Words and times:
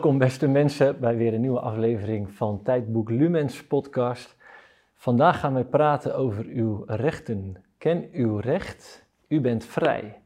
Welkom 0.00 0.18
beste 0.18 0.48
mensen 0.48 1.00
bij 1.00 1.16
weer 1.16 1.34
een 1.34 1.40
nieuwe 1.40 1.60
aflevering 1.60 2.30
van 2.30 2.62
Tijdboek 2.62 3.10
Lumens 3.10 3.66
podcast. 3.66 4.36
Vandaag 4.94 5.40
gaan 5.40 5.54
we 5.54 5.64
praten 5.64 6.16
over 6.16 6.44
uw 6.44 6.84
rechten. 6.86 7.56
Ken 7.78 8.08
uw 8.12 8.36
recht, 8.36 9.06
u 9.28 9.40
bent 9.40 9.64
vrij. 9.64 10.20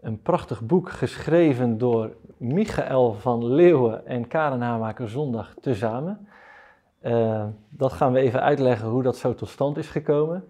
Een 0.00 0.22
prachtig 0.22 0.62
boek 0.62 0.90
geschreven 0.90 1.78
door 1.78 2.16
Michael 2.36 3.12
van 3.12 3.44
Leeuwen 3.44 4.06
en 4.06 4.28
Karen 4.28 4.60
Hamaker 4.60 5.08
Zondag 5.08 5.54
tezamen. 5.60 6.28
Uh, 7.02 7.46
dat 7.68 7.92
gaan 7.92 8.12
we 8.12 8.18
even 8.18 8.42
uitleggen 8.42 8.88
hoe 8.88 9.02
dat 9.02 9.16
zo 9.16 9.34
tot 9.34 9.48
stand 9.48 9.76
is 9.76 9.88
gekomen. 9.88 10.44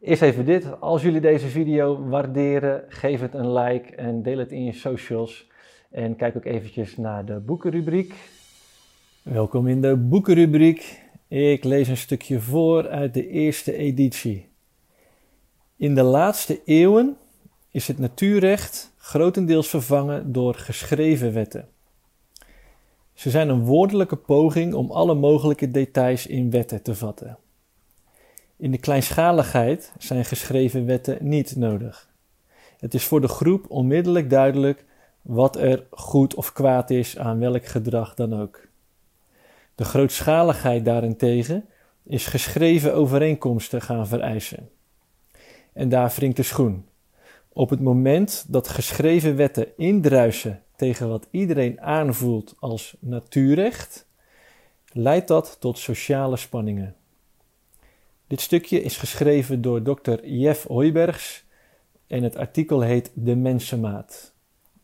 Eerst 0.00 0.22
even 0.22 0.44
dit, 0.44 0.80
als 0.80 1.02
jullie 1.02 1.20
deze 1.20 1.48
video 1.48 2.08
waarderen, 2.08 2.84
geef 2.88 3.20
het 3.20 3.34
een 3.34 3.52
like 3.52 3.94
en 3.94 4.22
deel 4.22 4.38
het 4.38 4.52
in 4.52 4.64
je 4.64 4.72
socials. 4.72 5.50
En 5.92 6.16
kijk 6.16 6.36
ook 6.36 6.44
eventjes 6.44 6.96
naar 6.96 7.24
de 7.24 7.38
boekenrubriek. 7.38 8.14
Welkom 9.22 9.68
in 9.68 9.80
de 9.80 9.96
boekenrubriek. 9.96 11.02
Ik 11.28 11.64
lees 11.64 11.88
een 11.88 11.96
stukje 11.96 12.40
voor 12.40 12.88
uit 12.88 13.14
de 13.14 13.28
eerste 13.28 13.76
editie. 13.76 14.48
In 15.76 15.94
de 15.94 16.02
laatste 16.02 16.60
eeuwen 16.64 17.16
is 17.70 17.88
het 17.88 17.98
natuurrecht 17.98 18.92
grotendeels 18.96 19.68
vervangen 19.68 20.32
door 20.32 20.54
geschreven 20.54 21.32
wetten. 21.32 21.68
Ze 23.12 23.30
zijn 23.30 23.48
een 23.48 23.64
woordelijke 23.64 24.16
poging 24.16 24.74
om 24.74 24.90
alle 24.90 25.14
mogelijke 25.14 25.70
details 25.70 26.26
in 26.26 26.50
wetten 26.50 26.82
te 26.82 26.94
vatten. 26.94 27.38
In 28.56 28.70
de 28.70 28.78
kleinschaligheid 28.78 29.92
zijn 29.98 30.24
geschreven 30.24 30.86
wetten 30.86 31.18
niet 31.20 31.56
nodig. 31.56 32.10
Het 32.78 32.94
is 32.94 33.04
voor 33.04 33.20
de 33.20 33.28
groep 33.28 33.70
onmiddellijk 33.70 34.30
duidelijk 34.30 34.84
wat 35.22 35.56
er 35.56 35.86
goed 35.90 36.34
of 36.34 36.52
kwaad 36.52 36.90
is 36.90 37.18
aan 37.18 37.38
welk 37.38 37.66
gedrag 37.66 38.14
dan 38.14 38.40
ook. 38.40 38.68
De 39.74 39.84
grootschaligheid 39.84 40.84
daarentegen 40.84 41.64
is 42.02 42.26
geschreven 42.26 42.94
overeenkomsten 42.94 43.82
gaan 43.82 44.06
vereisen. 44.06 44.68
En 45.72 45.88
daar 45.88 46.12
wringt 46.16 46.36
de 46.36 46.42
schoen. 46.42 46.86
Op 47.48 47.70
het 47.70 47.80
moment 47.80 48.44
dat 48.48 48.68
geschreven 48.68 49.36
wetten 49.36 49.76
indruisen 49.76 50.62
tegen 50.76 51.08
wat 51.08 51.26
iedereen 51.30 51.80
aanvoelt 51.80 52.54
als 52.58 52.96
natuurrecht, 52.98 54.06
leidt 54.92 55.28
dat 55.28 55.56
tot 55.60 55.78
sociale 55.78 56.36
spanningen. 56.36 56.94
Dit 58.26 58.40
stukje 58.40 58.82
is 58.82 58.96
geschreven 58.96 59.62
door 59.62 59.82
Dr. 59.82 60.24
Jeff 60.24 60.66
Hoibergs 60.66 61.44
en 62.06 62.22
het 62.22 62.36
artikel 62.36 62.80
heet 62.80 63.10
De 63.14 63.36
Mensenmaat. 63.36 64.31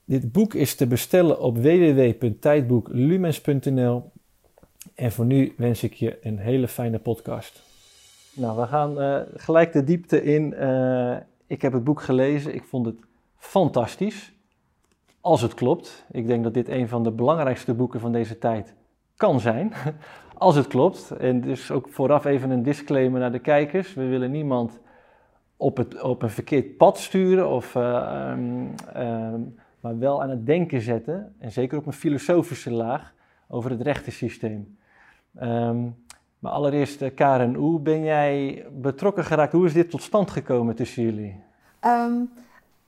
Dit 0.08 0.32
boek 0.32 0.54
is 0.54 0.74
te 0.74 0.86
bestellen 0.86 1.40
op 1.40 1.58
www.tijdboeklumens.nl 1.58 4.10
en 4.94 5.12
voor 5.12 5.24
nu 5.24 5.54
wens 5.56 5.82
ik 5.82 5.94
je 5.94 6.18
een 6.20 6.38
hele 6.38 6.68
fijne 6.68 6.98
podcast. 6.98 7.62
Nou, 8.34 8.60
we 8.60 8.66
gaan 8.66 9.02
uh, 9.02 9.20
gelijk 9.34 9.72
de 9.72 9.84
diepte 9.84 10.22
in. 10.22 10.52
Uh, 10.52 11.16
ik 11.46 11.62
heb 11.62 11.72
het 11.72 11.84
boek 11.84 12.02
gelezen, 12.02 12.54
ik 12.54 12.64
vond 12.64 12.86
het 12.86 12.96
fantastisch. 13.36 14.32
Als 15.20 15.42
het 15.42 15.54
klopt. 15.54 16.04
Ik 16.10 16.26
denk 16.26 16.44
dat 16.44 16.54
dit 16.54 16.68
een 16.68 16.88
van 16.88 17.02
de 17.02 17.10
belangrijkste 17.10 17.74
boeken 17.74 18.00
van 18.00 18.12
deze 18.12 18.38
tijd 18.38 18.74
kan 19.16 19.40
zijn. 19.40 19.72
Als 20.34 20.56
het 20.56 20.66
klopt. 20.66 21.10
En 21.10 21.40
dus 21.40 21.70
ook 21.70 21.88
vooraf 21.88 22.24
even 22.24 22.50
een 22.50 22.62
disclaimer 22.62 23.20
naar 23.20 23.32
de 23.32 23.38
kijkers. 23.38 23.94
We 23.94 24.06
willen 24.06 24.30
niemand 24.30 24.78
op, 25.56 25.76
het, 25.76 26.02
op 26.02 26.22
een 26.22 26.30
verkeerd 26.30 26.76
pad 26.76 26.98
sturen, 26.98 27.48
of, 27.48 27.74
uh, 27.74 28.30
um, 28.32 28.74
um, 28.96 29.56
maar 29.80 29.98
wel 29.98 30.22
aan 30.22 30.30
het 30.30 30.46
denken 30.46 30.80
zetten. 30.80 31.34
En 31.38 31.52
zeker 31.52 31.78
op 31.78 31.86
een 31.86 31.92
filosofische 31.92 32.70
laag 32.70 33.14
over 33.48 33.70
het 33.70 33.80
rechtensysteem. 33.80 34.78
Um, 35.42 35.96
maar 36.38 36.52
allereerst, 36.52 37.02
uh, 37.02 37.14
Karen, 37.14 37.54
hoe 37.54 37.80
ben 37.80 38.02
jij 38.04 38.66
betrokken 38.72 39.24
geraakt? 39.24 39.52
Hoe 39.52 39.66
is 39.66 39.72
dit 39.72 39.90
tot 39.90 40.02
stand 40.02 40.30
gekomen 40.30 40.74
tussen 40.74 41.02
jullie? 41.02 41.40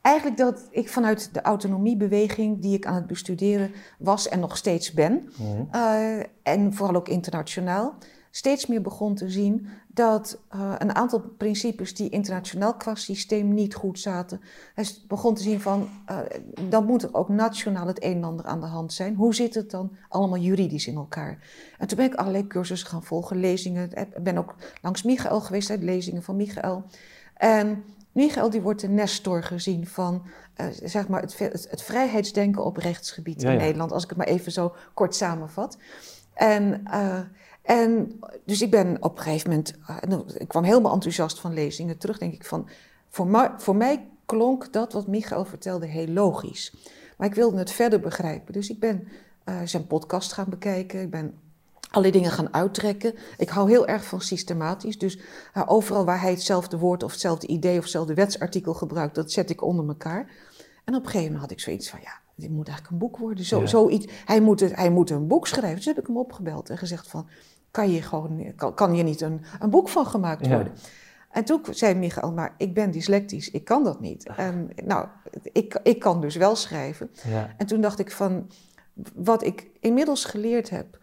Eigenlijk 0.01 0.37
dat 0.37 0.69
ik 0.71 0.89
vanuit 0.89 1.35
de 1.35 1.43
autonomiebeweging 1.43 2.61
die 2.61 2.77
ik 2.77 2.87
aan 2.87 2.95
het 2.95 3.07
bestuderen 3.07 3.73
was 3.99 4.29
en 4.29 4.41
nog 4.41 4.57
steeds 4.57 4.93
ben, 4.93 5.29
mm 5.39 5.69
uh, 5.75 6.23
en 6.43 6.75
vooral 6.75 6.97
ook 6.97 7.09
internationaal, 7.09 7.95
steeds 8.31 8.67
meer 8.67 8.83
begon 8.83 9.15
te 9.15 9.31
zien 9.31 9.67
dat 9.87 10.39
uh, 10.55 10.75
een 10.79 10.95
aantal 10.95 11.21
principes 11.21 11.95
die 11.95 12.09
internationaal 12.09 12.75
qua 12.75 12.95
systeem 12.95 13.55
niet 13.55 13.75
goed 13.75 13.99
zaten, 13.99 14.41
hij 14.75 14.87
begon 15.09 15.35
te 15.35 15.43
zien 15.43 15.61
van 15.61 15.89
uh, 16.11 16.19
dan 16.69 16.87
moet 16.87 17.03
er 17.03 17.15
ook 17.15 17.29
nationaal 17.29 17.87
het 17.87 18.05
een 18.05 18.17
en 18.17 18.25
ander 18.25 18.47
aan 18.47 18.61
de 18.61 18.67
hand 18.67 18.93
zijn. 18.93 19.15
Hoe 19.15 19.35
zit 19.35 19.55
het 19.55 19.71
dan 19.71 19.97
allemaal 20.09 20.39
juridisch 20.39 20.87
in 20.87 20.97
elkaar? 20.97 21.39
En 21.79 21.87
toen 21.87 21.97
ben 21.97 22.07
ik 22.07 22.15
allerlei 22.15 22.47
cursussen 22.47 22.89
gaan 22.89 23.05
volgen, 23.05 23.37
lezingen. 23.37 23.93
Ik 23.93 24.23
ben 24.23 24.39
ook 24.39 24.55
langs 24.83 25.03
Michael 25.03 25.41
geweest, 25.41 25.71
uit 25.71 25.83
lezingen 25.83 26.23
van 26.23 26.37
Michael. 26.37 26.85
En 27.35 27.85
Michael 28.13 28.51
die 28.51 28.61
wordt 28.61 28.81
de 28.81 28.89
nestor 28.89 29.43
gezien 29.43 29.87
van 29.87 30.23
uh, 30.61 30.67
zeg 30.83 31.09
maar 31.09 31.21
het, 31.21 31.39
het, 31.39 31.67
het, 31.71 31.83
vrijheidsdenken 31.83 32.65
op 32.65 32.77
rechtsgebied 32.77 33.43
in 33.43 33.57
Nederland, 33.57 33.93
als 33.93 34.03
ik 34.03 34.09
het 34.09 34.19
maar 34.19 34.27
even 34.27 34.53
zo 34.53 34.75
kort 34.95 35.15
samenvat. 35.15 35.79
En, 36.35 36.83
en 37.77 38.21
dus 38.45 38.63
ik 38.63 38.71
ben 38.71 38.97
op 39.03 39.17
een 39.17 39.23
gegeven 39.23 39.51
moment, 39.51 39.75
uh, 40.09 40.19
ik 40.39 40.49
kwam 40.49 40.65
helemaal 40.65 40.93
enthousiast 40.93 41.41
van 41.41 41.55
lezingen 41.55 41.99
terug, 41.99 42.19
denk 42.19 42.35
ik 42.35 42.45
van, 42.45 42.69
voor, 43.09 43.27
ma- 43.27 43.55
voor 43.59 43.77
mij 43.77 44.09
klonk 44.27 44.73
dat 44.73 44.93
wat 44.93 45.07
Michael 45.07 45.45
vertelde 45.45 45.87
heel 45.87 46.07
logisch. 46.07 46.75
Maar 47.17 47.29
ik 47.29 47.35
wilde 47.35 47.59
het 47.59 47.71
verder 47.71 48.01
begrijpen, 48.01 48.53
dus 48.53 48.71
ik 48.71 48.81
ben 48.81 49.09
zijn 49.65 49.87
podcast 49.87 50.33
gaan 50.33 50.49
bekijken, 50.49 51.01
ik 51.01 51.11
ben 51.11 51.35
allerlei 51.91 52.13
dingen 52.13 52.31
gaan 52.31 52.55
uittrekken. 52.55 53.15
Ik 53.37 53.49
hou 53.49 53.71
heel 53.71 53.87
erg 53.87 54.05
van 54.05 54.21
systematisch. 54.21 54.99
Dus 54.99 55.17
uh, 55.17 55.63
overal 55.67 56.05
waar 56.05 56.21
hij 56.21 56.31
hetzelfde 56.31 56.79
woord 56.79 57.03
of 57.03 57.11
hetzelfde 57.11 57.47
idee 57.47 57.77
of 57.77 57.83
hetzelfde 57.83 58.15
wetsartikel 58.15 58.75
gebruikt, 58.75 59.15
dat 59.15 59.33
zet 59.33 59.51
ik 59.51 59.63
onder 59.63 59.89
elkaar. 59.89 60.31
En 60.85 60.95
op 60.95 61.01
een 61.01 61.07
gegeven 61.07 61.33
moment 61.33 61.41
had 61.41 61.51
ik 61.51 61.61
zoiets 61.61 61.91
van, 61.91 61.99
ja, 62.03 62.21
dit 62.35 62.51
moet 62.51 62.69
eigenlijk 62.69 62.91
een 62.91 63.09
boek 63.09 63.17
worden. 63.19 63.45
Zo, 63.45 63.61
ja. 63.61 63.67
zoiets, 63.67 64.07
hij, 64.25 64.41
moet 64.41 64.61
het, 64.61 64.77
hij 64.77 64.91
moet 64.91 65.11
een 65.11 65.27
boek 65.27 65.47
schrijven. 65.47 65.77
Dus 65.77 65.85
heb 65.85 65.99
ik 65.99 66.07
hem 66.07 66.19
opgebeld 66.19 66.71
en 66.71 66.79
gezegd 66.79 67.09
van, 67.09 67.29
kan 67.71 67.91
je 67.91 68.03
gewoon, 68.03 68.53
kan, 68.57 68.75
kan 68.75 68.91
hier 68.91 69.05
niet 69.05 69.21
een, 69.21 69.41
een 69.59 69.71
boek 69.71 69.89
van 69.89 70.07
gemaakt 70.07 70.47
worden? 70.47 70.73
Ja. 70.75 70.89
En 71.31 71.45
toen 71.45 71.61
zei 71.71 71.95
Michael, 71.95 72.33
maar 72.33 72.55
ik 72.57 72.75
ben 72.75 72.91
dyslectisch, 72.91 73.51
ik 73.51 73.65
kan 73.65 73.85
dat 73.85 74.01
niet. 74.01 74.31
En, 74.37 74.71
nou, 74.85 75.07
ik, 75.43 75.81
ik 75.83 75.99
kan 75.99 76.21
dus 76.21 76.37
wel 76.37 76.57
schrijven. 76.57 77.11
Ja. 77.29 77.55
En 77.57 77.67
toen 77.67 77.81
dacht 77.81 77.99
ik 77.99 78.11
van, 78.11 78.51
wat 79.15 79.45
ik 79.45 79.71
inmiddels 79.81 80.25
geleerd 80.25 80.71
heb, 80.71 80.99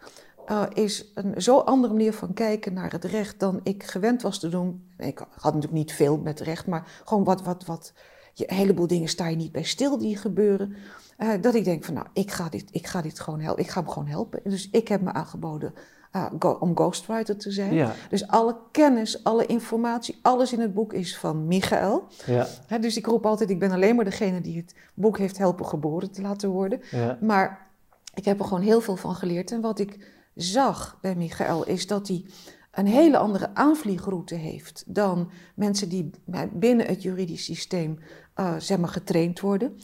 uh, 0.50 0.62
is 0.72 1.12
een 1.14 1.42
zo 1.42 1.58
andere 1.58 1.92
manier 1.92 2.12
van 2.12 2.32
kijken 2.32 2.72
naar 2.72 2.92
het 2.92 3.04
recht 3.04 3.40
dan 3.40 3.60
ik 3.62 3.82
gewend 3.82 4.22
was 4.22 4.38
te 4.38 4.48
doen. 4.48 4.88
Ik 4.98 5.18
had 5.18 5.54
natuurlijk 5.54 5.72
niet 5.72 5.92
veel 5.92 6.18
met 6.18 6.40
recht, 6.40 6.66
maar 6.66 7.02
gewoon 7.04 7.24
wat, 7.24 7.42
wat, 7.42 7.64
wat. 7.64 7.92
Je, 8.32 8.50
een 8.50 8.56
heleboel 8.56 8.86
dingen 8.86 9.08
sta 9.08 9.28
je 9.28 9.36
niet 9.36 9.52
bij 9.52 9.62
stil 9.62 9.98
die 9.98 10.16
gebeuren. 10.16 10.76
Uh, 11.18 11.32
dat 11.40 11.54
ik 11.54 11.64
denk 11.64 11.84
van, 11.84 11.94
nou, 11.94 12.06
ik 12.12 12.30
ga 12.30 12.48
dit, 12.48 12.68
ik 12.70 12.86
ga 12.86 13.02
dit 13.02 13.20
gewoon 13.20 13.40
helpen. 13.40 13.62
Ik 13.62 13.70
ga 13.70 13.80
hem 13.80 13.90
gewoon 13.90 14.08
helpen. 14.08 14.40
Dus 14.44 14.70
ik 14.70 14.88
heb 14.88 15.00
me 15.00 15.12
aangeboden 15.12 15.74
uh, 16.12 16.26
go, 16.38 16.50
om 16.50 16.76
ghostwriter 16.76 17.36
te 17.36 17.50
zijn. 17.50 17.74
Ja. 17.74 17.92
Dus 18.08 18.26
alle 18.26 18.56
kennis, 18.72 19.24
alle 19.24 19.46
informatie, 19.46 20.18
alles 20.22 20.52
in 20.52 20.60
het 20.60 20.74
boek 20.74 20.92
is 20.92 21.18
van 21.18 21.46
Michael. 21.46 22.06
Ja. 22.26 22.46
He, 22.66 22.78
dus 22.78 22.96
ik 22.96 23.06
roep 23.06 23.26
altijd, 23.26 23.50
ik 23.50 23.58
ben 23.58 23.70
alleen 23.70 23.96
maar 23.96 24.04
degene 24.04 24.40
die 24.40 24.56
het 24.56 24.74
boek 24.94 25.18
heeft 25.18 25.38
helpen 25.38 25.66
geboren 25.66 26.10
te 26.10 26.22
laten 26.22 26.48
worden. 26.48 26.80
Ja. 26.90 27.18
Maar 27.20 27.66
ik 28.14 28.24
heb 28.24 28.38
er 28.38 28.44
gewoon 28.44 28.62
heel 28.62 28.80
veel 28.80 28.96
van 28.96 29.14
geleerd. 29.14 29.52
En 29.52 29.60
wat 29.60 29.78
ik 29.78 29.98
zag 30.34 30.98
bij 31.00 31.14
Michael 31.14 31.66
is 31.66 31.86
dat 31.86 32.08
hij 32.08 32.24
een 32.72 32.86
hele 32.86 33.18
andere 33.18 33.54
aanvliegroute 33.54 34.34
heeft 34.34 34.84
dan 34.86 35.30
mensen 35.54 35.88
die 35.88 36.10
binnen 36.52 36.86
het 36.86 37.02
juridisch 37.02 37.44
systeem 37.44 37.98
uh, 38.36 38.54
zeg 38.58 38.78
maar 38.78 38.88
getraind 38.88 39.40
worden. 39.40 39.78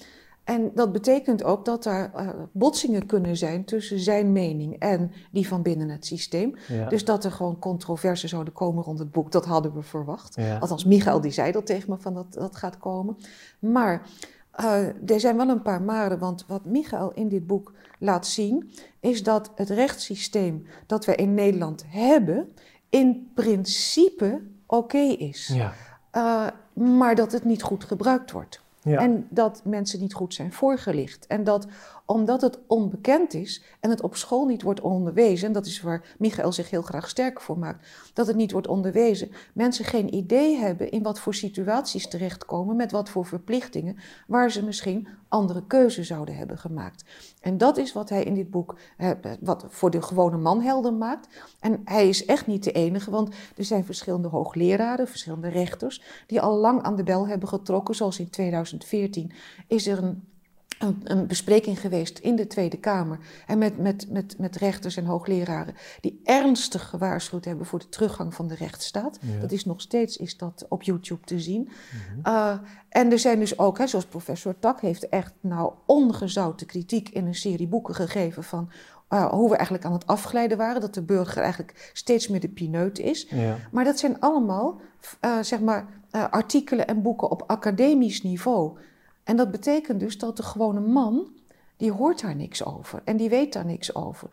En 0.45 0.71
dat 0.75 0.93
betekent 0.93 1.45
ook 1.45 1.65
dat 1.65 1.85
er 1.85 2.11
uh, 2.17 2.29
botsingen 2.53 3.07
kunnen 3.07 3.37
zijn 3.37 3.65
tussen 3.65 3.99
zijn 3.99 4.33
mening 4.33 4.79
en 4.79 5.11
die 5.33 5.49
van 5.49 5.63
binnen 5.63 5.89
het 5.89 6.07
systeem. 6.07 6.57
Ja. 6.69 6.89
Dus 6.89 7.05
dat 7.05 7.25
er 7.25 7.33
gewoon 7.33 7.59
controverse 7.59 8.29
zouden 8.29 8.53
komen 8.53 8.85
rond 8.85 8.99
het 8.99 9.13
boek, 9.13 9.33
dat 9.33 9.45
hadden 9.45 9.75
we 9.75 9.83
verwacht. 9.83 10.35
Ja. 10.37 10.59
Althans, 10.59 10.85
Michael 10.85 11.21
die 11.21 11.31
zei 11.31 11.53
dat 11.53 11.67
tegen 11.67 11.91
me 11.91 11.97
van 11.99 12.15
dat 12.15 12.33
dat 12.33 12.57
gaat 12.57 12.79
komen. 12.79 13.17
Maar 13.59 14.07
uh, 14.61 15.11
er 15.11 15.21
zijn 15.21 15.37
wel 15.37 15.49
een 15.49 15.63
paar 15.63 15.83
maren, 15.83 16.19
want 16.19 16.45
wat 16.47 16.65
Michael 16.65 17.13
in 17.13 17.29
dit 17.29 17.47
boek 17.47 17.73
laat 17.99 18.27
zien, 18.27 18.73
is 19.01 19.23
dat 19.23 19.51
het 19.55 19.69
rechtssysteem 19.69 20.67
dat 20.87 21.05
we 21.05 21.15
in 21.15 21.35
Nederland 21.35 21.85
hebben, 21.87 22.49
in 22.89 23.31
principe 23.35 24.43
oké 24.67 24.97
okay 24.97 25.09
is. 25.09 25.47
Ja. 25.47 25.73
Uh, 26.13 26.47
maar 26.85 27.15
dat 27.15 27.33
het 27.33 27.45
niet 27.45 27.63
goed 27.63 27.85
gebruikt 27.85 28.31
wordt. 28.31 28.64
En 28.85 29.27
dat 29.31 29.61
mensen 29.65 30.01
niet 30.01 30.15
goed 30.15 30.35
zijn 30.35 30.53
voorgelicht. 30.53 31.27
En 31.27 31.45
dat 31.45 31.67
omdat 32.07 32.41
het 32.41 32.59
onbekend 32.67 33.35
is 33.35 33.63
en 33.81 33.91
het 33.91 34.03
op 34.03 34.17
school 34.17 34.47
niet 34.47 34.63
wordt 34.63 34.81
onderwezen, 34.81 35.47
en 35.47 35.53
dat 35.53 35.67
is 35.67 35.81
waar 35.81 36.15
Michael 36.19 36.53
zich 36.53 36.71
heel 36.71 36.83
graag 36.83 37.09
sterk 37.09 37.41
voor 37.41 37.59
maakt, 37.59 37.87
dat 38.13 38.27
het 38.27 38.37
niet 38.37 38.53
wordt 38.53 38.67
onderwezen, 38.67 39.31
mensen 39.55 39.85
geen 39.85 40.15
idee 40.15 40.57
hebben 40.57 40.91
in 40.91 41.03
wat 41.03 41.21
voor 41.21 41.35
situaties 41.35 42.09
terechtkomen, 42.09 42.77
met 42.77 42.93
wat 42.93 43.09
voor 43.09 43.27
verplichtingen, 43.27 43.97
waar 44.27 44.51
ze 44.51 44.65
misschien 44.65 45.09
andere 45.29 45.67
keuzes 45.67 46.07
zouden 46.07 46.37
hebben 46.37 46.59
gemaakt. 46.59 47.05
En 47.41 47.59
dat 47.59 47.77
is 47.77 47.93
wat 47.93 48.09
hij 48.09 48.23
in 48.23 48.35
dit 48.35 48.51
boek 48.51 48.79
eh, 48.97 49.11
wat 49.41 49.65
voor 49.69 49.91
de 49.91 50.03
gewone 50.03 50.37
man 50.37 50.61
helder 50.61 50.93
maakt. 50.93 51.29
En 51.61 51.81
hij 51.85 52.09
is 52.09 52.25
echt 52.25 52.47
niet 52.47 52.65
de 52.65 52.73
enige, 52.73 53.11
want 53.11 53.35
er 53.57 53.65
zijn 53.65 53.85
verschillende 53.85 54.29
hoogleraren, 54.29 55.09
verschillende 55.09 55.49
rechters, 55.49 56.03
die 56.27 56.41
al 56.41 56.57
lang 56.57 56.83
aan 56.83 56.97
de 56.97 57.03
bel 57.03 57.29
hebben 57.29 57.49
getrokken. 57.49 57.95
Zoals 57.95 58.19
in 58.19 58.31
2014 58.31 59.33
is 59.67 59.87
er 59.87 60.03
een 60.03 60.23
een, 60.85 61.01
een, 61.05 61.27
bespreking 61.27 61.81
geweest 61.81 62.19
in 62.19 62.37
de 62.37 62.47
Tweede 62.47 62.77
Kamer. 62.77 63.19
En 63.47 63.59
met, 63.59 63.79
met, 63.79 64.11
met, 64.11 64.39
met 64.39 64.57
rechters 64.57 64.97
en 64.97 65.05
hoogleraren 65.05 65.75
die 66.01 66.21
ernstig 66.25 66.89
gewaarschuwd 66.89 67.45
hebben 67.45 67.67
voor 67.67 67.79
de 67.79 67.89
teruggang 67.89 68.35
van 68.35 68.49
de 68.49 68.55
rechtsstaat. 68.55 69.19
Dat 69.41 69.53
is 69.53 69.65
nog 69.65 69.81
steeds 69.81 70.17
is 70.17 70.37
dat 70.37 70.67
op 70.69 70.83
YouTube 70.83 71.25
te 71.25 71.41
zien. 71.41 71.63
Mhm. 71.63 72.35
Uh, 72.35 72.59
en 72.89 73.13
er 73.13 73.19
zijn 73.19 73.39
dus 73.39 73.59
ook, 73.59 73.79
hè, 73.79 73.87
zoals 73.87 74.07
professor 74.07 74.59
Tak 74.59 74.81
heeft 74.81 75.09
echt 75.09 75.33
nou 75.41 75.73
ongezouten 75.87 76.67
kritiek 76.67 77.09
in 77.09 77.27
een 77.27 77.35
serie 77.35 77.69
boeken 77.69 77.95
gegeven 77.95 78.45
van 78.45 78.71
uh, 79.11 79.31
hoe 79.31 79.49
we 79.49 79.57
eigenlijk 79.57 79.87
aan 79.87 79.93
het 79.93 80.07
afglijden 80.07 80.59
waren. 80.59 80.81
Dat 80.81 80.95
de 80.95 81.03
burger 81.03 81.43
eigenlijk 81.43 81.91
steeds 81.93 82.29
meer 82.29 82.41
de 82.41 82.49
pineut 82.49 82.99
is. 82.99 83.27
Ja. 83.31 83.57
Maar 83.71 83.85
dat 83.85 83.99
zijn 83.99 84.21
allemaal 84.21 84.81
uh, 85.25 85.39
zeg 85.41 85.61
maar, 85.61 85.87
artikelen 86.31 86.87
en 86.87 87.03
boeken 87.03 87.31
op 87.31 87.45
academisch 87.47 88.23
niveau. 88.23 88.79
En 89.25 89.37
dat 89.37 89.51
betekent 89.51 90.01
dus 90.01 90.19
dat 90.19 90.37
de 90.37 90.43
gewone 90.43 90.81
man, 90.81 91.29
die 91.77 91.93
hoort 91.93 92.21
daar 92.21 92.37
niks 92.37 92.65
over 92.65 93.03
en 93.05 93.17
die 93.17 93.29
weet 93.29 93.53
daar 93.53 93.65
niks 93.65 93.95
over. 93.95 94.29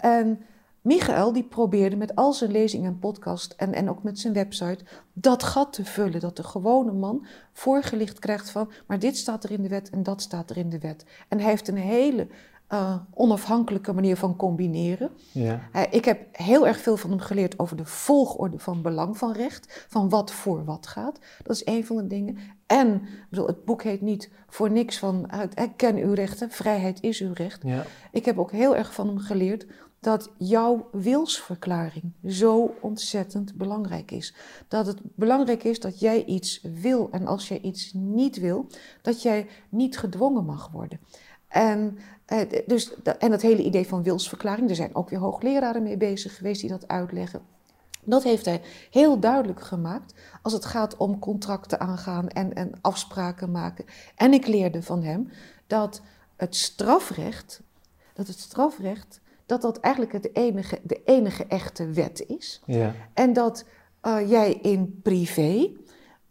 En 0.00 0.44
Michael 0.84 1.32
die 1.32 1.44
probeerde 1.44 1.96
met 1.96 2.14
al 2.14 2.32
zijn 2.32 2.50
lezingen 2.50 2.92
en 2.92 2.98
podcast 2.98 3.54
en, 3.56 3.72
en 3.72 3.90
ook 3.90 4.02
met 4.02 4.18
zijn 4.18 4.32
website 4.32 4.84
dat 5.12 5.42
gat 5.42 5.72
te 5.72 5.84
vullen. 5.84 6.20
Dat 6.20 6.36
de 6.36 6.42
gewone 6.42 6.92
man 6.92 7.26
voorgelicht 7.52 8.18
krijgt 8.18 8.50
van, 8.50 8.70
maar 8.86 8.98
dit 8.98 9.16
staat 9.16 9.44
er 9.44 9.50
in 9.50 9.62
de 9.62 9.68
wet 9.68 9.90
en 9.90 10.02
dat 10.02 10.22
staat 10.22 10.50
er 10.50 10.56
in 10.56 10.70
de 10.70 10.78
wet. 10.78 11.04
En 11.28 11.38
hij 11.38 11.48
heeft 11.48 11.68
een 11.68 11.76
hele 11.76 12.26
uh, 12.72 12.96
onafhankelijke 13.14 13.92
manier 13.92 14.16
van 14.16 14.36
combineren. 14.36 15.10
Ja. 15.32 15.68
Uh, 15.76 15.82
ik 15.90 16.04
heb 16.04 16.26
heel 16.32 16.66
erg 16.66 16.78
veel 16.78 16.96
van 16.96 17.10
hem 17.10 17.18
geleerd 17.18 17.58
over 17.58 17.76
de 17.76 17.84
volgorde 17.84 18.58
van 18.58 18.82
belang 18.82 19.18
van 19.18 19.32
recht, 19.32 19.86
van 19.88 20.08
wat 20.08 20.32
voor 20.32 20.64
wat 20.64 20.86
gaat. 20.86 21.18
Dat 21.42 21.56
is 21.56 21.66
een 21.66 21.86
van 21.86 21.96
de 21.96 22.06
dingen. 22.06 22.38
En 22.66 23.02
bedoel, 23.30 23.46
het 23.46 23.64
boek 23.64 23.82
heet 23.82 24.00
niet 24.00 24.30
voor 24.48 24.70
niks 24.70 24.98
van 24.98 25.30
uh, 25.34 25.66
ken 25.76 25.96
uw 25.96 26.12
rechten, 26.12 26.50
vrijheid 26.50 27.02
is 27.02 27.20
uw 27.20 27.32
recht. 27.32 27.62
Ja. 27.62 27.84
Ik 28.12 28.24
heb 28.24 28.38
ook 28.38 28.52
heel 28.52 28.76
erg 28.76 28.94
van 28.94 29.06
hem 29.06 29.18
geleerd 29.18 29.66
dat 30.04 30.30
jouw 30.38 30.88
wilsverklaring 30.92 32.12
zo 32.26 32.74
ontzettend 32.80 33.54
belangrijk 33.54 34.10
is. 34.10 34.34
Dat 34.68 34.86
het 34.86 35.00
belangrijk 35.02 35.64
is 35.64 35.80
dat 35.80 36.00
jij 36.00 36.24
iets 36.24 36.60
wil 36.62 37.08
en 37.10 37.26
als 37.26 37.48
jij 37.48 37.60
iets 37.60 37.92
niet 37.92 38.40
wil, 38.40 38.66
dat 39.02 39.22
jij 39.22 39.46
niet 39.68 39.98
gedwongen 39.98 40.44
mag 40.44 40.70
worden. 40.70 41.00
En, 41.54 41.98
eh, 42.24 42.38
dus, 42.66 42.94
en 43.18 43.30
dat 43.30 43.42
hele 43.42 43.62
idee 43.62 43.86
van 43.86 44.02
wilsverklaring, 44.02 44.70
er 44.70 44.76
zijn 44.76 44.94
ook 44.94 45.08
weer 45.08 45.18
hoogleraren 45.18 45.82
mee 45.82 45.96
bezig 45.96 46.36
geweest 46.36 46.60
die 46.60 46.70
dat 46.70 46.88
uitleggen. 46.88 47.42
Dat 48.04 48.22
heeft 48.22 48.44
hij 48.44 48.60
heel 48.90 49.18
duidelijk 49.20 49.60
gemaakt 49.60 50.14
als 50.42 50.52
het 50.52 50.64
gaat 50.64 50.96
om 50.96 51.18
contracten 51.18 51.80
aangaan 51.80 52.28
en, 52.28 52.54
en 52.54 52.72
afspraken 52.80 53.50
maken. 53.50 53.84
En 54.16 54.32
ik 54.32 54.46
leerde 54.46 54.82
van 54.82 55.02
hem 55.02 55.30
dat 55.66 56.00
het 56.36 56.56
strafrecht, 56.56 57.62
dat 58.14 58.26
het 58.26 58.38
strafrecht, 58.38 59.20
dat 59.46 59.62
dat 59.62 59.80
eigenlijk 59.80 60.12
het 60.12 60.36
enige, 60.36 60.80
de 60.82 61.00
enige 61.04 61.46
echte 61.46 61.90
wet 61.90 62.24
is. 62.26 62.62
Ja. 62.66 62.94
En 63.12 63.32
dat 63.32 63.64
uh, 64.02 64.30
jij 64.30 64.52
in 64.52 65.00
privé 65.02 65.70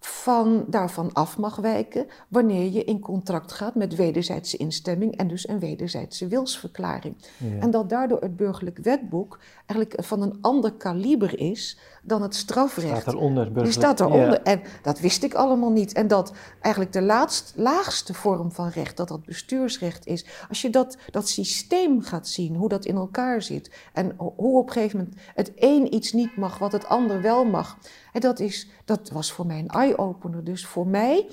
van, 0.05 0.65
daarvan 0.67 1.13
af 1.13 1.38
mag 1.38 1.55
wijken 1.55 2.07
wanneer 2.27 2.71
je 2.71 2.83
in 2.83 3.00
contract 3.00 3.51
gaat 3.51 3.75
met 3.75 3.95
wederzijdse 3.95 4.57
instemming 4.57 5.17
en 5.17 5.27
dus 5.27 5.47
een 5.47 5.59
wederzijdse 5.59 6.27
wilsverklaring. 6.27 7.15
En 7.59 7.71
dat 7.71 7.89
daardoor 7.89 8.21
het 8.21 8.35
burgerlijk 8.35 8.77
wetboek 8.77 9.39
eigenlijk 9.65 10.05
van 10.05 10.21
een 10.21 10.38
ander 10.41 10.73
kaliber 10.73 11.39
is 11.39 11.77
dan 12.05 12.21
het 12.21 12.35
strafrecht. 12.35 13.01
Staat 13.01 13.13
eronder, 13.13 13.63
Die 13.63 13.71
staat 13.71 14.00
eronder. 14.00 14.41
En 14.41 14.61
dat 14.81 15.00
wist 15.00 15.23
ik 15.23 15.33
allemaal 15.33 15.71
niet. 15.71 15.94
En 15.94 16.07
dat 16.07 16.33
eigenlijk 16.59 16.94
de 16.94 17.01
laatst, 17.01 17.53
laagste 17.55 18.13
vorm 18.13 18.51
van 18.51 18.67
recht, 18.67 18.97
dat 18.97 19.07
dat 19.07 19.25
bestuursrecht 19.25 20.05
is. 20.05 20.25
Als 20.50 20.61
je 20.61 20.69
dat, 20.69 20.97
dat 21.11 21.29
systeem 21.29 22.01
gaat 22.01 22.27
zien, 22.27 22.55
hoe 22.55 22.69
dat 22.69 22.85
in 22.85 22.95
elkaar 22.95 23.41
zit. 23.41 23.71
En 23.94 24.13
hoe 24.17 24.57
op 24.57 24.67
een 24.67 24.73
gegeven 24.73 24.97
moment 24.97 25.17
het 25.35 25.51
een 25.55 25.94
iets 25.94 26.13
niet 26.13 26.38
mag, 26.38 26.57
wat 26.57 26.71
het 26.71 26.88
ander 26.88 27.21
wel 27.21 27.45
mag. 27.45 27.77
En 28.13 28.21
dat, 28.21 28.39
is, 28.39 28.69
dat 28.85 29.09
was 29.09 29.31
voor 29.31 29.45
mij 29.45 29.59
een 29.59 29.67
eye-opener. 29.67 30.44
Dus 30.44 30.65
voor 30.65 30.88
mij 30.88 31.27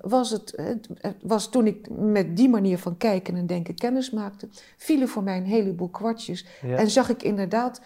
was 0.00 0.30
het, 0.30 0.52
het 0.56 1.16
was 1.22 1.50
toen 1.50 1.66
ik 1.66 1.88
met 1.90 2.36
die 2.36 2.48
manier 2.48 2.78
van 2.78 2.96
kijken 2.96 3.36
en 3.36 3.46
denken 3.46 3.74
kennis 3.74 4.10
maakte, 4.10 4.48
vielen 4.76 5.08
voor 5.08 5.22
mij 5.22 5.36
een 5.36 5.44
heleboel 5.44 5.88
kwartjes. 5.88 6.46
En 6.62 6.90
zag 6.90 7.08
ik 7.08 7.22
inderdaad 7.22 7.80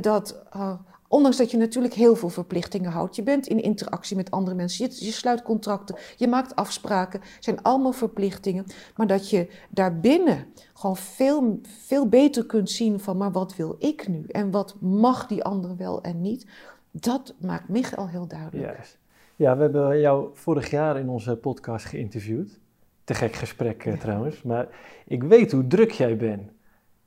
dat, 0.00 0.42
uh, 0.56 0.72
ondanks 1.14 1.36
dat 1.36 1.50
je 1.50 1.56
natuurlijk 1.56 1.94
heel 1.94 2.16
veel 2.16 2.28
verplichtingen 2.28 2.90
houdt, 2.90 3.16
je 3.16 3.22
bent 3.22 3.46
in 3.46 3.62
interactie 3.62 4.16
met 4.16 4.30
andere 4.30 4.56
mensen, 4.56 4.88
je, 4.88 5.04
je 5.04 5.10
sluit 5.10 5.42
contracten, 5.42 5.96
je 6.16 6.28
maakt 6.28 6.56
afspraken, 6.56 7.20
zijn 7.40 7.62
allemaal 7.62 7.92
verplichtingen, 7.92 8.66
maar 8.96 9.06
dat 9.06 9.30
je 9.30 9.48
daarbinnen 9.68 10.46
gewoon 10.74 10.96
veel, 10.96 11.60
veel 11.62 12.08
beter 12.08 12.46
kunt 12.46 12.70
zien 12.70 13.00
van, 13.00 13.16
maar 13.16 13.32
wat 13.32 13.56
wil 13.56 13.76
ik 13.78 14.08
nu 14.08 14.24
en 14.28 14.50
wat 14.50 14.76
mag 14.80 15.26
die 15.26 15.44
ander 15.44 15.76
wel 15.76 16.02
en 16.02 16.20
niet, 16.20 16.46
dat 16.90 17.34
maakt 17.40 17.68
Michael 17.68 18.08
heel 18.08 18.26
duidelijk. 18.26 18.76
Yes. 18.78 18.98
Ja, 19.36 19.56
we 19.56 19.62
hebben 19.62 20.00
jou 20.00 20.28
vorig 20.32 20.70
jaar 20.70 20.98
in 20.98 21.08
onze 21.08 21.36
podcast 21.36 21.84
geïnterviewd. 21.84 22.58
Te 23.04 23.14
gek 23.14 23.34
gesprek 23.34 23.84
eh, 23.84 23.98
trouwens. 23.98 24.42
Maar 24.42 24.68
ik 25.06 25.22
weet 25.22 25.52
hoe 25.52 25.66
druk 25.66 25.90
jij 25.90 26.16
bent. 26.16 26.50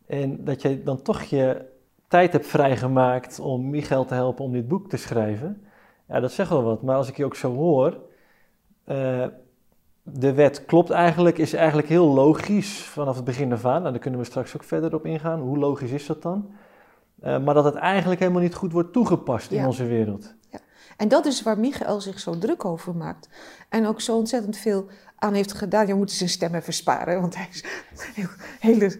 En 0.05 0.43
dat 0.43 0.61
jij 0.61 0.81
dan 0.83 1.01
toch 1.01 1.21
je 1.21 1.65
tijd 2.07 2.31
hebt 2.31 2.47
vrijgemaakt 2.47 3.39
om 3.39 3.69
Michael 3.69 4.05
te 4.05 4.13
helpen 4.13 4.45
om 4.45 4.51
dit 4.51 4.67
boek 4.67 4.89
te 4.89 4.97
schrijven. 4.97 5.65
Ja, 6.07 6.19
dat 6.19 6.31
zegt 6.31 6.49
wel 6.49 6.63
wat. 6.63 6.81
Maar 6.81 6.95
als 6.95 7.09
ik 7.09 7.17
je 7.17 7.25
ook 7.25 7.35
zo 7.35 7.53
hoor. 7.53 7.97
Uh, 8.85 9.25
de 10.03 10.33
wet 10.33 10.65
klopt 10.65 10.89
eigenlijk, 10.89 11.37
is 11.37 11.53
eigenlijk 11.53 11.87
heel 11.87 12.07
logisch 12.07 12.81
vanaf 12.83 13.15
het 13.15 13.25
begin 13.25 13.53
af 13.53 13.65
aan. 13.65 13.79
Nou, 13.79 13.91
daar 13.91 14.01
kunnen 14.01 14.19
we 14.19 14.25
straks 14.25 14.55
ook 14.55 14.63
verder 14.63 14.93
op 14.93 15.05
ingaan. 15.05 15.39
Hoe 15.39 15.57
logisch 15.57 15.91
is 15.91 16.05
dat 16.05 16.21
dan? 16.21 16.51
Uh, 17.23 17.43
maar 17.43 17.53
dat 17.53 17.63
het 17.63 17.75
eigenlijk 17.75 18.19
helemaal 18.19 18.41
niet 18.41 18.55
goed 18.55 18.71
wordt 18.71 18.93
toegepast 18.93 19.51
in 19.51 19.65
onze 19.65 19.85
wereld. 19.85 20.35
Ja. 20.49 20.59
En 20.97 21.07
dat 21.07 21.25
is 21.25 21.43
waar 21.43 21.59
Michael 21.59 22.01
zich 22.01 22.19
zo 22.19 22.37
druk 22.37 22.65
over 22.65 22.95
maakt. 22.95 23.29
En 23.69 23.87
ook 23.87 24.01
zo 24.01 24.17
ontzettend 24.17 24.57
veel 24.57 24.85
aan 25.15 25.33
heeft 25.33 25.53
gedaan. 25.53 25.87
Je 25.87 25.93
moet 25.93 26.11
zijn 26.11 26.29
stemmen 26.29 26.63
versparen, 26.63 27.21
want 27.21 27.35
hij 27.35 27.47
is 27.51 27.63
een 28.15 28.29
hele 28.59 28.99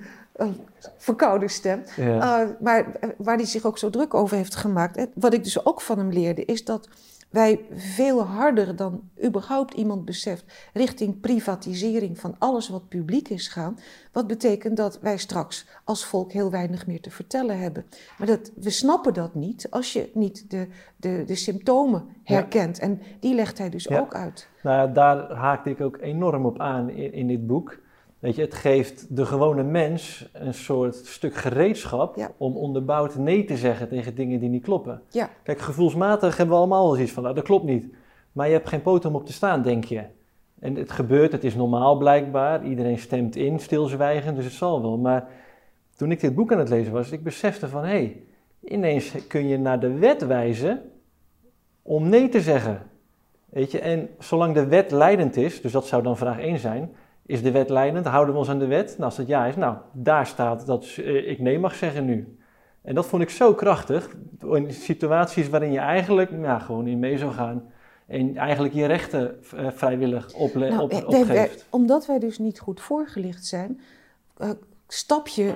verkoude 0.98 1.48
stem. 1.48 1.84
Uh, 2.00 2.42
maar 2.60 2.94
eh, 2.94 3.10
waar 3.18 3.36
hij 3.36 3.46
zich 3.46 3.66
ook 3.66 3.78
zo 3.78 3.90
druk 3.90 4.14
over 4.14 4.38
heeft 4.38 4.56
gemaakt. 4.56 5.08
Wat 5.14 5.34
ik 5.34 5.44
dus 5.44 5.66
ook 5.66 5.82
van 5.82 5.98
hem 5.98 6.12
leerde, 6.12 6.46
is 6.46 6.66
dat 6.66 6.90
wij 7.30 7.66
veel 7.74 8.22
harder 8.22 8.76
dan 8.76 9.10
überhaupt 9.26 9.74
iemand 9.74 10.06
beseft 10.06 10.70
richting 10.74 11.20
privatisering 11.20 12.20
van 12.20 12.36
alles 12.38 12.70
wat 12.70 12.88
publiek 12.88 13.30
is 13.30 13.48
gaan. 13.48 13.78
Wat 14.12 14.28
betekent 14.28 14.78
dat 14.78 15.00
wij 15.00 15.18
straks 15.18 15.68
als 15.84 16.06
volk 16.06 16.32
heel 16.32 16.52
weinig 16.52 16.88
meer 16.88 17.02
te 17.02 17.12
vertellen 17.12 17.60
hebben. 17.60 17.86
Maar 18.18 18.28
dat, 18.28 18.52
we 18.56 18.70
snappen 18.70 19.14
dat 19.14 19.36
niet 19.36 19.68
als 19.70 19.94
je 19.94 20.10
niet 20.14 20.50
de, 20.50 20.68
de, 20.96 21.24
de 21.26 21.36
symptomen 21.36 22.06
herkent. 22.24 22.80
En 22.80 23.02
die 23.20 23.36
legt 23.36 23.58
hij 23.58 23.70
dus 23.70 23.90
ook 23.90 24.14
uit. 24.14 24.50
Nou, 24.64 24.92
daar 24.92 25.32
haakte 25.32 25.70
ik 25.70 25.82
ook 25.82 25.98
enorm 26.02 26.46
op 26.46 26.60
aan 26.60 26.90
in, 26.90 27.14
in 27.14 27.28
dit 27.28 27.48
boek. 27.48 27.78
Weet 28.20 28.36
je, 28.36 28.42
het 28.42 28.54
geeft 28.54 29.16
de 29.16 29.26
gewone 29.26 29.64
mens 29.64 30.30
een 30.34 30.54
soort 30.54 30.96
stuk 30.96 31.36
gereedschap 31.36 32.34
om 32.38 32.56
onderbouwd 32.56 33.16
nee 33.16 33.44
te 33.44 33.58
zeggen 33.58 33.90
tegen 33.90 34.16
dingen 34.16 34.40
die 34.40 34.50
niet 34.50 34.64
kloppen. 34.64 35.02
Ja. 35.10 35.30
Kijk, 35.44 35.60
gevoelsmatig 35.60 36.38
hebben 36.38 36.56
we 36.56 36.62
allemaal 36.62 36.92
wel 36.92 37.02
iets 37.02 37.12
van, 37.12 37.24
nou, 37.24 37.36
dat 37.36 37.44
klopt 37.44 37.66
niet. 37.66 37.86
Maar 38.32 38.48
je 38.48 38.54
hebt 38.54 38.68
geen 38.68 38.82
poot 38.82 39.06
om 39.06 39.16
op 39.16 39.26
te 39.26 39.34
staan, 39.34 39.62
denk 39.62 39.84
je. 39.84 40.04
En 40.60 40.76
het 40.76 40.92
gebeurt, 40.92 41.32
het 41.32 41.44
is 41.44 41.56
normaal 41.56 41.98
blijkbaar. 41.98 42.66
Iedereen 42.66 43.00
stemt 43.00 43.36
in, 43.36 43.60
stilzwijgend, 43.60 44.36
dus 44.36 44.46
het 44.46 44.54
zal 44.54 44.82
wel. 44.82 44.98
Maar 44.98 45.28
toen 45.96 46.12
ik 46.12 46.20
dit 46.20 46.36
boek 46.36 46.52
aan 46.52 46.60
het 46.60 46.70
lezen 46.70 46.94
was, 46.94 47.12
ik 47.12 47.24
besefte 47.24 47.68
van, 47.68 47.84
hé, 47.84 47.90
hey, 47.90 48.24
ineens 48.64 49.28
kun 49.28 49.48
je 49.48 49.58
naar 49.58 49.80
de 49.80 49.94
wet 49.94 50.26
wijzen 50.26 50.82
om 51.82 52.10
nee 52.10 52.30
te 52.30 52.42
zeggen. 52.42 52.82
Weet 53.46 53.72
je, 53.72 53.80
en 53.80 54.10
zolang 54.20 54.54
de 54.54 54.68
wet 54.68 54.92
leidend 54.92 55.36
is, 55.36 55.62
dus 55.62 55.72
dat 55.72 55.88
zou 55.88 56.04
dan 56.04 56.18
vraag 56.18 56.40
1 56.40 56.60
zijn 56.60 56.96
is 57.28 57.42
de 57.42 57.52
wet 57.52 57.70
leidend? 57.70 58.06
Houden 58.06 58.34
we 58.34 58.40
ons 58.40 58.50
aan 58.50 58.60
de 58.60 58.68
wet? 58.68 58.90
Nou, 58.90 59.04
als 59.04 59.16
dat 59.16 59.28
ja 59.28 59.46
is, 59.46 59.56
nou, 59.56 59.78
daar 59.92 60.28
staat 60.28 60.66
dat 60.66 60.86
eh, 60.98 61.30
ik 61.30 61.40
nee 61.40 61.60
mag 61.60 61.76
zeggen 61.76 62.06
nu. 62.06 62.38
En 62.82 62.96
dat 62.96 63.06
vond 63.06 63.22
ik 63.22 63.30
zo 63.30 63.54
krachtig, 63.54 64.16
in 64.52 64.74
situaties 64.74 65.50
waarin 65.50 65.72
je 65.72 65.80
eigenlijk 65.80 66.32
nou, 66.32 66.62
gewoon 66.62 66.88
in 66.88 67.00
mee 67.00 67.18
zou 67.18 67.32
gaan 67.32 67.72
en 68.08 68.38
eigenlijk 68.38 68.74
je 68.74 68.86
rechten 68.86 69.40
uh, 69.56 69.68
vrijwillig 69.72 70.38
nou, 70.54 70.82
op, 70.82 71.08
opgeeft. 71.08 71.66
omdat 71.70 72.06
wij 72.06 72.20
dus 72.20 72.38
niet 72.38 72.60
goed 72.60 72.82
voorgelicht 72.82 73.46
zijn, 73.46 73.82
eh, 74.38 74.50
stap 74.88 75.28
je 75.28 75.54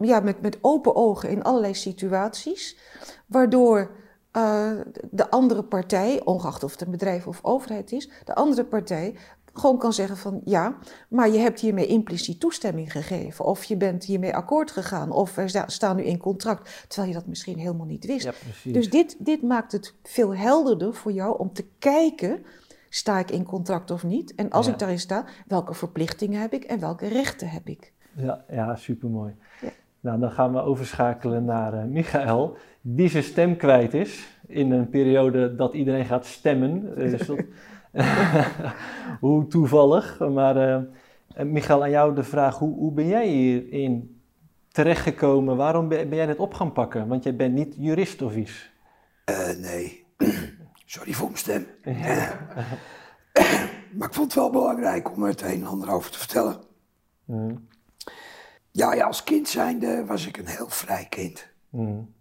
ja, 0.00 0.20
met, 0.20 0.40
met 0.40 0.58
open 0.60 0.96
ogen 0.96 1.30
in 1.30 1.42
allerlei 1.42 1.74
situaties, 1.74 2.78
waardoor 3.26 3.90
eh, 4.30 4.70
de 5.10 5.30
andere 5.30 5.62
partij, 5.62 6.20
ongeacht 6.24 6.64
of 6.64 6.72
het 6.72 6.80
een 6.80 6.90
bedrijf 6.90 7.26
of 7.26 7.38
overheid 7.42 7.92
is, 7.92 8.10
de 8.24 8.34
andere 8.34 8.64
partij 8.64 9.14
gewoon 9.58 9.78
kan 9.78 9.92
zeggen 9.92 10.16
van 10.16 10.40
ja, 10.44 10.76
maar 11.08 11.28
je 11.28 11.38
hebt 11.38 11.60
hiermee 11.60 11.86
impliciet 11.86 12.40
toestemming 12.40 12.92
gegeven, 12.92 13.44
of 13.44 13.64
je 13.64 13.76
bent 13.76 14.04
hiermee 14.04 14.34
akkoord 14.34 14.70
gegaan, 14.70 15.10
of 15.10 15.38
sta- 15.46 15.68
staan 15.68 15.96
nu 15.96 16.02
in 16.02 16.18
contract, 16.18 16.84
terwijl 16.88 17.12
je 17.12 17.18
dat 17.18 17.26
misschien 17.28 17.58
helemaal 17.58 17.86
niet 17.86 18.06
wist. 18.06 18.24
Ja. 18.24 18.72
Dus 18.72 18.90
dit, 18.90 19.16
dit 19.18 19.42
maakt 19.42 19.72
het 19.72 19.94
veel 20.02 20.34
helderder 20.34 20.94
voor 20.94 21.12
jou 21.12 21.38
om 21.38 21.52
te 21.52 21.64
kijken, 21.78 22.44
sta 22.88 23.18
ik 23.18 23.30
in 23.30 23.44
contract 23.44 23.90
of 23.90 24.04
niet? 24.04 24.34
En 24.34 24.50
als 24.50 24.66
Ja. 24.66 24.72
ik 24.72 24.78
daarin 24.78 24.98
sta, 24.98 25.24
welke 25.46 25.74
verplichtingen 25.74 26.40
heb 26.40 26.52
ik 26.52 26.64
en 26.64 26.80
welke 26.80 27.06
rechten 27.08 27.48
heb 27.48 27.68
ik? 27.68 27.92
Ja, 28.16 28.44
ja 28.50 28.76
supermooi. 28.76 29.34
Ja. 29.60 29.68
Nou, 30.00 30.20
dan 30.20 30.30
gaan 30.30 30.52
we 30.52 30.60
overschakelen 30.62 31.44
naar 31.44 31.72
eh, 31.74 31.84
Michael, 31.84 32.56
die 32.80 33.08
zijn 33.08 33.22
stem 33.22 33.56
kwijt 33.56 33.94
is 33.94 34.40
in 34.46 34.70
een 34.72 34.88
periode 34.88 35.54
dat 35.54 35.74
iedereen 35.74 36.04
gaat 36.04 36.26
stemmen. 36.26 36.96
Eh, 36.96 37.20
hoe 39.20 39.46
toevallig. 39.46 40.18
Maar 40.18 40.56
eh, 40.56 41.44
Michael, 41.46 41.82
aan 41.82 41.90
jou 41.90 42.14
de 42.14 42.22
vraag, 42.24 42.58
hoe, 42.58 42.74
hoe 42.74 42.92
ben 42.92 43.06
jij 43.06 43.26
hierin 43.28 44.20
terechtgekomen? 44.68 45.56
Waarom 45.56 45.88
ben, 45.88 46.08
ben 46.08 46.18
jij 46.18 46.26
dit 46.26 46.38
op 46.38 46.54
gaan 46.54 46.72
pakken? 46.72 47.08
Want 47.08 47.24
jij 47.24 47.36
bent 47.36 47.54
niet 47.54 47.74
jurist 47.78 48.22
of 48.22 48.36
iets. 48.36 48.70
Eh, 49.24 49.48
nee. 49.56 50.06
Sorry 50.86 51.12
voor 51.12 51.26
mijn 51.26 51.38
stem. 51.38 51.66
maar 53.96 54.08
ik 54.08 54.14
vond 54.14 54.16
het 54.16 54.34
wel 54.34 54.50
belangrijk 54.50 55.12
om 55.12 55.22
er 55.22 55.28
het 55.28 55.42
een 55.42 55.48
en 55.60 55.66
ander 55.66 55.90
over 55.90 56.10
te 56.10 56.18
vertellen. 56.18 56.56
Mm, 57.24 57.68
Ja, 58.70 58.92
ja, 58.94 59.06
als 59.06 59.24
kind 59.24 59.48
zijnde 59.48 60.04
was 60.06 60.26
ik 60.26 60.36
een 60.36 60.46
heel 60.46 60.68
vrij 60.68 61.06
kind. 61.08 61.48
mm, 61.70 62.14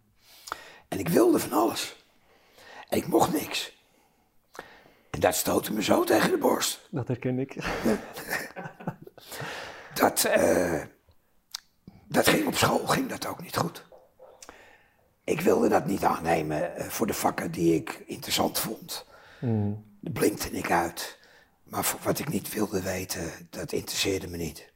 En 0.88 1.00
ik 1.00 1.10
wilde 1.10 1.39
van 1.39 1.57
alles. 1.57 2.05
En 2.89 2.98
ik 2.98 3.07
mocht 3.07 3.34
niks. 3.34 3.76
En 5.17 5.24
dat 5.24 5.36
stootte 5.36 5.74
me 5.74 5.83
zo 5.83 6.03
tegen 6.03 6.29
de 6.29 6.38
borst. 6.38 6.88
dat 6.91 7.07
herken 7.07 7.39
ik. 7.39 7.55
Dat, 9.93 10.24
eh, 10.24 10.81
dat 12.07 12.27
ging 12.27 12.47
op 12.47 12.55
school 12.55 12.88
ging 12.88 13.09
dat 13.09 13.25
ook 13.25 13.41
niet 13.41 13.57
goed. 13.57 13.86
Ik 15.24 15.41
wilde 15.41 15.67
dat 15.67 15.86
niet 15.86 16.03
aannemen 16.03 16.75
eh, 16.75 16.88
voor 16.88 17.07
de 17.07 17.13
vakken 17.13 17.51
die 17.51 17.75
ik 17.75 18.03
interessant 18.05 18.59
vond. 18.59 19.05
Mm, 19.39 19.86
Daar 20.00 20.13
blinkte 20.13 20.51
ik 20.51 20.71
uit. 20.71 21.19
Maar 21.63 21.83
voor 21.83 22.00
wat 22.03 22.19
ik 22.19 22.29
niet 22.29 22.53
wilde 22.53 22.81
weten, 22.81 23.31
dat 23.50 23.71
interesseerde 23.71 24.27
me 24.27 24.38
niet. 24.38 24.71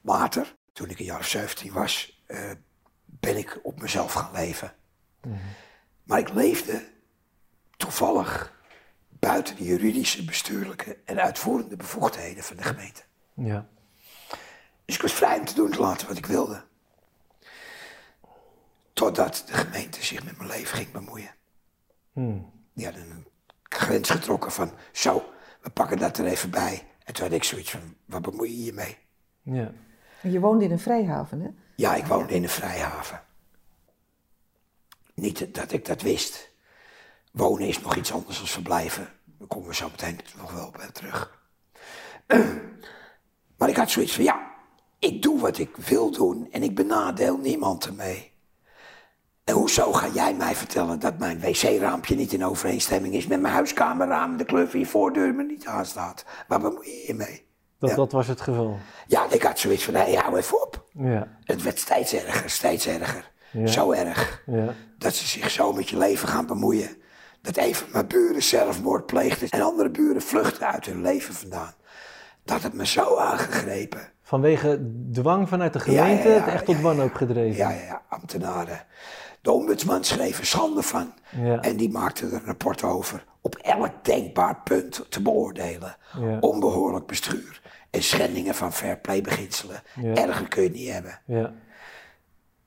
Later, 0.00 0.56
toen 0.72 0.90
ik 0.90 0.98
een 0.98 1.04
jaar 1.04 1.18
of 1.20 1.28
17 1.28 1.72
was, 1.72 2.22
eh, 2.26 2.50
ben 3.04 3.36
ik 3.36 3.60
op 3.62 3.80
mezelf 3.80 4.12
gaan 4.12 4.32
leven. 4.32 4.74
Maar 6.02 6.18
ik 6.18 6.32
leefde 6.32 6.88
toevallig 7.76 8.55
buiten 9.28 9.56
de 9.56 9.64
juridische, 9.64 10.24
bestuurlijke 10.24 10.98
en 11.04 11.20
uitvoerende 11.20 11.76
bevoegdheden 11.76 12.44
van 12.44 12.56
de 12.56 12.62
gemeente. 12.62 13.02
ja. 13.34 13.68
Dus 14.84 14.94
ik 14.94 15.02
was 15.02 15.12
vrij 15.12 15.38
om 15.38 15.44
te 15.44 15.54
doen 15.54 15.70
te 15.70 15.80
laten 15.80 16.08
wat 16.08 16.16
ik 16.16 16.26
wilde. 16.26 16.64
Totdat 18.92 19.42
de 19.46 19.52
gemeente 19.52 20.04
zich 20.04 20.24
met 20.24 20.36
mijn 20.36 20.48
leven 20.50 20.76
ging 20.76 20.90
bemoeien. 20.92 21.34
Mm, 22.12 22.50
Die 22.72 22.84
hadden 22.84 23.10
een 23.10 23.26
grens 23.62 24.10
getrokken 24.10 24.52
van, 24.52 24.72
zo, 24.92 25.24
we 25.60 25.70
pakken 25.70 25.98
dat 25.98 26.18
er 26.18 26.26
even 26.26 26.50
bij. 26.50 26.86
En 27.04 27.14
toen 27.14 27.24
had 27.24 27.34
ik 27.34 27.44
zoiets 27.44 27.70
van, 27.70 27.94
wat 28.04 28.22
bemoei 28.22 28.50
je 28.58 28.64
je 28.64 28.72
mee? 28.72 28.98
ja. 29.42 29.72
Je 30.22 30.40
woonde 30.40 30.64
in 30.64 30.70
een 30.70 30.78
vrijhaven, 30.78 31.40
hè? 31.40 31.48
Ja, 31.76 31.94
ik 31.94 32.04
woonde 32.06 32.34
in 32.34 32.42
een 32.42 32.48
vrijhaven. 32.48 33.22
Niet 35.14 35.54
dat 35.54 35.72
ik 35.72 35.84
dat 35.84 36.02
wist. 36.02 36.50
Wonen 37.32 37.68
is 37.68 37.80
nog 37.80 37.96
iets 37.96 38.12
anders 38.12 38.38
dan 38.38 38.46
verblijven. 38.46 39.08
Daar 39.38 39.48
komen 39.48 39.68
we 39.68 39.74
zo 39.74 39.88
meteen 39.90 40.20
nog 40.38 40.52
wel 40.52 40.70
bij 40.76 40.90
terug. 40.92 41.40
Maar 43.58 43.68
ik 43.68 43.76
had 43.76 43.90
zoiets 43.90 44.14
van, 44.14 44.24
ja, 44.24 44.50
ik 44.98 45.22
doe 45.22 45.40
wat 45.40 45.58
ik 45.58 45.76
wil 45.76 46.10
doen 46.10 46.48
en 46.50 46.62
ik 46.62 46.74
benadeel 46.74 47.36
niemand 47.38 47.86
ermee. 47.86 48.32
En 49.44 49.54
hoezo 49.54 49.92
ga 49.92 50.08
jij 50.08 50.34
mij 50.34 50.54
vertellen 50.54 50.98
dat 51.00 51.18
mijn 51.18 51.40
wc-raampje 51.40 52.14
niet 52.16 52.32
in 52.32 52.44
overeenstemming 52.44 53.14
is 53.14 53.26
met 53.26 53.40
mijn 53.40 53.54
huiskamerraam, 53.54 54.36
de 54.36 54.44
kleur 54.44 54.68
van 54.68 54.80
je 54.80 54.86
voordeur 54.86 55.34
me 55.34 55.42
niet 55.42 55.66
aanstaat? 55.66 56.24
Waar 56.48 56.60
bemoei 56.60 56.88
je 56.90 57.04
je 57.06 57.14
mee? 57.14 57.46
Dat, 57.78 57.90
Ja. 57.90 57.96
dat 57.96 58.12
was 58.12 58.26
het 58.26 58.40
geval. 58.40 58.78
Ja, 59.06 59.30
ik 59.30 59.42
had 59.42 59.58
zoiets 59.58 59.84
van, 59.84 59.94
hé, 59.94 60.14
hou 60.14 60.36
even 60.36 60.62
op. 60.62 60.84
Ja, 60.92 61.38
Het 61.44 61.62
werd 61.62 61.78
steeds 61.78 62.12
erger, 62.14 62.50
steeds 62.50 62.86
erger. 62.86 63.32
Ja. 63.52 63.66
Zo 63.66 63.92
erg 63.92 64.42
ja. 64.46 64.74
dat 64.98 65.14
ze 65.14 65.26
zich 65.26 65.50
zo 65.50 65.72
met 65.72 65.88
je 65.88 65.98
leven 65.98 66.28
gaan 66.28 66.46
bemoeien. 66.46 66.96
Dat 67.46 67.56
een 67.56 67.74
van 67.74 67.88
mijn 67.92 68.06
buren 68.06 68.42
zelfmoord 68.42 69.06
pleegde 69.06 69.46
en 69.50 69.60
andere 69.60 69.90
buren 69.90 70.22
vluchten 70.22 70.66
uit 70.66 70.86
hun 70.86 71.02
leven 71.02 71.34
vandaan. 71.34 71.74
Dat 72.44 72.62
het 72.62 72.72
me 72.72 72.86
zo 72.86 73.16
aangegrepen. 73.16 74.00
Vanwege 74.22 74.92
dwang 75.12 75.48
vanuit 75.48 75.72
de 75.72 75.80
gemeente 75.80 76.28
Ja, 76.28 76.34
ja, 76.34 76.38
ja, 76.38 76.44
het 76.44 76.54
echt 76.54 76.64
tot 76.64 76.80
wanhoop 76.80 77.14
gedreven. 77.14 77.56
Ja, 77.56 77.70
ja, 77.70 77.82
ja, 77.82 78.02
ambtenaren. 78.08 78.84
De 79.40 79.50
ombudsman 79.52 80.04
schreef 80.04 80.38
er 80.38 80.46
schande 80.46 80.82
van. 80.82 81.12
En 81.60 81.76
die 81.76 81.90
maakte 81.90 82.26
er 82.26 82.32
een 82.32 82.44
rapport 82.44 82.82
over. 82.82 83.24
Op 83.40 83.54
elk 83.54 84.04
denkbaar 84.04 84.60
punt 84.64 85.06
te 85.08 85.22
beoordelen. 85.22 85.96
Onbehoorlijk 86.40 87.06
bestuur. 87.06 87.60
En 87.90 88.02
schendingen 88.02 88.54
van 88.54 88.72
fair 88.72 88.98
play 88.98 89.20
beginselen. 89.20 89.82
Erger 90.14 90.48
kun 90.48 90.62
je 90.62 90.70
niet 90.70 90.90
hebben. 90.92 91.20
Ja, 91.26 91.52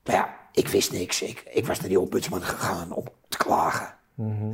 Maar 0.03 0.15
ja, 0.15 0.29
ik 0.51 0.67
wist 0.67 0.91
niks. 0.91 1.21
Ik, 1.21 1.43
ik 1.51 1.65
was 1.65 1.79
naar 1.79 1.89
die 1.89 1.99
ombudsman 1.99 2.41
gegaan 2.41 2.91
om 2.91 3.05
te 3.27 3.37
klagen. 3.37 3.97
Mhm. 4.19 4.51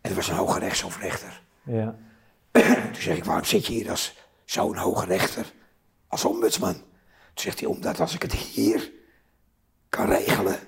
En 0.00 0.10
er 0.10 0.14
was 0.14 0.28
een 0.28 0.34
hoge 0.36 0.58
rechtshofrechter. 0.58 1.42
ja, 1.62 1.94
Toen 2.92 2.94
zeg 3.02 3.16
ik, 3.16 3.24
waarom 3.24 3.44
zit 3.44 3.66
je 3.66 3.72
hier 3.72 3.90
als 3.90 4.16
zo'n 4.44 4.76
hoge 4.76 5.06
rechter, 5.06 5.52
als 6.08 6.24
ombudsman? 6.24 6.72
Toen 6.74 6.82
zegt 7.34 7.60
hij, 7.60 7.68
omdat 7.68 8.00
als 8.00 8.14
ik 8.14 8.22
het 8.22 8.32
hier 8.32 8.90
kan 9.88 10.06
regelen, 10.08 10.58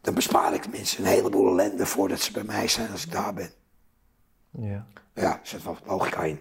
dan 0.00 0.14
bespaar 0.14 0.54
ik 0.54 0.70
mensen 0.70 1.04
een 1.04 1.10
heleboel 1.10 1.48
ellende 1.48 1.86
voordat 1.86 2.20
ze 2.20 2.32
bij 2.32 2.44
mij 2.44 2.68
zijn 2.68 2.90
als 2.90 3.04
ik 3.04 3.12
daar 3.12 3.34
ben. 3.34 3.50
ja. 4.50 4.86
Ja, 5.14 5.40
zit 5.42 5.62
wel 5.62 5.76
logica 5.84 6.22
in. 6.22 6.40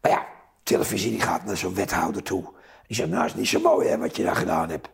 Maar 0.00 0.10
ja, 0.10 0.26
televisie 0.62 1.10
die 1.10 1.20
gaat 1.20 1.44
naar 1.44 1.56
zo'n 1.56 1.74
wethouder 1.74 2.22
toe. 2.22 2.52
Die 2.86 2.96
zegt, 2.96 3.08
nou 3.10 3.24
is 3.24 3.34
niet 3.34 3.48
zo 3.48 3.60
mooi 3.60 3.88
hè, 3.88 3.98
wat 3.98 4.16
je 4.16 4.22
daar 4.24 4.36
gedaan 4.36 4.68
hebt. 4.70 4.88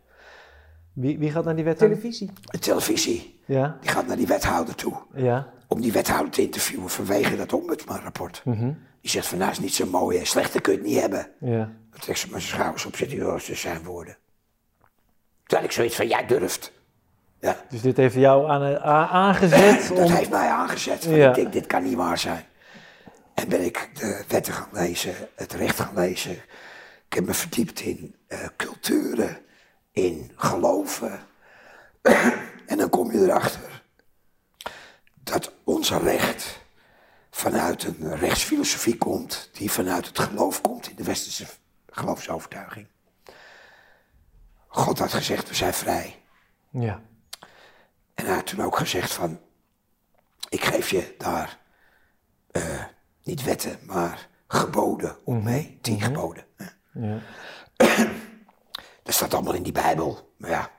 Wie, 1.00 1.18
wie 1.18 1.30
gaat 1.30 1.44
naar 1.44 1.54
die 1.56 1.64
wethouder? 1.64 1.98
Televisie. 1.98 2.30
De 2.42 2.58
televisie, 2.58 3.40
Ja, 3.44 3.78
die 3.80 3.90
gaat 3.90 4.06
naar 4.06 4.16
die 4.16 4.26
wethouder 4.26 4.74
toe. 4.74 4.96
ja. 5.14 5.48
Om 5.70 5.80
die 5.80 5.92
wethouder 5.92 6.32
te 6.32 6.42
interviewen 6.42 6.88
vanwege 6.90 7.36
dat 7.36 7.52
ombudsmanrapport. 7.52 8.42
Mhm. 8.44 8.72
Die 9.00 9.10
zegt 9.10 9.26
van, 9.26 9.38
nou 9.38 9.50
is 9.50 9.58
niet 9.58 9.74
zo 9.74 9.86
mooi 9.86 10.18
hè, 10.18 10.24
slechter 10.24 10.60
kun 10.60 10.72
je 10.72 10.78
het 10.78 10.86
niet 10.88 11.00
hebben. 11.00 11.28
Ja, 11.40 11.56
Dan 11.90 12.00
trekt 12.00 12.18
ze 12.18 12.28
met 12.30 12.40
zijn 12.42 12.54
schouders 12.54 12.86
op, 12.86 12.96
zit 12.96 13.12
hij 13.12 13.38
ze 13.38 13.54
zijn 13.54 13.84
woorden. 13.84 14.16
Had 15.46 15.62
ik 15.64 15.72
zoiets 15.72 15.96
van, 15.96 16.06
jij 16.08 16.26
durft. 16.26 16.72
Ja, 17.40 17.56
dus 17.68 17.80
dit 17.80 17.96
heeft 17.96 18.14
jou 18.14 18.48
aan, 18.50 18.62
a- 18.62 19.08
aangezet 19.08 19.88
dat 19.88 19.98
om... 19.98 20.10
heeft 20.12 20.30
mij 20.30 20.48
aangezet. 20.48 21.04
Van, 21.04 21.14
Ja. 21.14 21.28
Ik 21.28 21.34
denk, 21.34 21.52
dit 21.52 21.66
kan 21.66 21.82
niet 21.82 21.94
waar 21.94 22.18
zijn. 22.18 22.44
En 23.34 23.48
ben 23.48 23.64
ik 23.64 23.90
de 23.94 24.24
wetten 24.28 24.52
gaan 24.52 24.68
lezen, 24.72 25.14
het 25.34 25.52
recht 25.52 25.80
gaan 25.80 25.94
lezen. 25.94 26.32
Ik 27.08 27.14
heb 27.14 27.26
me 27.26 27.34
verdiept 27.34 27.80
in 27.80 28.14
eh, 28.26 28.38
culturen, 28.56 29.38
in 30.04 30.32
geloven. 30.36 31.20
en 32.66 32.76
dan 32.78 32.88
kom 32.88 33.12
je 33.12 33.18
erachter 33.18 33.82
dat 35.14 35.52
ons 35.64 35.90
recht 35.90 36.60
vanuit 37.30 37.84
een 37.84 38.16
rechtsfilosofie 38.16 38.98
komt, 38.98 39.48
die 39.52 39.70
vanuit 39.70 40.06
het 40.06 40.18
geloof 40.18 40.60
komt 40.60 40.88
in 40.90 40.96
de 40.96 41.02
westerse 41.04 41.46
geloofsovertuiging. 41.90 42.86
God 44.66 44.98
had 44.98 45.12
gezegd, 45.12 45.48
we 45.48 45.54
zijn 45.54 45.74
vrij. 45.74 46.22
Ja, 46.70 47.02
En 48.14 48.26
hij 48.26 48.34
had 48.34 48.46
toen 48.46 48.62
ook 48.64 48.76
gezegd 48.76 49.12
van, 49.12 49.40
ik 50.48 50.64
geef 50.64 50.90
je 50.90 51.14
daar 51.18 51.58
eh, 52.50 52.84
niet 53.22 53.42
wetten, 53.44 53.78
maar 53.86 54.28
geboden 54.46 55.16
om 55.24 55.42
mee. 55.42 55.78
Tien 55.82 56.00
geboden. 56.00 56.44
hè. 56.56 56.66
ja, 56.92 57.20
Dat 59.08 59.16
staat 59.16 59.34
allemaal 59.34 59.54
in 59.54 59.62
die 59.62 59.72
Bijbel. 59.72 60.32
Maar 60.36 60.50
ja, 60.50 60.70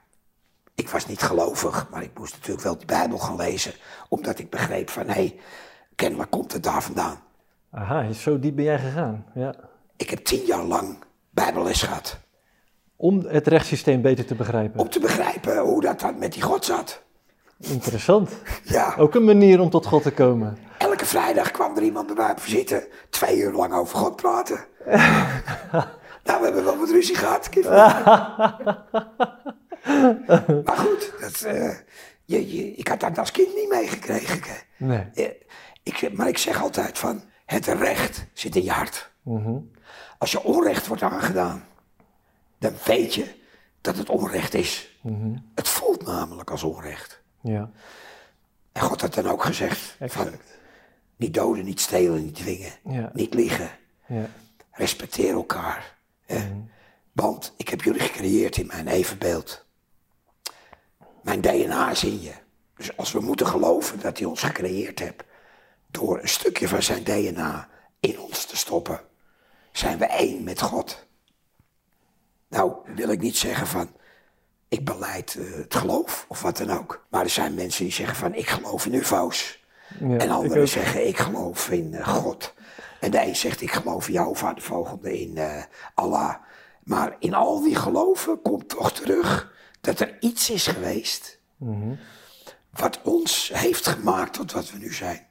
ik 0.75 0.89
was 0.89 1.05
niet 1.07 1.21
gelovig, 1.21 1.87
maar 1.91 2.03
ik 2.03 2.17
moest 2.17 2.33
natuurlijk 2.33 2.61
wel 2.63 2.77
die 2.77 2.85
Bijbel 2.85 3.17
gaan 3.17 3.35
lezen. 3.35 3.73
Omdat 4.09 4.39
ik 4.39 4.49
begreep 4.49 4.89
van, 4.89 5.05
hé, 5.05 5.13
hey, 5.13 5.39
kennelijk 5.95 6.29
komt 6.31 6.53
het 6.53 6.63
daar 6.63 6.83
vandaan. 6.83 7.19
Aha, 7.71 8.11
zo 8.11 8.39
diep 8.39 8.55
ben 8.55 8.65
jij 8.65 8.79
gegaan. 8.79 9.25
Ja. 9.33 9.53
Ik 9.97 10.09
heb 10.09 10.25
tien 10.25 10.45
jaar 10.45 10.63
lang 10.63 10.97
Bijbelles 11.29 11.81
gehad. 11.81 12.17
Om 12.95 13.25
het 13.27 13.47
rechtssysteem 13.47 14.01
beter 14.01 14.25
te 14.25 14.35
begrijpen. 14.35 14.79
Om 14.79 14.89
te 14.89 14.99
begrijpen 14.99 15.57
hoe 15.59 15.81
dat 15.81 15.99
dan 15.99 16.17
met 16.17 16.33
die 16.33 16.41
God 16.41 16.65
zat. 16.65 17.01
Interessant. 17.59 18.31
Ja, 18.63 18.95
Ook 18.97 19.15
een 19.15 19.25
manier 19.25 19.59
om 19.59 19.69
tot 19.69 19.85
God 19.85 20.03
te 20.03 20.11
komen. 20.11 20.57
elke 20.77 21.05
vrijdag 21.05 21.51
kwam 21.51 21.77
er 21.77 21.83
iemand 21.83 22.07
bij 22.07 22.15
mij 22.15 22.31
op 22.31 22.39
visite. 22.39 22.89
Twee 23.09 23.37
uur 23.37 23.51
lang 23.51 23.73
over 23.73 23.97
God 23.97 24.15
praten. 24.15 24.59
Nou, 26.23 26.39
we 26.39 26.45
hebben 26.45 26.63
wel 26.63 26.77
wat 26.77 26.89
ruzie 26.89 27.15
gehad. 27.15 27.49
maar 30.65 30.77
goed, 30.77 31.13
dat, 31.19 31.43
uh, 31.45 31.71
je, 32.25 32.55
je, 32.55 32.71
ik 32.73 32.87
had 32.87 32.99
dat 32.99 33.17
als 33.17 33.31
kind 33.31 33.55
niet 33.55 33.69
meegekregen. 33.69 34.55
Nee. 34.77 35.07
Eh, 35.13 35.29
ik, 35.83 36.13
maar 36.13 36.27
ik 36.27 36.37
zeg 36.37 36.61
altijd 36.61 36.97
van, 36.97 37.23
het 37.45 37.65
recht 37.67 38.25
zit 38.33 38.55
in 38.55 38.63
je 38.63 38.71
hart. 38.71 39.11
Mm 39.23 39.71
Als 40.17 40.31
je 40.31 40.43
onrecht 40.43 40.87
wordt 40.87 41.03
aangedaan, 41.03 41.63
dan 42.59 42.73
weet 42.85 43.13
je 43.13 43.35
dat 43.81 43.97
het 43.97 44.09
onrecht 44.09 44.53
is. 44.53 44.99
Mm 45.01 45.45
Het 45.55 45.67
voelt 45.67 46.05
namelijk 46.05 46.51
als 46.51 46.63
onrecht. 46.63 47.21
Ja. 47.41 47.69
En 48.71 48.81
God 48.81 49.01
had 49.01 49.13
dan 49.13 49.27
ook 49.27 49.43
gezegd, 49.43 49.95
van, 49.99 50.27
niet 51.15 51.33
doden, 51.33 51.65
niet 51.65 51.79
stelen, 51.79 52.23
niet 52.23 52.35
dwingen, 52.35 52.71
Ja. 52.89 53.09
niet 53.13 53.33
liegen. 53.33 53.69
Ja. 54.07 54.25
Respecteer 54.71 55.33
elkaar. 55.33 55.97
Want 57.11 57.53
ik 57.57 57.69
heb 57.69 57.81
jullie 57.81 58.01
gecreëerd 58.01 58.57
in 58.57 58.67
mijn 58.67 58.87
evenbeeld. 58.87 59.65
Mijn 61.23 61.41
DNA 61.41 61.91
is 61.91 62.03
in 62.03 62.21
je. 62.21 62.33
Dus 62.75 62.97
als 62.97 63.11
we 63.11 63.19
moeten 63.19 63.47
geloven 63.47 63.99
dat 63.99 64.17
hij 64.17 64.27
ons 64.27 64.41
gecreëerd 64.41 64.99
hebt, 64.99 65.23
door 65.87 66.19
een 66.19 66.29
stukje 66.29 66.67
van 66.67 66.83
zijn 66.83 67.03
DNA 67.03 67.69
in 67.99 68.19
ons 68.19 68.45
te 68.45 68.57
stoppen, 68.57 69.01
zijn 69.71 69.97
we 69.97 70.05
één 70.05 70.43
met 70.43 70.61
God. 70.61 71.07
Nou, 72.47 72.73
wil 72.95 73.09
ik 73.09 73.21
niet 73.21 73.37
zeggen 73.37 73.67
van, 73.67 73.89
ik 74.67 74.85
beleid 74.85 75.35
eh, 75.35 75.55
het 75.55 75.75
geloof 75.75 76.25
of 76.27 76.41
wat 76.41 76.57
dan 76.57 76.69
ook. 76.69 77.05
Maar 77.09 77.23
er 77.23 77.29
zijn 77.29 77.53
mensen 77.53 77.83
die 77.83 77.93
zeggen 77.93 78.15
van, 78.15 78.33
ik 78.33 78.47
geloof 78.47 78.85
in 78.85 78.93
UFO's. 78.93 79.63
Ja, 79.99 80.17
En 80.17 80.29
anderen 80.29 80.67
zeggen, 80.67 81.07
ik 81.07 81.17
geloof 81.17 81.69
in 81.69 81.93
eh, 81.93 82.07
God. 82.07 82.53
En 82.99 83.11
de 83.11 83.25
een 83.25 83.35
zegt, 83.35 83.61
ik 83.61 83.71
geloof 83.71 84.07
in 84.07 84.13
jou, 84.13 84.35
vader 84.35 84.63
volgende, 84.63 85.19
in 85.19 85.37
eh, 85.37 85.63
Allah. 85.93 86.35
Maar 86.83 87.15
in 87.19 87.33
al 87.33 87.61
die 87.61 87.75
geloven 87.75 88.41
komt 88.41 88.69
toch 88.69 88.91
terug 88.91 89.53
dat 89.81 89.99
er 89.99 90.17
iets 90.19 90.49
is 90.49 90.67
geweest 90.67 91.37
Mhm. 91.57 91.93
wat 92.73 93.01
ons 93.03 93.51
heeft 93.53 93.87
gemaakt 93.87 94.33
tot 94.33 94.51
wat 94.51 94.71
we 94.71 94.77
nu 94.77 94.93
zijn. 94.93 95.27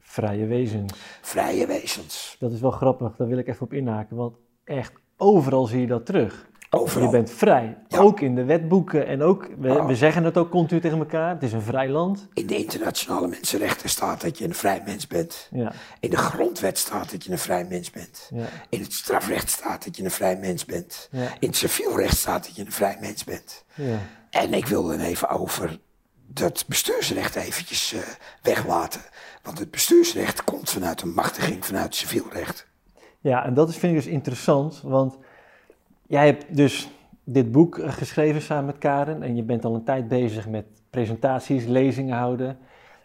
Vrije 0.00 0.46
wezens. 0.46 0.92
Vrije 1.20 1.66
wezens. 1.66 2.36
Dat 2.38 2.52
is 2.52 2.60
wel 2.60 2.70
grappig, 2.70 3.16
daar 3.16 3.28
wil 3.28 3.38
ik 3.38 3.48
even 3.48 3.62
op 3.62 3.72
inhaken, 3.72 4.16
want 4.16 4.36
echt 4.64 4.92
overal 5.16 5.66
zie 5.66 5.80
je 5.80 5.86
dat 5.86 6.06
terug. 6.06 6.48
Overal. 6.72 7.04
Je 7.04 7.10
bent 7.10 7.30
vrij, 7.30 7.76
Ja. 7.88 7.98
ook 7.98 8.20
in 8.20 8.34
de 8.34 8.44
wetboeken 8.44 9.06
en 9.06 9.22
ook, 9.22 9.48
we, 9.58 9.78
Oh. 9.78 9.86
we 9.86 9.94
zeggen 9.96 10.24
het 10.24 10.36
ook 10.36 10.50
continu 10.50 10.80
tegen 10.80 10.98
elkaar, 10.98 11.30
het 11.34 11.42
is 11.42 11.52
een 11.52 11.62
vrij 11.62 11.88
land. 11.88 12.28
In 12.34 12.46
de 12.46 12.56
internationale 12.56 13.28
mensenrechten 13.28 13.88
staat 13.88 14.20
dat 14.20 14.38
je 14.38 14.44
een 14.44 14.54
vrij 14.54 14.82
mens 14.84 15.06
bent. 15.06 15.48
Ja, 15.50 15.72
In 16.00 16.10
de 16.10 16.16
grondwet 16.16 16.78
staat 16.78 17.10
dat 17.10 17.24
je 17.24 17.30
een 17.32 17.38
vrij 17.38 17.64
mens 17.64 17.90
bent. 17.90 18.30
ja, 18.34 18.46
In 18.68 18.80
het 18.82 18.92
strafrecht 18.92 19.50
staat 19.50 19.84
dat 19.84 19.96
je 19.96 20.04
een 20.04 20.10
vrij 20.10 20.36
mens 20.38 20.64
bent. 20.64 21.08
In 21.38 21.48
het 21.48 21.56
civielrecht 21.56 22.16
staat 22.16 22.44
dat 22.46 22.56
je 22.56 22.64
een 22.64 22.72
vrij 22.72 22.96
mens 23.00 23.24
bent. 23.24 23.64
ja. 23.74 23.98
En 24.30 24.54
ik 24.54 24.66
wil 24.66 24.86
dan 24.86 25.00
even 25.00 25.28
over 25.28 25.78
dat 26.26 26.64
bestuursrecht 26.68 27.36
eventjes 27.36 27.92
eh, 27.92 28.00
weglaten. 28.42 29.00
Want 29.42 29.58
het 29.58 29.70
bestuursrecht 29.70 30.44
komt 30.44 30.70
vanuit 30.70 31.02
een 31.02 31.14
machtiging 31.14 31.66
vanuit 31.66 31.84
het 31.84 31.94
civielrecht. 31.94 32.66
Ja, 33.20 33.44
en 33.44 33.54
dat 33.54 33.68
is, 33.68 33.76
vind 33.76 33.92
ik 33.96 34.02
dus 34.02 34.12
interessant, 34.12 34.80
want 34.84 35.16
jij 36.10 36.26
hebt 36.26 36.56
dus 36.56 36.90
dit 37.24 37.52
boek 37.52 37.78
eh, 37.78 37.92
geschreven 37.92 38.40
samen 38.40 38.64
met 38.64 38.78
Karen 38.78 39.22
en 39.22 39.36
je 39.36 39.42
bent 39.42 39.64
al 39.64 39.74
een 39.74 39.84
tijd 39.84 40.08
bezig 40.08 40.48
met 40.48 40.64
presentaties, 40.90 41.66
lezingen 41.66 42.16
houden. 42.16 42.58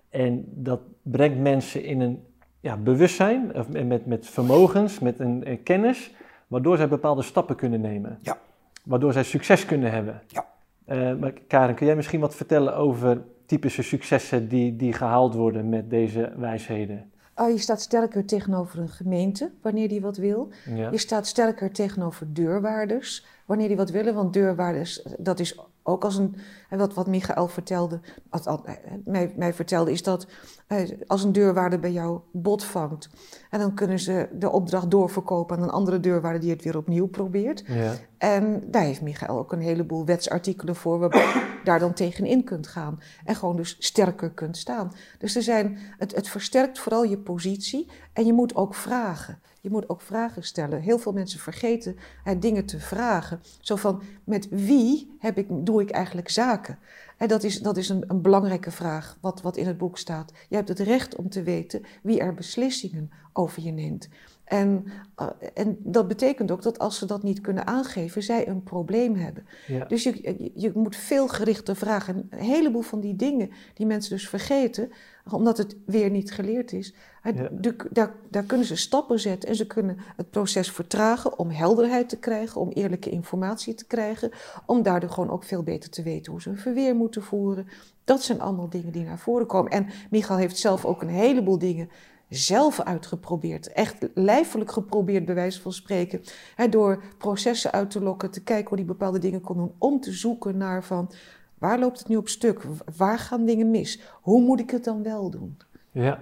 En 0.09 0.45
dat 0.47 0.79
brengt 1.01 1.39
mensen 1.39 1.83
in 1.83 2.01
een 2.01 2.23
ja, 2.59 2.77
bewustzijn, 2.77 3.55
of 3.55 3.69
met, 3.69 4.05
met 4.05 4.27
vermogens, 4.27 4.99
met 4.99 5.19
een, 5.19 5.43
eh, 5.43 5.57
kennis, 5.63 6.13
waardoor 6.47 6.77
zij 6.77 6.87
bepaalde 6.87 7.21
stappen 7.21 7.55
kunnen 7.55 7.81
nemen. 7.81 8.19
Ja. 8.21 8.37
Waardoor 8.83 9.13
zij 9.13 9.23
succes 9.23 9.65
kunnen 9.65 9.91
hebben. 9.91 10.21
Ja. 10.27 10.45
Eh, 10.85 11.15
maar 11.15 11.33
Karen, 11.47 11.75
kun 11.75 11.85
jij 11.85 11.95
misschien 11.95 12.19
wat 12.19 12.35
vertellen 12.35 12.75
over 12.75 13.21
typische 13.45 13.83
successen 13.83 14.47
die, 14.47 14.75
die 14.75 14.93
gehaald 14.93 15.33
worden 15.33 15.69
met 15.69 15.89
deze 15.89 16.33
wijsheden? 16.37 17.11
Oh, 17.35 17.49
je 17.49 17.57
staat 17.57 17.81
sterker 17.81 18.25
tegenover 18.25 18.79
een 18.79 18.89
gemeente 18.89 19.51
wanneer 19.61 19.87
die 19.87 20.01
wat 20.01 20.17
wil. 20.17 20.49
Ja. 20.75 20.91
Je 20.91 20.97
staat 20.97 21.27
sterker 21.27 21.71
tegenover 21.71 22.33
deurwaarders 22.33 23.25
wanneer 23.45 23.67
die 23.67 23.77
wat 23.77 23.89
willen. 23.89 24.13
Want 24.13 24.33
deurwaarders, 24.33 25.03
dat 25.17 25.39
is 25.39 25.59
ook 25.87 26.03
als 26.03 26.17
een. 26.17 26.35
en 26.69 26.77
Wat, 26.77 26.93
wat 26.93 27.07
Michael 27.07 27.47
vertelde, 27.47 27.99
wat, 28.29 28.47
al- 28.47 28.65
eh, 28.65 28.73
mij, 29.03 29.33
mij 29.37 29.53
vertelde, 29.53 29.91
is 29.91 30.03
dat 30.03 30.27
eh, 30.67 30.89
als 31.07 31.23
een 31.23 31.31
deurwaarder 31.31 31.79
bij 31.79 31.91
jou 31.91 32.19
bot 32.31 32.63
vangt. 32.63 33.09
en 33.49 33.59
dan 33.59 33.73
kunnen 33.73 33.99
ze 33.99 34.29
de 34.33 34.51
opdracht 34.51 34.91
doorverkopen 34.91 35.57
aan 35.57 35.63
een 35.63 35.69
andere 35.69 35.99
deurwaarder 35.99 36.41
die 36.41 36.49
het 36.51 36.63
weer 36.63 36.77
opnieuw 36.77 37.07
probeert. 37.07 37.63
Ja. 37.67 37.93
En 38.17 38.63
daar 38.71 38.81
heeft 38.83 39.01
Michael 39.01 39.37
ook 39.37 39.51
een 39.51 39.61
heleboel 39.61 40.05
wetsartikelen 40.05 40.75
voor, 40.75 40.99
waarbij 40.99 41.21
je 41.21 41.59
daar 41.63 41.79
dan 41.79 41.93
tegenin 41.93 42.43
kunt 42.43 42.67
gaan. 42.67 42.99
En 43.25 43.35
gewoon 43.35 43.55
dus 43.55 43.75
sterker 43.79 44.31
kunt 44.31 44.57
staan. 44.57 44.91
Dus 45.19 45.35
er 45.35 45.41
zijn, 45.41 45.77
het, 45.97 46.15
het 46.15 46.27
versterkt 46.29 46.79
vooral 46.79 47.03
je 47.03 47.17
positie 47.17 47.91
en 48.13 48.25
je 48.25 48.33
moet 48.33 48.55
ook 48.55 48.75
vragen. 48.75 49.39
Je 49.65 49.71
moet 49.71 49.89
ook 49.89 50.01
vragen 50.01 50.43
stellen. 50.43 50.81
Heel 50.81 50.99
veel 50.99 51.11
mensen 51.11 51.39
vergeten 51.39 51.95
eh, 52.23 52.35
dingen 52.39 52.65
te 52.65 52.79
vragen. 52.79 53.41
Zo 53.59 53.75
van, 53.75 54.01
met 54.23 54.47
wie 54.49 55.15
heb 55.19 55.37
ik, 55.37 55.47
doe 55.49 55.81
ik 55.81 55.89
eigenlijk 55.89 56.29
zaken? 56.29 56.79
En 57.17 57.27
dat 57.27 57.43
is, 57.43 57.59
dat 57.59 57.77
is 57.77 57.89
een, 57.89 58.03
een 58.07 58.21
belangrijke 58.21 58.71
vraag, 58.71 59.17
wat, 59.21 59.41
wat 59.41 59.57
in 59.57 59.67
het 59.67 59.77
boek 59.77 59.97
staat. 59.97 60.31
Je 60.49 60.55
hebt 60.55 60.69
het 60.69 60.79
recht 60.79 61.15
om 61.15 61.29
te 61.29 61.43
weten 61.43 61.83
wie 62.03 62.19
er 62.19 62.33
beslissingen 62.33 63.11
over 63.33 63.61
je 63.61 63.71
neemt. 63.71 64.07
En, 64.45 64.85
eh, 65.15 65.27
en 65.53 65.77
dat 65.79 66.07
betekent 66.07 66.51
ook 66.51 66.61
dat 66.61 66.79
als 66.79 66.97
ze 66.97 67.05
dat 67.05 67.23
niet 67.23 67.41
kunnen 67.41 67.67
aangeven, 67.67 68.23
zij 68.23 68.47
een 68.47 68.63
probleem 68.63 69.15
hebben. 69.15 69.45
Ja. 69.67 69.85
Dus 69.85 70.03
je, 70.03 70.51
je, 70.55 70.71
moet 70.73 70.95
veel 70.95 71.27
gerichter 71.27 71.75
vragen. 71.75 72.15
En 72.15 72.27
Een 72.29 72.45
heleboel 72.45 72.81
van 72.81 72.99
die 72.99 73.15
dingen 73.15 73.49
die 73.73 73.85
mensen 73.85 74.15
dus 74.15 74.29
vergeten, 74.29 74.91
omdat 75.31 75.57
het 75.57 75.75
weer 75.85 76.09
niet 76.09 76.31
geleerd 76.31 76.71
is, 76.71 76.93
Ja. 77.23 77.49
daar, 77.91 78.13
daar 78.29 78.43
kunnen 78.43 78.65
ze 78.65 78.75
stappen 78.75 79.19
zetten 79.19 79.49
en 79.49 79.55
ze 79.55 79.67
kunnen 79.67 79.97
het 80.15 80.29
proces 80.29 80.71
vertragen 80.71 81.39
om 81.39 81.49
helderheid 81.49 82.09
te 82.09 82.17
krijgen, 82.17 82.61
om 82.61 82.69
eerlijke 82.69 83.09
informatie 83.09 83.73
te 83.73 83.85
krijgen, 83.85 84.31
om 84.65 84.83
daardoor 84.83 85.09
gewoon 85.09 85.29
ook 85.29 85.43
veel 85.43 85.63
beter 85.63 85.89
te 85.89 86.03
weten 86.03 86.31
hoe 86.31 86.41
ze 86.41 86.49
een 86.49 86.57
verweer 86.57 86.95
moeten 86.95 87.23
voeren. 87.23 87.67
Dat 88.03 88.21
zijn 88.21 88.41
allemaal 88.41 88.69
dingen 88.69 88.91
die 88.91 89.03
naar 89.03 89.19
voren 89.19 89.47
komen. 89.47 89.71
En 89.71 89.87
Michael 90.09 90.39
heeft 90.39 90.57
zelf 90.57 90.85
ook 90.85 91.01
een 91.01 91.09
heleboel 91.09 91.57
dingen 91.57 91.89
zelf 92.29 92.81
uitgeprobeerd. 92.81 93.71
Echt 93.71 94.07
lijfelijk 94.13 94.71
geprobeerd, 94.71 95.25
bij 95.25 95.35
wijze 95.35 95.61
van 95.61 95.73
spreken. 95.73 96.21
Door 96.69 97.03
processen 97.17 97.71
uit 97.71 97.91
te 97.91 98.01
lokken, 98.01 98.31
te 98.31 98.43
kijken 98.43 98.67
hoe 98.67 98.77
hij 98.77 98.87
bepaalde 98.87 99.19
dingen 99.19 99.41
kon 99.41 99.57
doen. 99.57 99.73
Om 99.77 99.99
te 99.99 100.11
zoeken 100.11 100.57
naar 100.57 100.83
van, 100.83 101.11
waar 101.57 101.79
loopt 101.79 101.99
het 101.99 102.07
nu 102.07 102.15
op 102.15 102.27
stuk? 102.27 102.61
Waar 102.97 103.19
gaan 103.19 103.45
dingen 103.45 103.71
mis? 103.71 104.01
Hoe 104.21 104.41
moet 104.41 104.59
ik 104.59 104.69
het 104.69 104.83
dan 104.83 105.03
wel 105.03 105.29
doen? 105.29 105.57
Ja, 105.91 106.19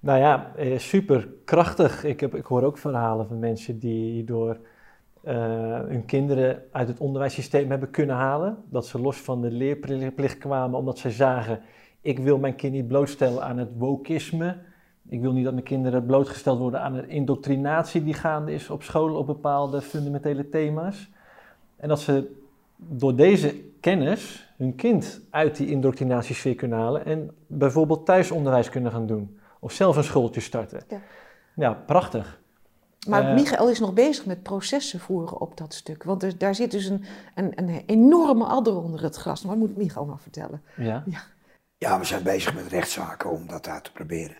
nou 0.00 0.18
ja, 0.18 0.52
eh, 0.56 0.78
super 0.78 1.28
krachtig. 1.44 2.04
Ik, 2.04 2.20
heb, 2.20 2.34
ik 2.34 2.44
hoor 2.44 2.62
ook 2.62 2.78
verhalen 2.78 3.26
van 3.26 3.38
mensen 3.38 3.78
die 3.78 4.24
door 4.24 4.58
eh, 5.22 5.80
hun 5.80 6.04
kinderen 6.04 6.62
uit 6.72 6.88
het 6.88 6.98
onderwijssysteem 6.98 7.70
hebben 7.70 7.90
kunnen 7.90 8.16
halen. 8.16 8.56
Dat 8.70 8.86
ze 8.86 9.00
los 9.00 9.16
van 9.16 9.40
de 9.40 9.50
leerplicht 9.50 10.38
kwamen 10.38 10.78
omdat 10.78 10.98
ze 10.98 11.10
zagen, 11.10 11.60
ik 12.00 12.18
wil 12.18 12.38
mijn 12.38 12.54
kind 12.54 12.72
niet 12.72 12.88
blootstellen 12.88 13.42
aan 13.42 13.58
het 13.58 13.68
wokisme. 13.76 14.56
Ik 15.08 15.20
wil 15.20 15.32
niet 15.32 15.44
dat 15.44 15.52
mijn 15.52 15.64
kinderen 15.64 16.06
blootgesteld 16.06 16.58
worden 16.58 16.80
aan 16.80 16.94
een 16.94 17.08
indoctrinatie 17.08 18.04
die 18.04 18.14
gaande 18.14 18.52
is 18.52 18.70
op 18.70 18.82
scholen 18.82 19.18
op 19.18 19.26
bepaalde 19.26 19.82
fundamentele 19.82 20.48
thema's. 20.48 21.10
En 21.76 21.88
dat 21.88 22.00
ze 22.00 22.36
door 22.76 23.16
deze 23.16 23.54
kennis 23.80 24.52
hun 24.56 24.74
kind 24.74 25.20
uit 25.30 25.56
die 25.56 25.70
indoctrinatiesfeer 25.70 26.54
kunnen 26.54 26.78
halen 26.78 27.04
en 27.04 27.30
bijvoorbeeld 27.46 28.06
thuisonderwijs 28.06 28.68
kunnen 28.68 28.92
gaan 28.92 29.06
doen. 29.06 29.38
Of 29.60 29.72
zelf 29.72 29.96
een 29.96 30.04
schooltje 30.04 30.40
starten. 30.40 30.82
Ja. 30.88 31.00
Ja, 31.54 31.72
prachtig. 31.72 32.40
Maar 33.08 33.28
Eh, 33.28 33.34
Michael 33.34 33.68
is 33.70 33.78
nog 33.78 33.92
bezig 33.92 34.26
met 34.26 34.42
processen 34.42 35.00
voeren 35.00 35.40
op 35.40 35.56
dat 35.56 35.74
stuk. 35.74 36.02
Want 36.02 36.22
er, 36.22 36.38
daar 36.38 36.54
zit 36.54 36.70
dus 36.70 36.86
een, 36.86 37.04
een, 37.34 37.52
een 37.54 37.82
enorme 37.86 38.44
adder 38.44 38.76
onder 38.82 39.02
het 39.02 39.16
gras. 39.16 39.42
Maar 39.42 39.58
dat 39.58 39.68
moet 39.68 39.76
Michael 39.76 40.06
maar 40.06 40.18
vertellen. 40.18 40.62
Ja, 40.76 41.02
Ja, 41.78 41.98
we 41.98 42.04
zijn 42.04 42.22
bezig 42.22 42.54
met 42.54 42.66
rechtszaken 42.66 43.30
om 43.30 43.46
dat 43.46 43.68
uit 43.68 43.84
te 43.84 43.92
proberen. 43.92 44.36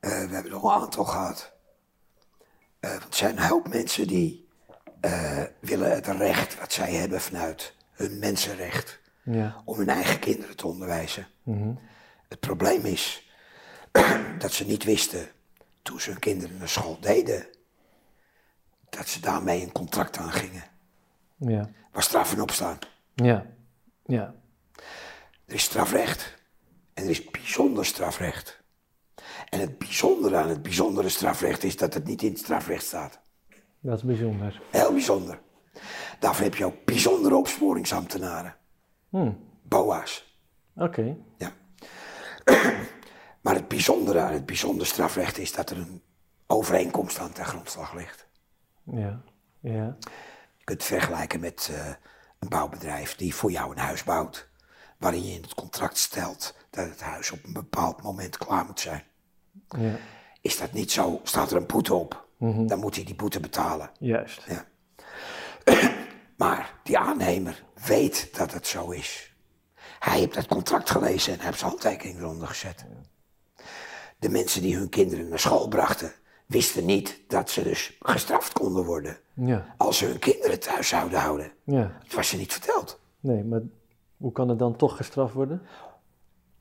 Eh, 0.00 0.10
we 0.10 0.34
hebben 0.34 0.52
nog 0.52 0.62
een 0.62 0.82
aantal 0.82 1.04
gehad. 1.04 1.52
Eh, 2.80 2.90
want 2.90 3.02
er 3.02 3.14
zijn 3.14 3.36
een 3.36 3.46
hoop 3.46 3.68
mensen 3.68 4.06
die 4.06 4.48
eh, 5.00 5.42
willen 5.60 5.90
het 5.90 6.06
recht 6.06 6.58
wat 6.58 6.72
zij 6.72 6.92
hebben 6.92 7.20
vanuit 7.20 7.74
hun 7.92 8.18
mensenrecht 8.18 9.00
ja. 9.22 9.62
om 9.64 9.78
hun 9.78 9.88
eigen 9.88 10.18
kinderen 10.18 10.56
te 10.56 10.66
onderwijzen. 10.66 11.26
mhm, 11.42 11.74
Het 12.28 12.40
probleem 12.40 12.84
is 12.84 13.30
dat 14.38 14.52
ze 14.52 14.66
niet 14.66 14.84
wisten 14.84 15.28
toen 15.82 16.00
ze 16.00 16.10
hun 16.10 16.18
kinderen 16.18 16.56
naar 16.58 16.68
school 16.68 17.00
deden, 17.00 17.46
dat 18.88 19.08
ze 19.08 19.20
daarmee 19.20 19.62
een 19.62 19.72
contract 19.72 20.16
aangingen 20.18 20.64
ja, 21.36 21.70
waar 21.92 22.02
straffen 22.02 22.40
op 22.40 22.50
staan. 22.50 22.78
ja, 23.14 23.46
ja, 24.06 24.34
Er 25.46 25.54
is 25.54 25.62
strafrecht 25.62 26.34
en 26.94 27.04
er 27.04 27.10
is 27.10 27.30
bijzonder 27.30 27.86
strafrecht. 27.86 28.59
En 29.50 29.60
het 29.60 29.78
bijzondere 29.78 30.36
aan 30.36 30.48
het 30.48 30.62
bijzondere 30.62 31.08
strafrecht 31.08 31.64
is 31.64 31.76
dat 31.76 31.94
het 31.94 32.04
niet 32.04 32.22
in 32.22 32.30
het 32.30 32.38
strafrecht 32.38 32.84
staat. 32.84 33.20
Dat 33.80 33.96
is 33.96 34.04
bijzonder. 34.04 34.62
Heel 34.70 34.92
bijzonder. 34.92 35.40
Daarvoor 36.18 36.44
heb 36.44 36.54
je 36.54 36.64
ook 36.64 36.84
bijzondere 36.84 37.36
opsporingsambtenaren. 37.36 38.56
Hm. 39.08 39.32
BOA's. 39.62 40.38
Oké. 40.76 41.16
Ja. 41.36 41.52
maar 43.42 43.54
het 43.54 43.68
bijzondere 43.68 44.20
aan 44.20 44.32
het 44.32 44.46
bijzonder 44.46 44.86
strafrecht 44.86 45.38
is 45.38 45.52
dat 45.52 45.70
er 45.70 45.76
een 45.76 46.02
overeenkomst 46.46 47.18
aan 47.18 47.32
ten 47.32 47.44
grondslag 47.44 47.94
ligt. 47.94 48.26
Ja. 48.84 49.22
Ja. 49.60 49.96
Je 50.56 50.64
kunt 50.64 50.78
het 50.78 50.84
vergelijken 50.84 51.40
met 51.40 51.70
eh, 51.72 51.86
een 52.38 52.48
bouwbedrijf 52.48 53.16
die 53.16 53.34
voor 53.34 53.50
jou 53.50 53.70
een 53.70 53.78
huis 53.78 54.04
bouwt. 54.04 54.48
Waarin 54.98 55.24
je 55.24 55.32
in 55.32 55.42
het 55.42 55.54
contract 55.54 55.98
stelt 55.98 56.56
dat 56.70 56.88
het 56.88 57.00
huis 57.00 57.30
op 57.30 57.44
een 57.44 57.52
bepaald 57.52 58.02
moment 58.02 58.36
klaar 58.36 58.64
moet 58.64 58.80
zijn. 58.80 59.04
Ja. 59.68 59.96
Is 60.40 60.58
dat 60.58 60.72
niet 60.72 60.92
zo, 60.92 61.20
staat 61.22 61.50
er 61.50 61.56
een 61.56 61.66
boete 61.66 61.94
op, 61.94 62.26
dan 62.38 62.78
moet 62.78 62.94
hij 62.94 63.04
die 63.04 63.14
boete 63.14 63.40
betalen. 63.40 63.90
Juist. 63.98 64.42
Ja. 64.48 64.64
Maar 66.36 66.74
die 66.82 66.98
aannemer 66.98 67.64
weet 67.86 68.36
dat 68.36 68.52
het 68.52 68.66
zo 68.66 68.90
is. 68.90 69.34
Hij 69.98 70.18
heeft 70.18 70.34
dat 70.34 70.46
contract 70.46 70.90
gelezen 70.90 71.32
en 71.32 71.38
hij 71.38 71.46
heeft 71.46 71.58
zijn 71.58 71.70
handtekening 71.70 72.18
eronder 72.18 72.48
gezet. 72.48 72.84
De 74.18 74.28
mensen 74.28 74.62
die 74.62 74.76
hun 74.76 74.88
kinderen 74.88 75.28
naar 75.28 75.38
school 75.38 75.68
brachten, 75.68 76.12
wisten 76.46 76.84
niet 76.84 77.20
dat 77.28 77.50
ze 77.50 77.62
dus 77.62 77.96
gestraft 78.00 78.52
konden 78.52 78.84
worden 78.84 79.18
Ja. 79.34 79.74
als 79.76 79.98
ze 79.98 80.04
hun 80.06 80.18
kinderen 80.18 80.60
thuis 80.60 80.88
zouden 80.88 81.20
houden. 81.20 81.52
Ja. 81.64 81.96
Het 82.02 82.14
was 82.14 82.28
ze 82.28 82.36
niet 82.36 82.52
verteld. 82.52 83.00
Nee, 83.20 83.44
maar 83.44 83.60
hoe 84.16 84.32
kan 84.32 84.48
het 84.48 84.58
dan 84.58 84.76
toch 84.76 84.96
gestraft 84.96 85.34
worden? 85.34 85.62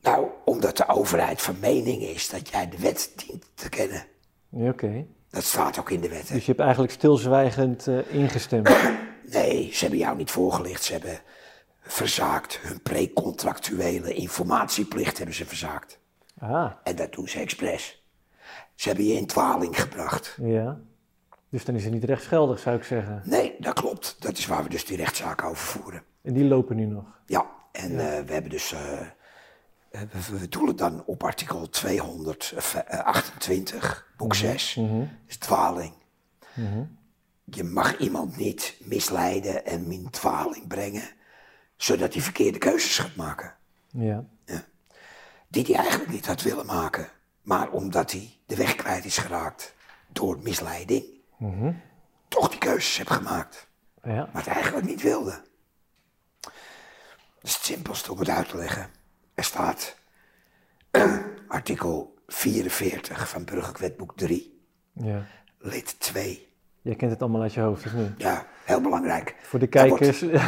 Nou, 0.01 0.27
omdat 0.45 0.77
de 0.77 0.87
overheid 0.87 1.41
van 1.41 1.59
mening 1.59 2.01
is 2.01 2.29
dat 2.29 2.49
jij 2.49 2.69
de 2.69 2.77
wet 2.79 3.13
dient 3.27 3.45
te 3.53 3.69
kennen. 3.69 4.05
Ja, 4.49 4.69
Oké. 4.69 5.05
Dat 5.29 5.43
staat 5.43 5.79
ook 5.79 5.89
in 5.89 6.01
de 6.01 6.09
wet. 6.09 6.27
hè. 6.29 6.33
Dus 6.35 6.45
je 6.45 6.51
hebt 6.51 6.63
eigenlijk 6.63 6.91
stilzwijgend 6.93 7.87
eh, 7.87 8.13
ingestemd. 8.13 8.69
Nee, 9.31 9.69
ze 9.73 9.79
hebben 9.81 9.99
jou 9.99 10.17
niet 10.17 10.31
voorgelicht. 10.31 10.83
Ze 10.83 10.91
hebben 10.91 11.19
verzaakt. 11.81 12.59
Hun 12.61 12.81
precontractuele 12.81 14.13
informatieplicht 14.13 15.17
hebben 15.17 15.35
ze 15.35 15.45
verzaakt. 15.45 15.99
Ah, 16.39 16.71
En 16.83 16.95
dat 16.95 17.11
doen 17.13 17.27
ze 17.27 17.39
expres. 17.39 18.03
Ze 18.75 18.87
hebben 18.87 19.05
je 19.05 19.13
in 19.13 19.25
dwaling 19.25 19.81
gebracht. 19.81 20.37
ja. 20.41 20.79
Dus 21.49 21.65
dan 21.65 21.75
is 21.75 21.83
het 21.83 21.93
niet 21.93 22.03
rechtsgeldig, 22.03 22.59
zou 22.59 22.75
ik 22.77 22.83
zeggen. 22.83 23.21
Nee, 23.25 23.55
dat 23.59 23.73
klopt. 23.73 24.15
Dat 24.19 24.37
is 24.37 24.45
waar 24.47 24.63
we 24.63 24.69
dus 24.69 24.85
die 24.85 24.97
rechtszaak 24.97 25.43
over 25.43 25.57
voeren. 25.81 26.03
En 26.21 26.33
die 26.33 26.43
lopen 26.45 26.75
nu 26.75 26.85
nog. 26.85 27.05
Ja, 27.25 27.45
en 27.71 27.91
eh, 27.91 28.23
we 28.25 28.33
hebben 28.33 28.51
dus. 28.51 28.71
eh, 28.73 28.79
we, 29.89 30.07
we 30.39 30.49
doelen 30.49 30.75
dan 30.75 31.03
op 31.05 31.23
artikel 31.23 31.69
228, 31.69 34.07
boek 34.17 34.35
6. 34.35 34.79
is 35.25 35.37
dwaling. 35.37 35.93
Je 37.43 37.63
mag 37.63 37.97
iemand 37.97 38.37
niet 38.37 38.75
misleiden 38.83 39.65
en 39.65 39.91
in 39.91 40.09
dwaling 40.09 40.67
brengen, 40.67 41.09
zodat 41.75 42.13
hij 42.13 42.21
verkeerde 42.21 42.57
keuzes 42.57 42.97
gaat 42.97 43.15
maken. 43.15 43.55
Ja. 43.87 44.25
Die 45.47 45.65
hij 45.65 45.75
eigenlijk 45.75 46.11
niet 46.11 46.25
had 46.25 46.41
willen 46.41 46.65
maken, 46.65 47.07
maar 47.41 47.69
omdat 47.69 48.11
hij 48.11 48.37
de 48.45 48.55
weg 48.55 48.75
kwijt 48.75 49.05
is 49.05 49.17
geraakt 49.17 49.73
door 50.07 50.39
misleiding, 50.41 51.05
toch 52.27 52.49
die 52.49 52.59
keuzes 52.59 52.97
heeft 52.97 53.11
gemaakt. 53.11 53.67
Ja. 54.03 54.29
maar 54.33 54.43
het 54.43 54.53
eigenlijk 54.53 54.85
niet 54.85 55.01
wilde. 55.01 55.41
Dat 56.41 56.51
is 57.41 57.53
het 57.53 57.65
simpelste 57.65 58.11
om 58.11 58.19
het 58.19 58.29
uit 58.29 58.49
te 58.49 58.57
leggen. 58.57 58.89
Er 59.39 59.45
staat 59.45 59.95
artikel 61.47 62.15
44 62.27 63.29
van 63.29 63.43
Burgerlijk 63.43 63.77
Wetboek 63.77 64.17
3, 64.17 64.61
ja. 64.93 65.25
lid 65.59 65.99
2. 65.99 66.47
Jij 66.81 66.95
kent 66.95 67.11
het 67.11 67.21
allemaal 67.21 67.41
uit 67.41 67.53
je 67.53 67.59
hoofd, 67.59 67.85
of 67.85 67.93
niet? 67.93 68.11
Ja, 68.17 68.47
heel 68.65 68.81
belangrijk. 68.81 69.35
Voor 69.41 69.59
de 69.59 69.69
Daar 69.69 69.87
wordt- 69.87 70.03
kijkers. 70.19 70.41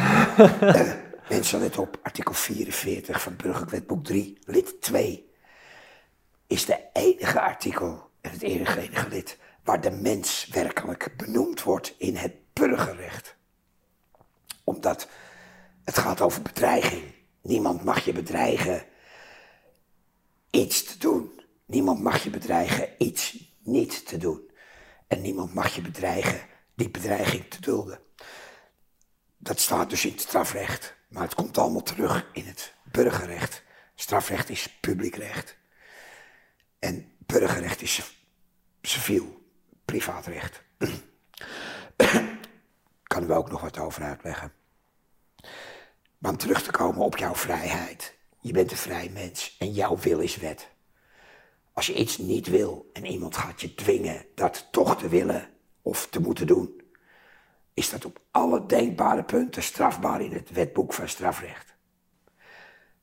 Mensen, 1.28 1.60
let 1.60 1.78
op, 1.78 1.98
artikel 2.02 2.34
44 2.34 3.22
van 3.22 3.36
Burgerlijk 3.36 3.70
Wetboek 3.70 4.04
3, 4.04 4.38
lid 4.44 4.80
2, 4.80 5.30
is 6.46 6.64
de 6.64 6.78
enige 6.92 7.40
artikel 7.40 8.10
en 8.20 8.30
het 8.30 8.42
enige, 8.42 8.80
enige 8.80 9.08
lid 9.08 9.38
waar 9.64 9.80
de 9.80 9.90
mens 9.90 10.48
werkelijk 10.52 11.14
benoemd 11.16 11.62
wordt 11.62 11.94
in 11.98 12.16
het 12.16 12.32
burgerrecht. 12.52 13.36
Omdat 14.64 15.08
het 15.84 15.98
gaat 15.98 16.20
over 16.20 16.42
bedreiging. 16.42 17.02
Niemand 17.42 17.84
mag 17.84 18.04
je 18.04 18.12
bedreigen 18.12 18.84
iets 20.50 20.84
te 20.84 20.98
doen. 20.98 21.40
Niemand 21.66 22.02
mag 22.02 22.22
je 22.22 22.30
bedreigen 22.30 22.88
iets 22.98 23.54
niet 23.58 24.06
te 24.06 24.16
doen. 24.16 24.50
En 25.08 25.20
niemand 25.20 25.54
mag 25.54 25.74
je 25.74 25.80
bedreigen 25.80 26.40
die 26.74 26.90
bedreiging 26.90 27.50
te 27.50 27.60
dulden. 27.60 28.00
Dat 29.36 29.60
staat 29.60 29.90
dus 29.90 30.04
in 30.04 30.10
het 30.10 30.20
strafrecht, 30.20 30.94
maar 31.08 31.22
het 31.22 31.34
komt 31.34 31.58
allemaal 31.58 31.82
terug 31.82 32.30
in 32.32 32.46
het 32.46 32.74
burgerrecht. 32.84 33.62
Strafrecht 33.94 34.48
is 34.48 34.78
publiek 34.80 35.16
recht. 35.16 35.56
En 36.78 37.12
burgerrecht 37.18 37.82
is 37.82 38.18
civiel, 38.82 39.44
privaatrecht. 39.84 40.62
Kan 43.02 43.26
we 43.26 43.32
ook 43.32 43.50
nog 43.50 43.60
wat 43.60 43.78
over 43.78 44.02
uitleggen. 44.02 44.52
Maar 46.22 46.30
om 46.30 46.36
terug 46.36 46.62
te 46.62 46.70
komen 46.70 47.04
op 47.04 47.16
jouw 47.16 47.34
vrijheid. 47.34 48.14
Je 48.40 48.52
bent 48.52 48.70
een 48.70 48.76
vrij 48.76 49.10
mens 49.12 49.56
en 49.58 49.72
jouw 49.72 49.96
wil 49.96 50.18
is 50.18 50.36
wet. 50.36 50.70
Als 51.72 51.86
je 51.86 51.94
iets 51.94 52.18
niet 52.18 52.46
wil 52.46 52.90
en 52.92 53.06
iemand 53.06 53.36
gaat 53.36 53.60
je 53.60 53.74
dwingen 53.74 54.26
dat 54.34 54.68
toch 54.70 54.98
te 54.98 55.08
willen 55.08 55.48
of 55.82 56.06
te 56.06 56.20
moeten 56.20 56.46
doen, 56.46 56.82
is 57.74 57.90
dat 57.90 58.04
op 58.04 58.20
alle 58.30 58.66
denkbare 58.66 59.24
punten 59.24 59.62
strafbaar 59.62 60.20
in 60.20 60.32
het 60.32 60.50
wetboek 60.50 60.92
van 60.92 61.08
strafrecht. 61.08 61.74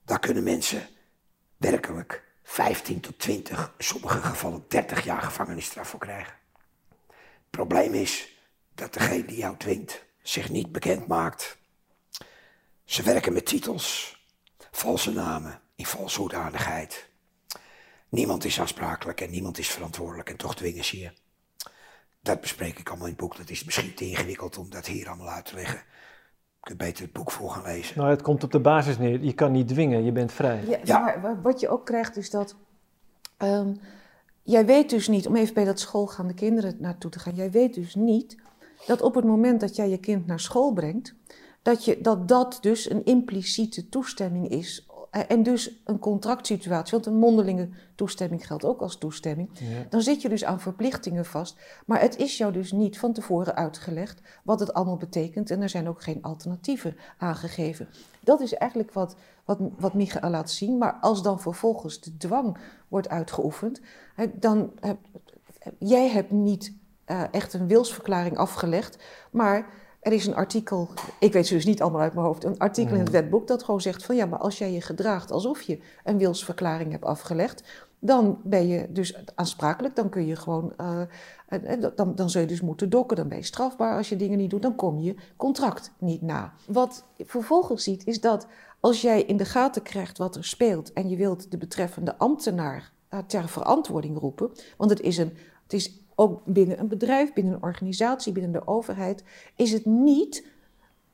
Daar 0.05 0.19
kunnen 0.19 0.43
mensen 0.43 0.87
werkelijk 1.57 2.23
15 2.43 2.99
tot 2.99 3.19
20, 3.19 3.73
in 3.77 3.83
sommige 3.83 4.21
gevallen 4.21 4.65
30 4.67 5.03
jaar 5.03 5.21
gevangenisstraf 5.21 5.89
voor 5.89 5.99
krijgen. 5.99 6.33
Het 7.07 7.49
probleem 7.49 7.93
is 7.93 8.37
dat 8.75 8.93
degene 8.93 9.25
die 9.25 9.37
jou 9.37 9.57
dwingt 9.57 10.05
zich 10.21 10.49
niet 10.49 10.71
bekend 10.71 11.07
maakt. 11.07 11.57
Ze 12.89 13.03
werken 13.03 13.33
met 13.33 13.45
titels, 13.45 14.17
valse 14.71 15.11
namen, 15.11 15.59
in 15.75 15.85
valse 15.85 16.19
hoedanigheid. 16.19 17.09
Niemand 18.09 18.45
is 18.45 18.59
aansprakelijk 18.59 19.21
en 19.21 19.29
niemand 19.29 19.57
is 19.57 19.67
verantwoordelijk 19.67 20.29
en 20.29 20.37
toch 20.37 20.55
dwingen 20.55 20.83
ze 20.85 20.99
je. 20.99 21.11
Dat 22.21 22.41
bespreek 22.41 22.79
ik 22.79 22.87
allemaal 22.89 23.07
in 23.07 23.11
het 23.13 23.21
boek. 23.21 23.37
Dat 23.37 23.49
is 23.49 23.63
misschien 23.63 23.93
te 23.93 24.05
ingewikkeld 24.09 24.57
om 24.57 24.69
dat 24.69 24.85
hier 24.85 25.07
allemaal 25.07 25.29
uit 25.29 25.45
te 25.45 25.55
leggen. 25.55 25.79
Je 26.61 26.65
kunt 26.65 26.77
beter 26.77 27.03
het 27.03 27.13
boek 27.13 27.31
voor 27.31 27.49
gaan 27.51 27.63
lezen. 27.63 27.97
nou, 27.97 28.09
het 28.09 28.21
komt 28.21 28.43
op 28.43 28.51
de 28.51 28.59
basis 28.59 28.97
neer. 28.97 29.21
Je 29.23 29.33
kan 29.33 29.51
niet 29.51 29.67
dwingen, 29.67 30.03
je 30.03 30.11
bent 30.11 30.31
vrij. 30.31 30.63
Ja, 30.67 30.79
Ja. 30.83 30.99
Maar 30.99 31.21
wa- 31.21 31.41
wat 31.41 31.59
je 31.59 31.69
ook 31.69 31.85
krijgt 31.85 32.17
is 32.17 32.29
dat. 32.29 32.55
ehm, 33.37 33.73
jij 34.43 34.65
weet 34.65 34.89
dus 34.89 35.07
niet, 35.07 35.27
om 35.27 35.35
even 35.35 35.53
bij 35.53 35.63
dat 35.65 35.79
schoolgaande 35.79 36.33
kinderen 36.33 36.75
naartoe 36.79 37.11
te 37.11 37.19
gaan. 37.19 37.35
Jij 37.35 37.51
weet 37.51 37.73
dus 37.73 37.95
niet 37.95 38.37
dat 38.85 39.01
op 39.01 39.15
het 39.15 39.25
moment 39.25 39.59
dat 39.59 39.75
jij 39.75 39.89
je 39.89 39.97
kind 39.97 40.25
naar 40.25 40.39
school 40.39 40.73
brengt. 40.73 41.15
Dat, 41.61 41.85
je, 41.85 42.01
dat 42.01 42.27
dat 42.27 42.57
dus 42.61 42.89
een 42.89 43.05
impliciete 43.05 43.89
toestemming 43.89 44.49
is. 44.49 44.85
eh, 45.11 45.21
En 45.27 45.43
dus 45.43 45.81
een 45.85 45.99
contractsituatie, 45.99 46.91
want 46.91 47.05
een 47.05 47.19
mondelinge 47.19 47.69
toestemming 47.95 48.47
geldt 48.47 48.65
ook 48.65 48.81
als 48.81 48.97
toestemming. 48.97 49.49
Ja. 49.53 49.85
Dan 49.89 50.01
zit 50.01 50.21
je 50.21 50.29
dus 50.29 50.43
aan 50.45 50.59
verplichtingen 50.59 51.25
vast. 51.25 51.57
Maar 51.85 52.01
het 52.01 52.17
is 52.17 52.37
jou 52.37 52.51
dus 52.53 52.71
niet 52.71 52.99
van 52.99 53.13
tevoren 53.13 53.55
uitgelegd 53.55 54.21
wat 54.43 54.59
het 54.59 54.73
allemaal 54.73 54.97
betekent. 54.97 55.51
En 55.51 55.61
er 55.61 55.69
zijn 55.69 55.87
ook 55.89 56.03
geen 56.03 56.21
alternatieven 56.21 56.95
aangegeven. 57.17 57.87
Dat 58.19 58.41
is 58.41 58.53
eigenlijk 58.53 58.93
wat, 58.93 59.15
wat, 59.45 59.59
wat 59.79 59.93
Michael 59.93 60.31
laat 60.31 60.51
zien. 60.51 60.77
Maar 60.77 60.97
als 61.01 61.23
dan 61.23 61.39
vervolgens 61.41 61.99
de 62.01 62.17
dwang 62.17 62.57
wordt 62.87 63.09
uitgeoefend, 63.09 63.81
dan 64.33 64.71
heb, 64.79 64.97
jij 65.79 66.09
hebt 66.09 66.31
niet 66.31 66.73
eh, 67.05 67.23
echt 67.31 67.53
een 67.53 67.67
wilsverklaring 67.67 68.37
afgelegd, 68.37 68.97
maar 69.31 69.67
er 69.99 70.11
is 70.11 70.25
een 70.25 70.35
artikel, 70.35 70.89
ik 71.19 71.33
weet 71.33 71.47
ze 71.47 71.53
dus 71.53 71.65
niet 71.65 71.81
allemaal 71.81 72.01
uit 72.01 72.13
mijn 72.13 72.25
hoofd, 72.25 72.43
een 72.43 72.57
artikel 72.57 72.93
in 72.93 72.99
het 72.99 73.09
wetboek 73.09 73.47
dat 73.47 73.63
gewoon 73.63 73.81
zegt 73.81 74.05
van 74.05 74.15
ja, 74.15 74.25
maar 74.25 74.39
als 74.39 74.57
jij 74.57 74.71
je 74.71 74.81
gedraagt 74.81 75.31
alsof 75.31 75.61
je 75.61 75.79
een 76.03 76.17
wilsverklaring 76.17 76.91
hebt 76.91 77.05
afgelegd, 77.05 77.63
dan 77.99 78.39
ben 78.43 78.67
je 78.67 78.91
dus 78.91 79.15
aansprakelijk, 79.35 79.95
dan 79.95 80.09
kun 80.09 80.25
je 80.25 80.35
gewoon, 80.35 80.73
eh, 80.77 81.01
eh, 81.47 81.91
dan, 81.95 82.15
dan 82.15 82.29
zul 82.29 82.41
je 82.41 82.47
dus 82.47 82.61
moeten 82.61 82.89
dokken, 82.89 83.17
dan 83.17 83.27
ben 83.27 83.37
je 83.37 83.43
strafbaar 83.43 83.97
als 83.97 84.09
je 84.09 84.15
dingen 84.15 84.37
niet 84.37 84.49
doet, 84.49 84.61
dan 84.61 84.75
kom 84.75 84.99
je 84.99 85.15
contract 85.37 85.91
niet 85.97 86.21
na. 86.21 86.53
Wat 86.67 87.05
je 87.15 87.25
vervolgens 87.25 87.83
ziet 87.83 88.05
is 88.05 88.21
dat 88.21 88.47
als 88.79 89.01
jij 89.01 89.23
in 89.23 89.37
de 89.37 89.45
gaten 89.45 89.81
krijgt 89.81 90.17
wat 90.17 90.35
er 90.35 90.45
speelt 90.45 90.93
en 90.93 91.09
je 91.09 91.15
wilt 91.15 91.51
de 91.51 91.57
betreffende 91.57 92.17
ambtenaar 92.17 92.91
eh, 93.09 93.19
ter 93.19 93.49
verantwoording 93.49 94.19
roepen, 94.19 94.51
want 94.77 94.89
het 94.89 95.01
is, 95.01 95.17
een, 95.17 95.33
het 95.63 95.73
is 95.73 96.01
ook 96.19 96.41
binnen 96.45 96.79
een 96.79 96.87
bedrijf, 96.87 97.33
binnen 97.33 97.53
een 97.53 97.63
organisatie, 97.63 98.33
binnen 98.33 98.51
de 98.51 98.67
overheid, 98.67 99.23
is 99.55 99.71
het 99.71 99.85
niet 99.85 100.45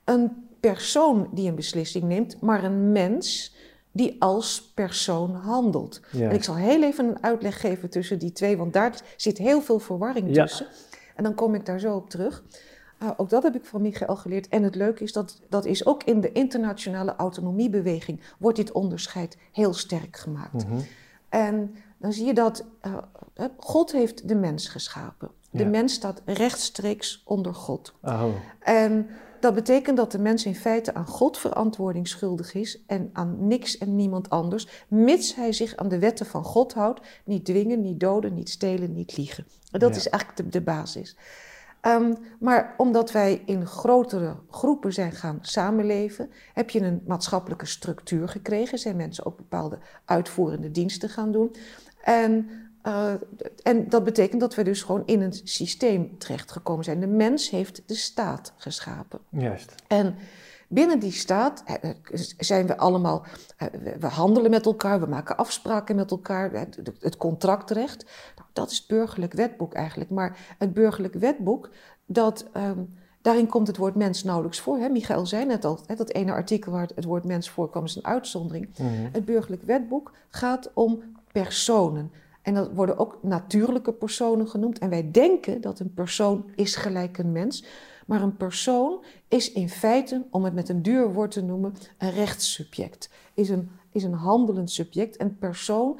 een 0.03 0.31
persoon 0.59 1.29
die 1.31 1.49
een 1.49 1.55
beslissing 1.55 2.03
neemt, 2.03 2.41
maar 2.41 2.63
een 2.63 2.91
mens 2.91 3.55
die 3.91 4.15
als 4.21 4.71
persoon 4.73 5.31
handelt. 5.35 6.01
Ja. 6.11 6.29
En 6.29 6.35
ik 6.35 6.43
zal 6.43 6.55
heel 6.55 6.83
even 6.83 7.05
een 7.07 7.23
uitleg 7.23 7.59
geven 7.59 7.89
tussen 7.89 8.19
die 8.19 8.31
twee, 8.31 8.57
want 8.57 8.73
daar 8.73 9.01
zit 9.17 9.37
heel 9.37 9.61
veel 9.61 9.79
verwarring 9.79 10.35
Ja. 10.35 10.45
tussen. 10.45 10.67
En 11.15 11.23
dan 11.23 11.35
kom 11.35 11.55
ik 11.55 11.65
daar 11.65 11.79
zo 11.79 11.95
op 11.95 12.09
terug. 12.09 12.43
Uh, 13.03 13.09
ook 13.17 13.29
dat 13.29 13.43
heb 13.43 13.55
ik 13.55 13.65
van 13.65 13.81
Michael 13.81 14.15
geleerd. 14.15 14.47
En 14.47 14.63
het 14.63 14.75
leuke 14.75 15.03
is 15.03 15.13
dat 15.13 15.41
dat 15.49 15.65
is 15.65 15.85
ook 15.85 16.03
in 16.03 16.21
de 16.21 16.31
internationale 16.31 17.15
autonomiebeweging 17.15 18.21
wordt 18.39 18.57
dit 18.57 18.71
onderscheid 18.71 19.37
heel 19.51 19.73
sterk 19.73 20.17
gemaakt. 20.17 20.67
Mm 20.67 20.79
En 21.29 21.75
dan 21.97 22.13
zie 22.13 22.25
je 22.25 22.33
dat 22.33 22.65
uh, 22.85 22.97
God 23.57 23.91
heeft 23.91 24.27
de 24.27 24.35
mens 24.35 24.67
geschapen. 24.67 25.31
De 25.51 25.63
ja. 25.63 25.69
mens 25.69 25.93
staat 25.93 26.21
rechtstreeks 26.25 27.21
onder 27.25 27.53
God. 27.53 27.93
Oh. 28.01 28.25
En 28.59 29.07
dat 29.39 29.53
betekent 29.53 29.97
dat 29.97 30.11
de 30.11 30.19
mens 30.19 30.45
in 30.45 30.55
feite 30.55 30.93
aan 30.93 31.07
God 31.07 31.37
verantwoording 31.37 32.07
schuldig 32.07 32.53
is 32.53 32.83
en 32.87 33.09
aan 33.13 33.47
niks 33.47 33.77
en 33.77 33.95
niemand 33.95 34.29
anders, 34.29 34.67
mits 34.87 35.35
hij 35.35 35.53
zich 35.53 35.75
aan 35.75 35.87
de 35.89 35.99
wetten 35.99 36.25
van 36.25 36.43
God 36.43 36.73
houdt, 36.73 37.01
niet 37.25 37.45
dwingen, 37.45 37.81
niet 37.81 37.99
doden, 37.99 38.33
niet 38.33 38.49
stelen, 38.49 38.93
niet 38.93 39.17
liegen. 39.17 39.45
En 39.71 39.79
dat 39.79 39.89
ja. 39.89 39.95
is 39.95 40.09
eigenlijk 40.09 40.43
de, 40.43 40.59
de 40.59 40.63
basis. 40.63 41.17
Um, 41.81 42.17
maar 42.39 42.73
omdat 42.77 43.11
wij 43.11 43.41
in 43.45 43.65
grotere 43.65 44.35
groepen 44.49 44.93
zijn 44.93 45.11
gaan 45.11 45.37
samenleven, 45.41 46.29
heb 46.53 46.69
je 46.69 46.81
een 46.81 47.03
maatschappelijke 47.07 47.65
structuur 47.65 48.27
gekregen. 48.27 48.77
Zijn 48.77 48.95
mensen 48.95 49.25
ook 49.25 49.37
bepaalde 49.37 49.79
uitvoerende 50.05 50.71
diensten 50.71 51.09
gaan 51.09 51.31
doen. 51.31 51.55
En, 52.03 52.49
uh, 52.85 53.13
en 53.63 53.89
dat 53.89 54.03
betekent 54.03 54.41
dat 54.41 54.55
we 54.55 54.63
dus 54.63 54.83
gewoon 54.83 55.03
in 55.05 55.21
een 55.21 55.33
systeem 55.43 56.17
terechtgekomen 56.17 56.83
zijn. 56.83 56.99
De 56.99 57.07
mens 57.07 57.49
heeft 57.49 57.81
de 57.85 57.95
staat 57.95 58.53
geschapen. 58.57 59.19
Juist. 59.29 59.75
En 59.87 60.15
binnen 60.67 60.99
die 60.99 61.11
staat 61.11 61.63
zijn 62.37 62.67
we 62.67 62.77
allemaal, 62.77 63.25
we 63.99 64.07
handelen 64.07 64.51
met 64.51 64.65
elkaar, 64.65 64.99
we 64.99 65.05
maken 65.05 65.37
afspraken 65.37 65.95
met 65.95 66.11
elkaar, 66.11 66.51
het 66.99 67.17
contractrecht. 67.17 68.05
Nou, 68.35 68.47
dat 68.53 68.71
is 68.71 68.77
het 68.77 68.87
burgerlijk 68.87 69.33
wetboek 69.33 69.73
eigenlijk. 69.73 70.09
Maar 70.09 70.55
het 70.57 70.73
burgerlijk 70.73 71.13
wetboek, 71.13 71.69
dat, 72.05 72.45
um, 72.57 72.93
daarin 73.21 73.47
komt 73.47 73.67
het 73.67 73.77
woord 73.77 73.95
mens 73.95 74.23
nauwelijks 74.23 74.59
voor. 74.59 74.77
Hè? 74.77 74.89
Michael 74.89 75.25
zei 75.25 75.45
net 75.45 75.65
al, 75.65 75.79
hè, 75.85 75.95
dat 75.95 76.11
ene 76.11 76.31
artikel 76.31 76.71
waar 76.71 76.89
het 76.95 77.05
woord 77.05 77.23
mens 77.23 77.49
voorkwam 77.49 77.83
is 77.83 77.95
een 77.95 78.05
uitzondering. 78.05 78.69
Mm 78.77 78.87
-hmm. 78.87 79.09
Het 79.11 79.25
burgerlijk 79.25 79.63
wetboek 79.63 80.11
gaat 80.29 80.71
om 80.73 81.03
personen. 81.31 82.11
En 82.45 82.53
dat 82.53 82.73
worden 82.73 82.97
ook 82.97 83.17
natuurlijke 83.21 83.93
personen 83.93 84.47
genoemd. 84.47 84.79
En 84.79 84.89
wij 84.89 85.11
denken 85.11 85.61
dat 85.61 85.79
een 85.79 85.93
persoon 85.93 86.51
is 86.55 86.75
gelijk 86.75 87.17
een 87.17 87.31
mens. 87.31 87.65
Maar 88.05 88.21
een 88.21 88.37
persoon 88.37 89.03
is 89.27 89.51
in 89.51 89.69
feite, 89.69 90.25
om 90.29 90.43
het 90.43 90.53
met 90.53 90.69
een 90.69 90.81
duur 90.81 91.13
woord 91.13 91.31
te 91.31 91.41
noemen, 91.41 91.73
een 91.97 92.11
rechtssubject. 92.11 93.09
Is 93.33 93.49
een, 93.49 93.69
is 93.91 94.03
een 94.03 94.13
handelend 94.13 94.71
subject. 94.71 95.17
En 95.17 95.37
persoon, 95.37 95.99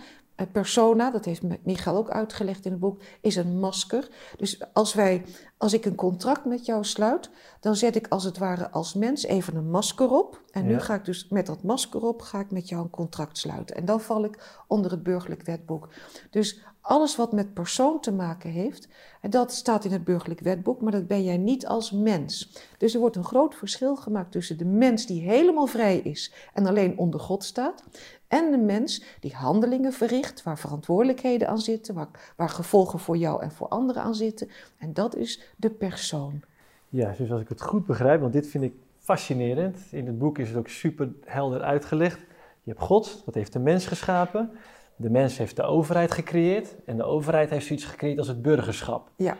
persona, 0.51 1.11
dat 1.11 1.25
heeft 1.25 1.41
Michael 1.63 1.97
ook 1.97 2.09
uitgelegd 2.09 2.65
in 2.65 2.71
het 2.71 2.79
boek, 2.79 3.01
is 3.21 3.35
een 3.35 3.59
masker. 3.59 4.09
Dus 4.37 4.73
als, 4.73 4.93
wij, 4.93 5.25
als 5.57 5.73
ik 5.73 5.85
een 5.85 5.95
contract 5.95 6.45
met 6.45 6.65
jou 6.65 6.83
sluit, 6.83 7.29
dan 7.59 7.75
zet 7.75 7.95
ik 7.95 8.07
als 8.07 8.23
het 8.23 8.37
ware 8.37 8.71
als 8.71 8.93
mens 8.93 9.23
even 9.23 9.55
een 9.55 9.69
masker 9.69 10.09
op. 10.09 10.41
En 10.51 10.63
ja. 10.63 10.67
nu 10.67 10.79
ga 10.79 10.95
ik 10.95 11.05
dus 11.05 11.27
met 11.29 11.45
dat 11.45 11.63
masker 11.63 12.01
op, 12.01 12.21
ga 12.21 12.39
ik 12.39 12.51
met 12.51 12.69
jou 12.69 12.83
een 12.83 12.89
contract 12.89 13.37
sluiten. 13.37 13.75
En 13.75 13.85
dan 13.85 14.01
val 14.01 14.23
ik 14.23 14.63
onder 14.67 14.91
het 14.91 15.03
burgerlijk 15.03 15.43
wetboek. 15.45 15.89
Dus 16.29 16.65
alles 16.85 17.15
wat 17.15 17.31
met 17.31 17.53
persoon 17.53 17.99
te 17.99 18.11
maken 18.11 18.49
heeft, 18.49 18.87
dat 19.21 19.53
staat 19.53 19.85
in 19.85 19.91
het 19.91 20.03
burgerlijk 20.03 20.39
wetboek, 20.39 20.81
maar 20.81 20.91
dat 20.91 21.07
ben 21.07 21.23
jij 21.23 21.37
niet 21.37 21.67
als 21.67 21.91
mens. 21.91 22.51
Dus 22.77 22.93
er 22.93 22.99
wordt 22.99 23.15
een 23.15 23.23
groot 23.23 23.55
verschil 23.55 23.95
gemaakt 23.95 24.31
tussen 24.31 24.57
de 24.57 24.65
mens 24.65 25.05
die 25.05 25.21
helemaal 25.21 25.65
vrij 25.65 25.97
is 25.97 26.33
en 26.53 26.65
alleen 26.65 26.97
onder 26.97 27.19
God 27.19 27.43
staat, 27.43 27.83
en 28.27 28.51
de 28.51 28.57
mens 28.57 29.03
die 29.19 29.33
handelingen 29.33 29.93
verricht, 29.93 30.43
waar 30.43 30.59
verantwoordelijkheden 30.59 31.47
aan 31.47 31.59
zitten, 31.59 31.95
waar, 31.95 32.33
waar 32.35 32.49
gevolgen 32.49 32.99
voor 32.99 33.17
jou 33.17 33.41
en 33.41 33.51
voor 33.51 33.67
anderen 33.67 34.01
aan 34.01 34.15
zitten. 34.15 34.49
En 34.77 34.93
dat 34.93 35.15
is 35.15 35.41
de 35.55 35.69
persoon. 35.69 36.41
Ja, 36.89 37.13
dus 37.17 37.31
als 37.31 37.41
ik 37.41 37.49
het 37.49 37.61
goed 37.61 37.85
begrijp, 37.85 38.21
want 38.21 38.33
dit 38.33 38.47
vind 38.47 38.63
ik 38.63 38.73
fascinerend. 38.99 39.77
In 39.91 40.05
het 40.05 40.17
boek 40.17 40.37
is 40.37 40.47
het 40.47 40.57
ook 40.57 40.67
super 40.67 41.13
helder 41.25 41.61
uitgelegd. 41.61 42.19
Je 42.63 42.71
hebt 42.71 42.83
God, 42.83 43.21
dat 43.25 43.33
heeft 43.33 43.53
de 43.53 43.59
mens 43.59 43.85
geschapen. 43.85 44.51
De 44.95 45.09
mens 45.09 45.37
heeft 45.37 45.55
de 45.55 45.63
overheid 45.63 46.11
gecreëerd 46.11 46.75
en 46.85 46.97
de 46.97 47.03
overheid 47.03 47.49
heeft 47.49 47.65
zoiets 47.65 47.85
gecreëerd 47.85 48.17
als 48.17 48.27
het 48.27 48.41
burgerschap. 48.41 49.09
Ja. 49.17 49.37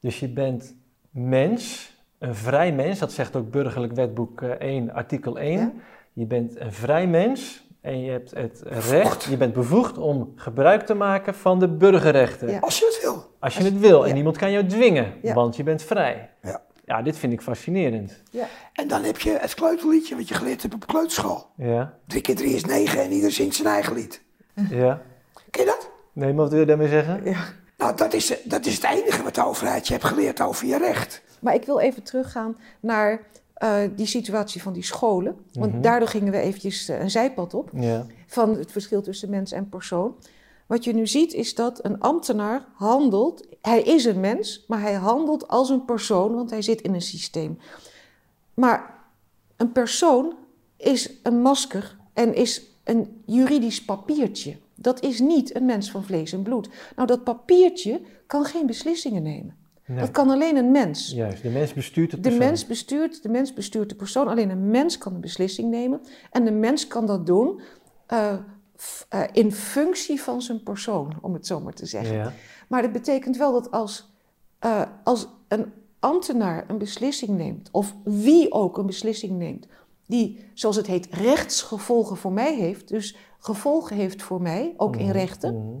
Dus 0.00 0.20
je 0.20 0.28
bent 0.28 0.74
mens, 1.10 1.92
een 2.18 2.34
vrij 2.34 2.72
mens, 2.72 2.98
dat 2.98 3.12
zegt 3.12 3.36
ook 3.36 3.50
burgerlijk 3.50 3.92
wetboek 3.92 4.42
1, 4.42 4.92
artikel 4.92 5.38
1. 5.38 5.58
Ja. 5.58 5.72
Je 6.12 6.26
bent 6.26 6.60
een 6.60 6.72
vrij 6.72 7.06
mens 7.06 7.66
en 7.80 8.00
je 8.00 8.10
hebt 8.10 8.34
het 8.34 8.62
recht, 8.64 9.24
je 9.24 9.36
bent 9.36 9.52
bevoegd 9.52 9.98
om 9.98 10.32
gebruik 10.36 10.86
te 10.86 10.94
maken 10.94 11.34
van 11.34 11.58
de 11.58 11.68
burgerrechten. 11.68 12.50
Ja. 12.50 12.58
Als 12.58 12.78
je 12.78 12.84
het 12.84 13.00
wil. 13.02 13.34
Als 13.38 13.56
je 13.56 13.64
het 13.64 13.78
wil 13.78 14.06
en 14.06 14.14
niemand 14.14 14.36
kan 14.36 14.50
jou 14.50 14.66
dwingen, 14.66 15.14
want 15.22 15.56
je 15.56 15.62
bent 15.62 15.82
vrij. 15.82 16.30
Ja. 16.42 16.66
Ja, 16.84 17.02
dit 17.02 17.18
vind 17.18 17.32
ik 17.32 17.40
fascinerend. 17.40 18.22
Ja. 18.30 18.46
En 18.72 18.88
dan 18.88 19.02
heb 19.02 19.18
je 19.18 19.36
het 19.40 19.54
kleuterliedje 19.54 20.16
wat 20.16 20.28
je 20.28 20.34
geleerd 20.34 20.62
hebt 20.62 20.74
op 20.74 20.86
kleuterschool. 20.86 21.46
Ja. 21.56 21.98
Drie 22.06 22.22
keer 22.22 22.36
drie 22.36 22.54
is 22.54 22.64
negen 22.64 23.02
en 23.02 23.12
ieder 23.12 23.32
zingt 23.32 23.54
zijn 23.54 23.68
eigen 23.68 23.94
lied. 23.94 24.22
Ja. 24.70 25.02
Ken 25.50 25.64
je 25.64 25.66
dat? 25.70 25.90
Nee, 26.12 26.32
maar 26.32 26.42
wat 26.42 26.50
wil 26.50 26.60
je 26.60 26.66
daarmee 26.66 26.88
zeggen? 26.88 27.24
Ja. 27.24 27.44
Nou, 27.76 27.96
dat 27.96 28.12
is, 28.12 28.34
dat 28.44 28.66
is 28.66 28.74
het 28.74 28.84
enige 28.84 29.22
wat 29.22 29.34
de 29.34 29.44
overheid 29.44 29.86
je 29.86 29.92
hebt 29.92 30.04
geleerd 30.04 30.40
over 30.40 30.66
je 30.66 30.78
recht. 30.78 31.22
Maar 31.40 31.54
ik 31.54 31.64
wil 31.64 31.78
even 31.78 32.02
teruggaan 32.02 32.56
naar 32.80 33.20
uh, 33.62 33.76
die 33.96 34.06
situatie 34.06 34.62
van 34.62 34.72
die 34.72 34.84
scholen. 34.84 35.32
Want 35.34 35.54
Mhm. 35.56 35.66
mm 35.66 35.72
-hmm. 35.72 35.82
daardoor 35.82 36.08
gingen 36.08 36.32
we 36.32 36.38
eventjes 36.38 36.88
uh, 36.88 37.00
een 37.00 37.10
zijpad 37.10 37.54
op. 37.54 37.70
Ja. 37.72 38.06
Van 38.26 38.56
het 38.56 38.72
verschil 38.72 39.02
tussen 39.02 39.30
mens 39.30 39.52
en 39.52 39.68
persoon. 39.68 40.14
Wat 40.66 40.84
je 40.84 40.94
nu 40.94 41.06
ziet 41.06 41.32
is 41.32 41.54
dat 41.54 41.84
een 41.84 42.00
ambtenaar 42.00 42.64
handelt. 42.74 43.46
Hij 43.62 43.82
is 43.82 44.04
een 44.04 44.20
mens, 44.20 44.64
maar 44.68 44.80
hij 44.80 44.94
handelt 44.94 45.48
als 45.48 45.68
een 45.68 45.84
persoon, 45.84 46.34
want 46.34 46.50
hij 46.50 46.62
zit 46.62 46.80
in 46.80 46.94
een 46.94 47.02
systeem. 47.02 47.58
Maar 48.54 48.94
een 49.56 49.72
persoon 49.72 50.34
is 50.76 51.10
een 51.22 51.40
masker 51.42 51.96
en 52.12 52.34
is 52.34 52.62
een 52.88 53.22
juridisch 53.24 53.84
papiertje. 53.84 54.56
Dat 54.74 55.02
is 55.02 55.20
niet 55.20 55.54
een 55.56 55.64
mens 55.64 55.90
van 55.90 56.04
vlees 56.04 56.32
en 56.32 56.42
bloed. 56.42 56.68
Nou, 56.96 57.08
dat 57.08 57.24
papiertje 57.24 58.00
kan 58.26 58.44
geen 58.44 58.66
beslissingen 58.66 59.22
nemen. 59.22 59.56
Nee. 59.86 59.98
Dat 59.98 60.10
kan 60.10 60.30
alleen 60.30 60.56
een 60.56 60.70
mens. 60.70 61.10
Juist, 61.10 61.42
de 61.42 61.48
mens 61.48 61.72
bestuurt 61.72 62.12
het 62.12 62.24
de 62.24 62.30
mens 62.30 62.66
bestuurt, 62.66 63.22
de 63.22 63.28
mens 63.28 63.52
bestuurt 63.52 63.88
de 63.88 63.94
persoon. 63.94 64.28
Alleen 64.28 64.50
een 64.50 64.70
mens 64.70 64.98
kan 64.98 65.14
een 65.14 65.20
beslissing 65.20 65.70
nemen. 65.70 66.00
En 66.30 66.44
de 66.44 66.50
mens 66.50 66.86
kan 66.86 67.06
dat 67.06 67.26
doen 67.26 67.60
uh, 68.12 68.32
uh, 69.14 69.22
in 69.32 69.52
functie 69.52 70.20
van 70.20 70.42
zijn 70.42 70.62
persoon, 70.62 71.12
om 71.20 71.32
het 71.32 71.46
zo 71.46 71.60
maar 71.60 71.72
te 71.72 71.86
zeggen. 71.86 72.16
Ja. 72.16 72.32
Maar 72.68 72.82
dat 72.82 72.92
betekent 72.92 73.36
wel 73.36 73.52
dat 73.52 73.70
als, 73.70 74.12
uh, 74.64 74.82
als 75.04 75.28
een 75.48 75.72
ambtenaar 75.98 76.64
een 76.68 76.78
beslissing 76.78 77.30
neemt, 77.30 77.68
of 77.72 77.94
wie 78.04 78.52
ook 78.52 78.78
een 78.78 78.86
beslissing 78.86 79.38
neemt, 79.38 79.66
die, 80.08 80.50
zoals 80.54 80.76
het 80.76 80.86
heet, 80.86 81.06
rechtsgevolgen 81.10 82.16
voor 82.16 82.32
mij 82.32 82.54
heeft, 82.56 82.88
dus 82.88 83.16
gevolgen 83.38 83.96
heeft 83.96 84.22
voor 84.22 84.42
mij, 84.42 84.74
ook 84.76 84.96
in 84.96 85.10
rechten, 85.10 85.54
Mhm. 85.54 85.76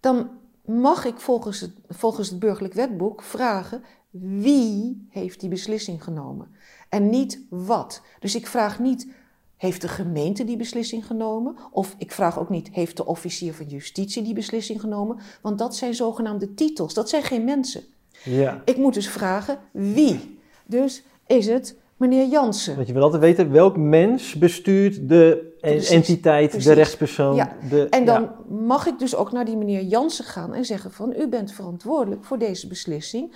dan 0.00 0.30
mag 0.64 1.04
ik 1.04 1.20
volgens 1.20 1.60
het, 1.60 1.72
volgens 1.88 2.30
het 2.30 2.38
burgerlijk 2.38 2.74
wetboek 2.74 3.22
vragen 3.22 3.82
wie 4.10 5.06
heeft 5.10 5.40
die 5.40 5.48
beslissing 5.48 6.04
genomen 6.04 6.48
en 6.88 7.10
niet 7.10 7.40
wat. 7.48 8.02
Dus 8.20 8.34
ik 8.34 8.46
vraag 8.46 8.78
niet 8.78 9.08
heeft 9.56 9.80
de 9.80 9.88
gemeente 9.88 10.44
die 10.44 10.56
beslissing 10.56 11.06
genomen 11.06 11.56
of 11.70 11.94
ik 11.98 12.12
vraag 12.12 12.38
ook 12.38 12.48
niet 12.48 12.68
heeft 12.72 12.96
de 12.96 13.06
officier 13.06 13.54
van 13.54 13.66
justitie 13.66 14.22
die 14.22 14.34
beslissing 14.34 14.80
genomen, 14.80 15.18
want 15.42 15.58
dat 15.58 15.76
zijn 15.76 15.94
zogenaamde 15.94 16.54
titels, 16.54 16.94
dat 16.94 17.08
zijn 17.08 17.22
geen 17.22 17.44
mensen. 17.44 17.82
Ja. 18.24 18.62
Ik 18.64 18.76
moet 18.76 18.94
dus 18.94 19.08
vragen 19.08 19.58
wie. 19.72 20.38
Dus 20.66 21.02
is 21.26 21.46
het 21.46 21.76
meneer 21.96 22.26
Jansen. 22.26 22.74
Want 22.74 22.86
je 22.86 22.92
wil 22.92 23.02
altijd 23.02 23.22
weten 23.22 23.52
welk 23.52 23.76
mens 23.76 24.34
bestuurt 24.34 25.08
de 25.08 25.52
Precies, 25.60 25.90
entiteit, 25.90 26.48
precies. 26.48 26.68
de 26.68 26.72
rechtspersoon. 26.72 27.34
Ja. 27.34 27.56
De, 27.68 27.88
En 27.88 28.04
dan 28.04 28.22
ja. 28.22 28.36
mag 28.48 28.86
ik 28.86 28.98
dus 28.98 29.16
ook 29.16 29.32
naar 29.32 29.44
die 29.44 29.56
meneer 29.56 29.82
Jansen 29.82 30.24
gaan 30.24 30.54
en 30.54 30.64
zeggen 30.64 30.92
van 30.92 31.14
u 31.18 31.28
bent 31.28 31.52
verantwoordelijk 31.52 32.24
voor 32.24 32.38
deze 32.38 32.66
beslissing. 32.66 33.34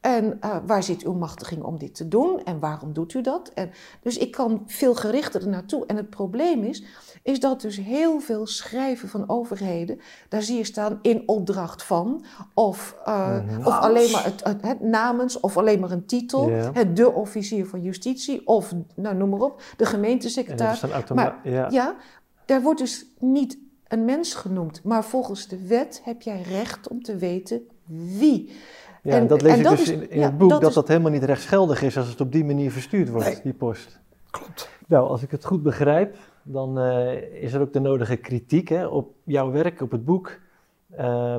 En 0.00 0.38
uh, 0.44 0.56
waar 0.66 0.82
zit 0.82 1.02
uw 1.02 1.12
machtiging 1.12 1.62
om 1.62 1.78
dit 1.78 1.94
te 1.94 2.08
doen 2.08 2.44
en 2.44 2.58
waarom 2.58 2.92
doet 2.92 3.14
u 3.14 3.22
dat? 3.22 3.50
En, 3.54 3.70
dus 4.02 4.18
ik 4.18 4.30
kan 4.30 4.62
veel 4.66 4.94
gerichter 4.94 5.42
er 5.42 5.48
naartoe. 5.48 5.86
En 5.86 5.96
het 5.96 6.10
probleem 6.10 6.64
is, 6.64 6.84
is 7.22 7.40
dat 7.40 7.60
dus 7.60 7.76
heel 7.76 8.20
veel 8.20 8.46
schrijven 8.46 9.08
van 9.08 9.28
overheden, 9.28 10.00
daar 10.28 10.42
zie 10.42 10.56
je 10.56 10.64
staan 10.64 10.98
in 11.02 11.22
opdracht 11.26 11.82
van, 11.82 12.24
of, 12.54 12.96
uh, 13.08 13.44
Mhm. 13.44 13.66
of 13.66 13.78
alleen 13.78 14.10
maar 14.10 14.24
het, 14.24 14.44
het, 14.44 14.62
het 14.62 14.80
namens, 14.80 15.40
of 15.40 15.56
alleen 15.56 15.80
maar 15.80 15.90
een 15.90 16.06
titel, 16.06 16.50
het 16.50 16.96
de 16.96 17.12
officier 17.12 17.66
van 17.66 17.82
justitie, 17.82 18.46
of 18.46 18.72
nou, 18.94 19.16
noem 19.16 19.28
maar 19.28 19.40
op, 19.40 19.62
de 19.76 19.86
gemeentesecretaris. 19.86 20.74
is 20.74 20.80
dan 20.80 20.90
automa- 20.92 21.22
Maar 21.42 21.52
ja. 21.52 21.66
ja, 21.70 21.94
daar 22.44 22.62
wordt 22.62 22.80
dus 22.80 23.06
niet 23.18 23.58
een 23.88 24.04
mens 24.04 24.34
genoemd, 24.34 24.82
maar 24.84 25.04
volgens 25.04 25.48
de 25.48 25.66
wet 25.66 26.00
heb 26.04 26.22
jij 26.22 26.42
recht 26.42 26.88
om 26.88 27.02
te 27.02 27.16
weten 27.16 27.60
wie. 28.18 28.52
Ja, 29.02 29.12
en- 29.14 29.20
en 29.20 29.26
dat 29.26 29.42
lees 29.42 29.52
en 29.52 29.58
ik 29.58 29.64
dat 29.64 29.76
dus 29.76 29.82
is- 29.88 29.88
in, 29.94 30.10
in 30.10 30.18
ja, 30.18 30.24
het 30.24 30.38
boek, 30.38 30.50
dat 30.50 30.60
dat 30.60 30.68
is- 30.68 30.74
dat 30.74 30.88
helemaal 30.88 31.10
niet 31.10 31.22
rechtsgeldig 31.24 31.82
is 31.82 31.96
als 31.98 32.08
het 32.08 32.20
op 32.20 32.32
die 32.32 32.44
manier 32.44 32.70
verstuurd 32.72 33.08
wordt, 33.08 33.26
Nee. 33.26 33.40
die 33.42 33.52
post. 33.52 33.98
Klopt. 34.30 34.68
Nou, 34.86 35.08
als 35.08 35.22
ik 35.22 35.30
het 35.30 35.44
goed 35.44 35.62
begrijp, 35.62 36.16
dan 36.52 36.78
eh, 36.78 37.42
is 37.42 37.52
er 37.52 37.60
ook 37.60 37.72
de 37.72 37.80
nodige 37.80 38.16
kritiek 38.16 38.68
hè, 38.68 38.86
op 38.86 39.14
jouw 39.24 39.50
werk, 39.50 39.80
op 39.80 39.90
het 39.90 40.04
boek. 40.04 40.38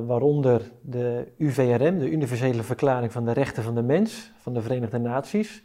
waaronder 0.06 0.72
de 0.82 1.28
UVRM, 1.38 2.00
de 2.00 2.12
Universele 2.12 2.64
Verklaring 2.64 3.12
van 3.12 3.26
de 3.26 3.32
Rechten 3.32 3.64
van 3.64 3.76
de 3.76 3.82
Mens 3.82 4.32
van 4.38 4.54
de 4.54 4.62
Verenigde 4.62 4.98
Naties. 4.98 5.64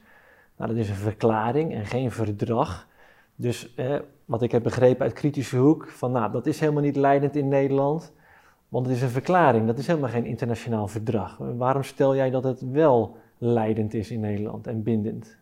Nou, 0.57 0.71
dat 0.71 0.81
is 0.81 0.89
een 0.89 0.95
verklaring 0.95 1.73
en 1.75 1.87
geen 1.87 2.11
verdrag. 2.11 2.87
Dus 3.37 3.75
wat 4.25 4.43
ik 4.43 4.53
heb 4.53 4.63
begrepen 4.63 5.05
uit 5.05 5.13
kritische 5.13 5.57
hoek, 5.57 5.89
van 5.89 6.13
nou, 6.13 6.33
dat 6.33 6.47
is 6.47 6.61
helemaal 6.61 6.83
niet 6.83 6.97
leidend 6.97 7.37
in 7.37 7.49
Nederland, 7.49 8.13
want 8.69 8.87
het 8.87 8.97
is 8.97 9.03
een 9.03 9.09
verklaring, 9.09 9.67
dat 9.67 9.79
is 9.79 9.87
helemaal 9.87 10.11
geen 10.11 10.25
internationaal 10.27 10.89
verdrag. 10.89 11.37
Waarom 11.39 11.83
stel 11.83 12.17
jij 12.17 12.31
dat 12.31 12.45
het 12.45 12.71
wel 12.71 13.17
leidend 13.39 13.95
is 13.95 14.11
in 14.11 14.21
Nederland 14.21 14.67
en 14.67 14.83
bindend? 14.83 15.37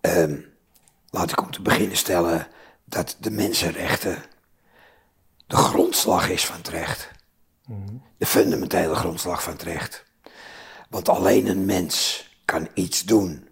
Um, 0.00 0.44
laat 1.10 1.30
ik 1.30 1.42
om 1.42 1.50
te 1.50 1.62
beginnen 1.62 1.96
stellen 1.96 2.46
dat 2.92 3.16
de 3.18 3.30
mensenrechten 3.30 4.22
de 5.46 5.56
grondslag 5.56 6.28
is 6.28 6.46
van 6.46 6.56
het 6.56 6.68
recht. 6.68 7.10
Mhm. 7.66 7.96
De 8.16 8.26
fundamentele 8.26 8.94
grondslag 8.94 9.42
van 9.42 9.52
het 9.52 9.62
recht. 9.62 10.04
Want 10.88 11.08
alleen 11.08 11.46
een 11.46 11.64
mens 11.64 12.26
kan 12.44 12.68
iets 12.74 13.02
doen 13.02 13.48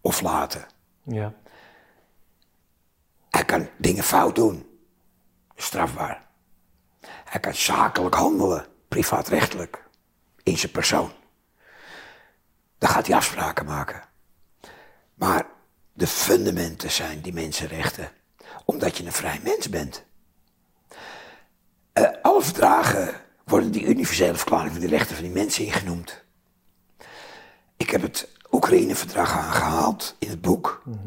of 0.00 0.20
laten. 0.20 0.66
Ja. 1.02 1.34
Hij 3.30 3.44
kan 3.44 3.68
dingen 3.76 4.04
fout 4.04 4.34
doen, 4.34 4.66
strafbaar. 5.56 6.26
Hij 7.24 7.40
kan 7.40 7.54
zakelijk 7.54 8.14
handelen, 8.14 8.66
privaatrechtelijk, 8.88 9.84
in 10.42 10.58
zijn 10.58 10.72
persoon. 10.72 11.12
Dan 12.78 12.88
gaat 12.90 13.06
hij 13.06 13.16
afspraken 13.16 13.66
maken. 13.66 14.02
Maar 15.14 15.46
de 15.92 16.06
fundamenten 16.06 16.90
zijn 16.90 17.20
die 17.20 17.32
mensenrechten, 17.32 18.10
omdat 18.64 18.96
je 18.96 19.04
een 19.04 19.12
vrij 19.12 19.40
mens 19.42 19.68
bent. 19.68 20.04
Uh, 21.94 22.08
alle 22.22 22.42
verdragen 22.42 23.14
worden 23.44 23.70
die 23.70 23.86
universele 23.86 24.34
verklaring 24.34 24.72
van 24.72 24.80
de 24.80 24.86
rechten 24.86 25.14
van 25.14 25.24
die 25.24 25.32
mensen 25.32 25.64
ingenoemd. 25.64 26.24
Ik 27.76 27.90
heb 27.90 28.02
het 28.02 28.28
Oekraïne-verdrag 28.50 29.32
aangehaald 29.32 30.16
in 30.18 30.28
het 30.28 30.40
boek, 30.40 30.82
mhm. 30.84 30.98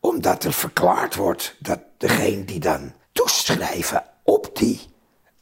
omdat 0.00 0.44
er 0.44 0.52
verklaard 0.52 1.14
wordt 1.14 1.56
dat 1.58 1.80
degene 1.98 2.44
die 2.44 2.60
dan 2.60 2.92
toeschrijven 3.12 4.04
op 4.22 4.50
die, 4.52 4.80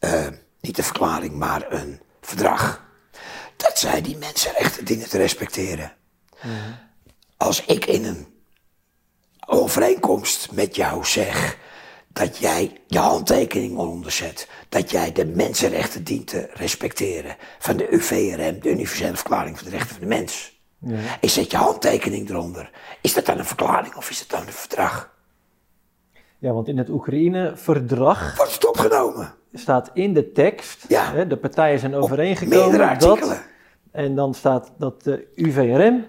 uh, 0.00 0.26
niet 0.60 0.78
een 0.78 0.84
verklaring, 0.84 1.34
maar 1.34 1.72
een 1.72 2.00
verdrag, 2.20 2.82
dat 3.56 3.78
zij 3.78 4.00
die 4.00 4.16
mensenrechten 4.16 4.84
dienen 4.84 5.08
te 5.08 5.16
respecteren. 5.16 5.92
Mhm. 6.42 6.72
Als 7.36 7.64
ik 7.64 7.84
in 7.84 8.04
een 8.04 8.31
overeenkomst 9.46 10.52
met 10.52 10.76
jou 10.76 11.04
zeg 11.04 11.58
dat 12.12 12.38
jij 12.38 12.72
je 12.86 12.98
handtekening 12.98 13.76
onderzet, 13.76 14.48
dat 14.68 14.90
jij 14.90 15.12
de 15.12 15.26
mensenrechten 15.26 16.04
dient 16.04 16.26
te 16.26 16.48
respecteren 16.52 17.36
van 17.58 17.76
de 17.76 17.92
UVRM, 17.94 18.60
de 18.60 18.70
Universele 18.70 19.16
Verklaring 19.16 19.58
van 19.58 19.70
de 19.70 19.76
Rechten 19.76 19.90
van 19.90 20.00
de 20.00 20.14
Mens. 20.14 20.60
Ja. 20.78 20.96
En 21.20 21.30
zet 21.30 21.50
je 21.50 21.56
handtekening 21.56 22.30
eronder. 22.30 22.70
Is 23.00 23.14
dat 23.14 23.26
dan 23.26 23.38
een 23.38 23.44
verklaring 23.44 23.94
of 23.94 24.10
is 24.10 24.18
dat 24.18 24.38
dan 24.38 24.46
een 24.46 24.52
verdrag? 24.52 25.14
Ja, 26.38 26.52
want 26.52 26.68
in 26.68 26.78
het 26.78 26.88
Oekraïne-verdrag. 26.88 28.36
Wordt 28.36 28.54
het 28.54 28.68
opgenomen? 28.68 29.34
Staat 29.52 29.90
in 29.92 30.14
de 30.14 30.32
tekst. 30.32 30.84
Ja. 30.88 31.12
Hè, 31.12 31.26
de 31.26 31.36
partijen 31.36 31.78
zijn 31.78 31.94
overeengekomen. 31.94 32.98
Dat, 32.98 33.42
en 33.90 34.14
dan 34.14 34.34
staat 34.34 34.72
dat 34.78 35.02
de 35.02 35.32
UVRM. 35.34 36.04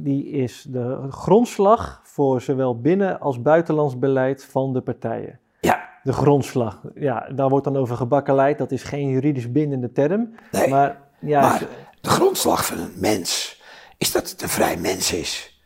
Die 0.00 0.28
is 0.28 0.66
de 0.68 1.06
grondslag 1.10 2.00
voor 2.04 2.40
zowel 2.40 2.80
binnen- 2.80 3.20
als 3.20 3.42
buitenlands 3.42 3.98
beleid 3.98 4.44
van 4.44 4.72
de 4.72 4.80
partijen. 4.80 5.40
Ja. 5.60 5.88
De 6.02 6.12
grondslag. 6.12 6.82
Ja, 6.94 7.28
daar 7.34 7.48
wordt 7.48 7.64
dan 7.64 7.76
over 7.76 7.96
gebakkeleid. 7.96 8.58
Dat 8.58 8.70
is 8.72 8.82
geen 8.82 9.08
juridisch 9.08 9.52
bindende 9.52 9.92
term. 9.92 10.34
Nee, 10.50 10.68
maar, 10.68 11.00
ja, 11.18 11.40
maar 11.40 11.62
de 12.00 12.08
grondslag 12.08 12.66
van 12.66 12.78
een 12.78 12.94
mens 12.96 13.60
is 13.98 14.12
dat 14.12 14.30
het 14.30 14.42
een 14.42 14.48
vrij 14.48 14.76
mens 14.76 15.12
is. 15.12 15.62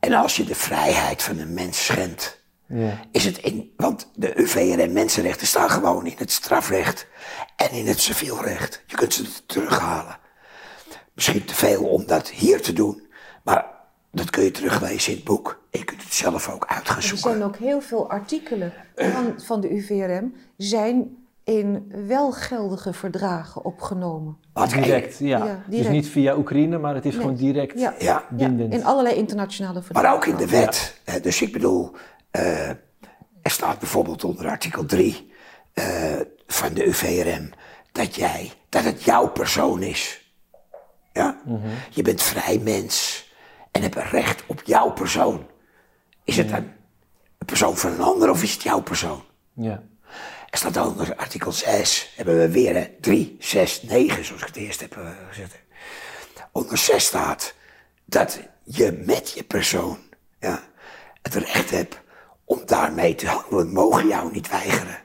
En 0.00 0.12
als 0.12 0.36
je 0.36 0.44
de 0.44 0.54
vrijheid 0.54 1.22
van 1.22 1.38
een 1.38 1.54
mens 1.54 1.84
schendt, 1.84 2.44
ja. 2.66 3.00
is 3.10 3.24
het 3.24 3.38
in. 3.38 3.72
Want 3.76 4.10
de 4.14 4.40
UVR 4.40 4.78
en 4.78 4.92
mensenrechten 4.92 5.46
staan 5.46 5.70
gewoon 5.70 6.06
in 6.06 6.14
het 6.16 6.32
strafrecht 6.32 7.08
en 7.56 7.70
in 7.70 7.86
het 7.86 8.00
civielrecht. 8.00 8.82
Je 8.86 8.96
kunt 8.96 9.14
ze 9.14 9.46
terughalen. 9.46 10.18
Misschien 11.14 11.44
te 11.44 11.54
veel 11.54 11.84
om 11.84 12.06
dat 12.06 12.28
hier 12.28 12.62
te 12.62 12.72
doen, 12.72 13.05
maar 13.46 13.66
dat 14.10 14.30
kun 14.30 14.44
je 14.44 14.50
teruglezen 14.50 15.10
in 15.10 15.16
het 15.16 15.26
boek. 15.26 15.62
En 15.70 15.78
je 15.78 15.84
kunt 15.84 16.02
het 16.02 16.12
zelf 16.12 16.48
ook 16.48 16.66
uit 16.66 16.88
gaan 16.88 17.02
zoeken. 17.02 17.30
Er 17.30 17.36
zijn 17.36 17.48
ook 17.48 17.56
heel 17.56 17.80
veel 17.80 18.10
artikelen 18.10 18.72
van, 18.96 19.34
van 19.36 19.60
de 19.60 19.74
UVRM 19.76 20.34
zijn 20.56 21.16
in 21.44 21.92
welgeldige 22.06 22.92
verdragen 22.92 23.64
opgenomen. 23.64 24.36
Wat 24.52 24.70
direct, 24.70 25.18
ja. 25.18 25.44
ja 25.44 25.62
Dus 25.68 25.88
niet 25.88 26.08
via 26.08 26.36
Oekraïne, 26.36 26.78
maar 26.78 26.94
het 26.94 27.04
is 27.04 27.14
gewoon 27.14 27.34
direct 27.34 27.80
ja. 27.98 28.24
bindend. 28.30 28.74
in 28.74 28.84
allerlei 28.84 29.14
internationale 29.14 29.82
verdragen. 29.82 30.08
Maar 30.08 30.18
ook 30.18 30.26
in 30.26 30.36
de 30.36 30.48
wet. 30.48 31.00
Dus 31.22 31.42
ik 31.42 31.52
bedoel, 31.52 31.90
uh, 32.36 32.68
er 33.42 33.50
staat 33.50 33.78
bijvoorbeeld 33.78 34.24
onder 34.24 34.48
artikel 34.48 34.84
3 34.84 35.32
uh, 35.74 36.12
eh, 36.12 36.26
van 36.46 36.74
de 36.74 36.86
UVRM 36.86 37.50
dat 37.92 38.14
jij, 38.14 38.52
dat 38.68 38.84
het 38.84 39.02
jouw 39.02 39.28
persoon 39.28 39.82
is. 39.82 40.32
Ja? 41.12 41.40
Mm 41.44 41.60
-hmm. 41.60 41.70
Je 41.90 42.02
bent 42.02 42.22
vrij 42.22 42.58
mens 42.58 43.25
en 43.76 43.82
hebt 43.82 44.10
recht 44.10 44.42
op 44.46 44.62
jouw 44.64 44.90
persoon. 44.90 45.46
Is 46.24 46.36
het 46.36 46.48
dan 46.48 46.72
een 47.38 47.46
persoon 47.46 47.76
van 47.76 47.92
een 47.92 48.00
ander 48.00 48.30
of 48.30 48.42
is 48.42 48.52
het 48.52 48.62
jouw 48.62 48.80
persoon? 48.80 49.24
Ja. 49.52 49.82
Er 50.50 50.58
staat 50.58 50.76
onder 50.76 51.16
artikel 51.16 51.52
6, 51.52 52.12
hebben 52.16 52.38
we 52.38 52.50
weer 52.50 52.90
3, 53.00 53.36
6, 53.38 53.82
9, 53.82 54.24
zoals 54.24 54.40
ik 54.40 54.46
het 54.46 54.56
eerst 54.56 54.80
heb 54.80 54.96
uh, 54.96 55.08
gezet. 55.28 55.60
Onder 56.52 56.78
6 56.78 57.04
staat 57.04 57.54
dat 58.04 58.40
je 58.64 59.02
met 59.04 59.30
je 59.30 59.42
persoon 59.42 59.98
ja, 60.40 60.62
het 61.22 61.34
recht 61.34 61.70
hebt 61.70 62.00
om 62.44 62.62
daarmee 62.66 63.14
te 63.14 63.26
handelen. 63.26 63.72
Mogen 63.72 64.06
jou 64.06 64.32
niet 64.32 64.48
weigeren. 64.48 65.02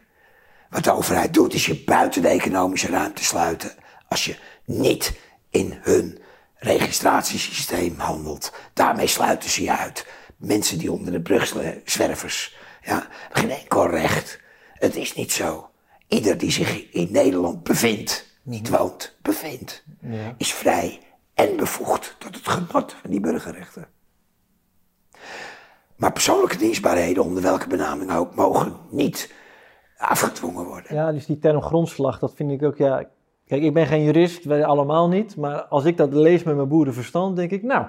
Wat 0.70 0.84
de 0.84 0.92
overheid 0.92 1.34
doet, 1.34 1.54
is 1.54 1.66
je 1.66 1.84
buiten 1.84 2.22
de 2.22 2.28
economische 2.28 2.88
ruimte 2.88 3.24
sluiten. 3.24 3.72
Als 4.08 4.26
je 4.26 4.38
niet 4.66 5.14
in 5.50 5.80
hun 5.82 6.21
registratiesysteem 6.64 8.00
handelt. 8.00 8.54
Daarmee 8.74 9.08
sluiten 9.08 9.50
ze 9.50 9.64
je 9.64 9.78
uit. 9.78 10.08
Mensen 10.38 10.78
die 10.78 10.92
onder 10.92 11.12
de 11.12 11.22
brug 11.22 11.56
zwervers. 11.86 12.58
Ja, 12.82 13.08
geen 13.32 13.50
enkel 13.50 13.90
recht. 13.90 14.40
Het 14.74 14.96
is 14.96 15.14
niet 15.14 15.32
zo. 15.32 15.70
Ieder 16.08 16.38
die 16.38 16.52
zich 16.52 16.92
in 16.92 17.12
Nederland 17.12 17.64
bevindt, 17.64 18.38
niet 18.44 18.70
woont, 18.70 19.18
bevindt, 19.22 19.84
ja. 20.02 20.36
is 20.38 20.54
vrij 20.54 21.00
en 21.34 21.56
bevoegd 21.56 22.16
tot 22.18 22.36
het 22.36 22.48
genot 22.48 22.96
van 23.02 23.10
die 23.10 23.20
burgerrechten. 23.20 23.88
Maar 25.96 26.12
persoonlijke 26.12 26.58
dienstbaarheden, 26.58 27.24
onder 27.24 27.44
welke 27.44 27.68
benaming 27.68 28.12
ook, 28.12 28.36
mogen 28.36 28.76
niet 28.90 29.34
afgedwongen 29.98 30.66
worden. 30.66 30.96
Ja, 30.96 31.12
dus 31.12 31.26
die 31.26 31.40
term 31.40 31.62
grondslag, 31.62 32.20
dat 32.20 32.34
vind 32.36 32.52
ik 32.52 32.64
ook, 32.64 32.78
ja, 32.78 33.10
Kijk, 33.48 33.64
ik 33.64 33.74
ben 33.74 33.88
geen 33.88 34.04
jurist, 34.04 34.44
wij 34.44 34.66
allemaal 34.66 35.08
niet. 35.08 35.36
Maar 35.36 35.62
als 35.62 35.86
ik 35.86 35.98
dat 35.98 36.14
lees 36.14 36.44
met 36.44 36.56
mijn 36.56 36.68
boerenverstand, 36.68 37.36
denk 37.36 37.52
ik, 37.52 37.64
nou, 37.64 37.86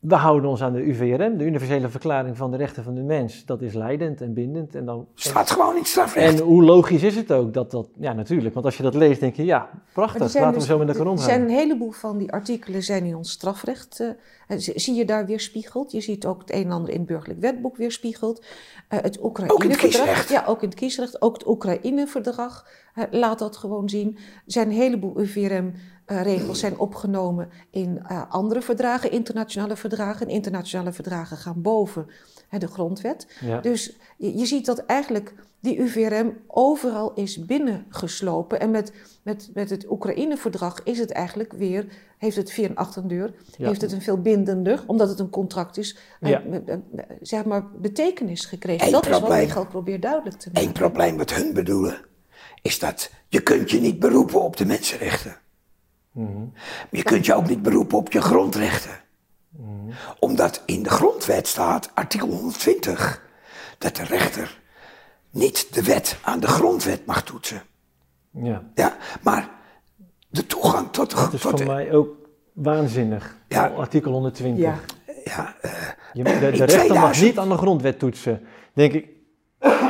we 0.00 0.14
houden 0.14 0.50
ons 0.50 0.62
aan 0.62 0.72
de 0.72 0.88
UVRM, 0.88 1.36
de 1.36 1.44
Universele 1.44 1.88
Verklaring 1.88 2.36
van 2.36 2.50
de 2.50 2.56
Rechten 2.56 2.84
van 2.84 2.94
de 2.94 3.02
Mens. 3.02 3.44
Dat 3.44 3.62
is 3.62 3.74
leidend 3.74 4.20
en 4.20 4.34
bindend. 4.34 4.74
En 4.74 4.84
dan, 4.84 5.06
Staat 5.14 5.50
gewoon 5.50 5.76
in 5.76 5.84
strafrecht. 5.84 6.40
En 6.40 6.44
hoe 6.44 6.62
logisch 6.62 7.02
is 7.02 7.16
het 7.16 7.32
ook 7.32 7.54
dat 7.54 7.70
dat, 7.70 7.88
ja 7.98 8.12
natuurlijk, 8.12 8.54
want 8.54 8.66
als 8.66 8.76
je 8.76 8.82
dat 8.82 8.94
leest 8.94 9.20
denk 9.20 9.34
je, 9.34 9.44
ja, 9.44 9.70
prachtig, 9.92 10.20
laten 10.20 10.46
we 10.48 10.52
dus 10.52 10.66
zo 10.66 10.78
met 10.78 10.88
elkaar 10.88 11.06
omgaan. 11.06 11.28
Er 11.28 11.32
zijn 11.32 11.42
een 11.42 11.56
heleboel 11.56 11.90
van 11.90 12.18
die 12.18 12.32
artikelen 12.32 12.82
zijn 12.82 13.04
in 13.04 13.16
ons 13.16 13.30
strafrecht, 13.30 14.00
uh, 14.00 14.58
zie 14.58 14.94
je 14.94 15.04
daar 15.04 15.26
weerspiegeld. 15.26 15.92
Je 15.92 16.00
ziet 16.00 16.26
ook 16.26 16.40
het 16.40 16.52
een 16.52 16.64
en 16.64 16.70
ander 16.70 16.90
in 16.90 16.98
het 16.98 17.06
burgerlijk 17.06 17.40
wetboek 17.40 17.76
weerspiegeld. 17.76 18.44
Uh, 18.90 19.00
het 19.00 19.24
Oekraïne-verdrag. 19.24 20.28
Ja, 20.28 20.44
ook 20.46 20.62
in 20.62 20.68
het 20.68 20.78
kiesrecht. 20.78 21.22
Ook 21.22 21.34
het 21.34 21.46
Oekraïne-verdrag 21.46 22.66
laat 23.10 23.38
dat 23.38 23.56
gewoon 23.56 23.88
zien. 23.88 24.16
Er 24.16 24.52
zijn 24.52 24.68
een 24.68 24.74
heleboel 24.74 25.20
UVRM 25.20 25.72
uh, 26.06 26.22
regels 26.22 26.58
zijn 26.58 26.78
opgenomen 26.78 27.48
in 27.70 28.02
uh, 28.10 28.22
andere 28.28 28.62
verdragen, 28.62 29.10
internationale 29.10 29.76
verdragen. 29.76 30.26
En 30.26 30.32
internationale 30.32 30.92
verdragen 30.92 31.36
gaan 31.36 31.62
boven 31.62 32.06
hè, 32.48 32.58
de 32.58 32.66
grondwet. 32.66 33.26
Ja. 33.40 33.60
Dus 33.60 33.96
je, 34.16 34.46
ziet 34.46 34.66
dat 34.66 34.78
eigenlijk 34.78 35.34
die 35.60 35.80
UVRM 35.80 36.36
overal 36.46 37.12
is 37.14 37.44
binnengeslopen. 37.44 38.60
En 38.60 38.70
met, 38.70 38.92
met, 39.22 39.50
met 39.54 39.70
het 39.70 39.90
Oekraïne-verdrag 39.90 40.80
is 40.84 40.98
het 40.98 41.10
eigenlijk 41.10 41.52
weer, 41.52 41.86
heeft 42.18 42.36
het 42.36 42.50
via 42.52 42.68
een 42.68 42.76
achterdeur, 42.76 43.34
ja. 43.56 43.66
heeft 43.66 43.80
het 43.80 43.92
een 43.92 44.02
veel 44.02 44.20
bindender, 44.20 44.84
omdat 44.86 45.08
het 45.08 45.18
een 45.18 45.30
contract 45.30 45.76
is, 45.76 45.96
ja. 46.20 46.42
uh, 46.44 46.74
zeg 47.20 47.44
maar 47.44 47.66
betekenis 47.80 48.44
gekregen. 48.44 48.86
Eén 48.86 48.92
dat 48.92 49.00
probleem, 49.00 49.22
is 49.22 49.28
wat 49.28 49.46
Michael 49.46 49.66
probeert 49.66 50.02
duidelijk 50.02 50.36
te 50.36 50.50
maken. 50.52 50.68
Eén 50.68 50.74
probleem 50.74 51.16
wat 51.16 51.32
hun 51.32 51.52
bedoelen, 51.52 52.00
is 52.62 52.78
dat 52.78 53.10
je 53.28 53.40
kunt 53.40 53.70
je 53.70 53.80
niet 53.80 53.98
beroepen 53.98 54.42
op 54.42 54.56
de 54.56 54.66
mensenrechten. 54.66 55.36
Mm 56.12 56.52
Je 56.90 57.02
kunt 57.02 57.26
je 57.26 57.34
ook 57.34 57.48
niet 57.48 57.62
beroepen 57.62 57.98
op 57.98 58.12
je 58.12 58.20
grondrechten. 58.20 59.00
Mm 59.48 59.90
Omdat 60.18 60.62
in 60.66 60.82
de 60.82 60.90
grondwet 60.90 61.46
staat, 61.46 61.90
artikel 61.94 62.28
120, 62.28 63.22
dat 63.78 63.96
de 63.96 64.04
rechter 64.04 64.60
niet 65.30 65.74
de 65.74 65.82
wet 65.82 66.18
aan 66.22 66.40
de 66.40 66.46
grondwet 66.46 67.06
mag 67.06 67.22
toetsen. 67.22 67.62
Ja, 68.30 68.62
Ja, 68.74 68.96
maar 69.22 69.50
de 70.28 70.46
toegang 70.46 70.92
tot, 70.92 71.10
dat 71.10 71.32
is 71.32 71.40
tot 71.40 71.40
voor 71.40 71.58
de, 71.58 71.64
mij 71.64 71.92
ook 71.92 72.08
waanzinnig. 72.52 73.36
Ja. 73.48 73.66
Artikel 73.66 74.12
120. 74.12 74.64
Ja. 74.64 74.78
ja, 75.24 75.54
eh, 75.60 75.72
Je, 76.12 76.22
de, 76.22 76.30
rechter 76.30 76.76
mag 76.76 76.78
2000. 76.78 77.26
niet 77.26 77.38
aan 77.38 77.48
de 77.48 77.56
grondwet 77.56 77.98
toetsen. 77.98 78.46
Denk 78.72 78.92
ik, 78.92 79.08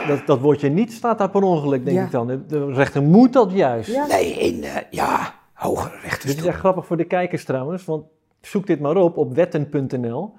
dat, 0.07 0.27
dat 0.27 0.39
woordje 0.41 0.69
niet 0.69 0.93
staat 0.93 1.19
daar 1.19 1.31
per 1.31 1.43
ongeluk, 1.43 1.85
denk 1.85 1.97
Ja. 1.97 2.05
ik 2.05 2.11
dan. 2.11 2.27
De, 2.27 2.47
de 2.47 2.73
rechter 2.73 3.03
moet 3.03 3.33
dat 3.33 3.53
juist. 3.53 3.91
Ja. 3.91 4.07
nee, 4.07 4.33
in, 4.33 4.65
eh, 4.65 4.77
ja, 4.91 5.35
hogere 5.53 5.91
Dit 5.93 6.03
rechters. 6.03 6.35
is 6.35 6.45
echt 6.45 6.59
grappig 6.59 6.87
voor 6.87 6.97
de 6.97 7.05
kijkers 7.05 7.45
trouwens, 7.45 7.85
want 7.85 8.05
zoek 8.41 8.67
dit 8.67 8.81
maar 8.81 8.97
op 8.97 9.17
op 9.17 9.35
wetten.nl. 9.35 10.35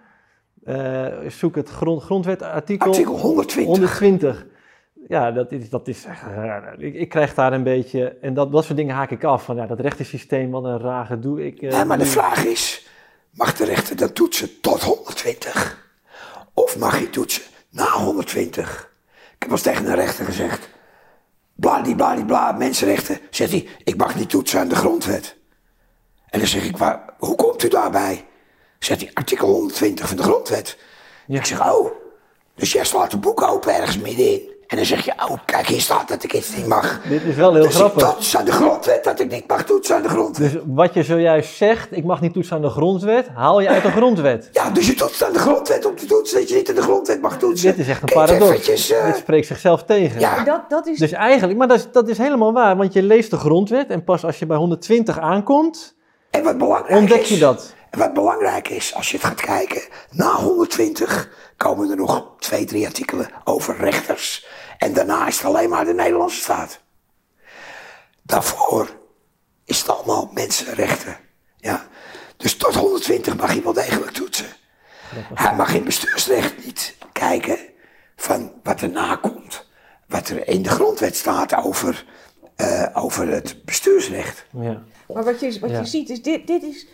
Eh, 0.64 1.06
zoek 1.28 1.56
het 1.56 1.70
grond, 1.70 2.02
grondwetartikel 2.04 2.88
Artikel 2.88 3.18
120. 3.20 3.66
120. 3.74 4.46
Ja, 5.08 5.32
dat 5.32 5.52
is, 5.52 5.70
dat 5.70 5.88
is 5.88 6.06
echt, 6.06 6.22
eh, 6.36 6.56
ik, 6.78 6.94
ik 6.96 7.10
krijg 7.10 7.34
daar 7.34 7.54
een 7.54 7.64
beetje, 7.64 8.18
en 8.22 8.34
dat, 8.34 8.52
dat 8.52 8.64
soort 8.64 8.78
dingen 8.78 8.96
haak 8.96 9.12
ik 9.12 9.24
af. 9.24 9.44
Van 9.44 9.56
ja, 9.56 9.66
dat 9.66 9.80
rechtersysteem, 9.80 10.52
wat 10.52 10.64
een 10.64 10.80
raar 10.80 11.06
gedoe. 11.06 11.46
Ik, 11.46 11.62
eh, 11.62 11.72
Ja, 11.72 11.84
maar 11.84 11.98
de 11.98 12.04
doe- 12.04 12.12
vraag 12.14 12.46
is, 12.46 12.88
mag 13.34 13.54
de 13.54 13.66
rechter 13.66 13.96
dat 13.96 14.16
toetsen 14.16 14.50
tot 14.62 14.82
120? 14.84 15.88
Of 16.54 16.78
mag 16.80 17.00
je 17.00 17.10
toetsen 17.10 17.44
na 17.70 17.86
120? 17.86 18.89
Heb 19.50 19.58
eens 19.58 19.68
tegen 19.68 19.86
een 19.86 19.96
rechter 19.96 20.26
gezegd, 20.26 20.70
bladibladibla, 21.56 22.52
mensenrechten. 22.52 23.20
Zegt 23.30 23.52
hij, 23.52 23.68
ik 23.84 23.98
mag 23.98 24.16
niet 24.16 24.30
toetsen 24.30 24.60
aan 24.60 24.68
de 24.68 24.76
grondwet. 24.76 25.38
En 26.30 26.40
dan 26.40 26.48
zeg 26.48 26.64
ik, 26.64 26.78
waar, 26.78 27.14
hoe 27.18 27.36
komt 27.36 27.64
u 27.64 27.68
daarbij? 27.68 28.26
Zegt 28.80 29.02
hij, 29.02 29.12
artikel 29.14 29.48
120 29.48 30.08
van 30.08 30.18
de 30.18 30.24
grondwet. 30.24 30.78
Ja. 31.28 31.40
Ik 31.40 31.46
zeg, 31.46 31.72
oh, 31.72 31.92
dus 32.56 32.72
jij 32.72 32.86
slaat 32.86 33.14
een 33.14 33.20
boek 33.20 33.42
open 33.42 33.76
ergens 33.76 33.98
middenin. 33.98 34.42
En 34.70 34.78
dan 34.78 34.86
zeg 34.86 35.06
je, 35.06 35.14
oh, 35.30 35.38
kijk, 35.46 35.68
hier 35.68 35.82
staat 35.82 36.08
dat 36.08 36.24
ik 36.24 36.34
iets 36.34 36.56
niet 36.56 36.68
mag. 36.68 37.02
Dit 37.10 37.24
is 37.24 37.36
wel 37.36 37.54
heel 37.54 37.64
dus 37.64 37.76
grappig. 37.76 38.08
ik 38.08 38.14
toets 38.14 38.38
aan 38.38 38.46
de 38.46 38.52
grondwet 38.52 39.04
dat 39.04 39.20
ik 39.20 39.32
niet 39.32 39.48
mag 39.48 39.64
toetsen 39.66 39.96
aan 39.96 40.02
de 40.02 40.10
grondwet. 40.10 40.52
Dus 40.52 40.62
wat 40.66 40.94
je 40.94 41.04
zojuist 41.04 41.56
zegt, 41.56 41.88
ik 41.92 42.04
mag 42.04 42.22
niet 42.22 42.34
toetsen 42.34 42.56
aan 42.56 42.62
de 42.62 42.70
grondwet, 42.70 43.28
haal 43.36 43.60
je 43.62 43.68
uit 43.70 43.84
de 43.84 43.92
grondwet. 43.92 44.50
Ja, 44.52 44.70
dus 44.70 44.88
je 44.88 44.94
toetst 44.94 45.24
aan 45.24 45.34
de 45.34 45.40
grondwet 45.40 45.86
om 45.86 45.96
te 45.96 46.06
toetsen 46.06 46.40
dat 46.40 46.50
je 46.50 46.56
niet 46.56 46.70
aan 46.70 46.76
de 46.76 46.82
grondwet 46.82 47.22
mag 47.22 47.38
toetsen. 47.38 47.70
Dit 47.70 47.80
is 47.80 47.88
echt 47.88 48.02
een 48.02 48.08
Kijk, 48.08 48.20
paradox. 48.26 48.50
eventjes, 48.52 48.92
eh, 48.92 49.06
Dit 49.06 49.16
spreekt 49.18 49.48
zichzelf 49.48 49.84
tegen. 49.84 50.20
ja, 50.20 50.44
Dat, 50.44 50.62
dat 50.70 50.88
is... 50.88 50.98
Dus 51.00 51.12
eigenlijk, 51.12 51.58
maar 51.58 51.68
dat 51.68 51.78
is, 51.78 51.88
dat 51.92 52.08
is 52.10 52.18
helemaal 52.18 52.54
waar, 52.54 52.78
want 52.78 52.94
je 52.94 53.04
leest 53.04 53.30
de 53.30 53.38
grondwet 53.38 53.90
en 53.90 54.04
pas 54.04 54.26
als 54.26 54.40
je 54.40 54.46
bij 54.46 54.58
120 54.58 55.20
aankomt, 55.20 55.96
en 56.30 56.44
wat 56.44 56.58
belangrijk 56.58 57.00
ontdek 57.00 57.22
is, 57.22 57.30
je 57.30 57.38
dat. 57.38 57.74
En 57.90 58.00
wat 58.00 58.14
belangrijk 58.14 58.70
is, 58.70 58.96
als 58.96 59.12
je 59.12 59.18
het 59.18 59.26
gaat 59.26 59.42
kijken, 59.42 59.82
na 60.12 60.32
120 60.36 61.30
komen 61.58 61.90
er 61.90 61.96
nog 61.96 62.26
twee, 62.40 62.66
drie 62.66 62.86
artikelen 62.86 63.30
over 63.44 63.76
rechters. 63.80 64.46
En 64.80 64.94
daarna 64.94 65.28
is 65.28 65.36
het 65.38 65.46
alleen 65.46 65.70
maar 65.70 65.86
de 65.86 65.94
Nederlandse 65.94 66.42
staat. 66.42 66.80
Daarvoor 68.22 68.90
is 69.66 69.80
het 69.80 69.90
allemaal 69.90 70.30
mensenrechten. 70.34 71.18
Ja. 71.58 71.88
Dus 72.38 72.56
tot 72.58 72.76
120 72.76 73.36
mag 73.38 73.54
wel 73.54 73.74
degelijk 73.74 74.12
toetsen. 74.12 74.46
Hij 75.34 75.56
mag 75.56 75.74
in 75.74 75.84
bestuursrecht 75.84 76.66
niet 76.66 76.96
kijken 77.14 77.58
van 78.16 78.52
wat 78.64 78.82
erna 78.82 79.16
komt. 79.16 79.68
Wat 80.08 80.30
er 80.30 80.48
in 80.48 80.62
de 80.62 80.70
grondwet 80.70 81.16
staat 81.16 81.56
over, 81.56 82.06
eh, 82.56 82.86
over 82.94 83.28
het 83.28 83.66
bestuursrecht. 83.66 84.46
Ja. 84.52 84.82
Maar 85.08 85.24
wat 85.24 85.40
je, 85.40 85.60
wat 85.60 85.70
Ja. 85.70 85.80
je 85.80 85.86
ziet 85.86 86.10
is, 86.10 86.22
dit, 86.22 86.48
dit 86.48 86.64
is 86.64 86.88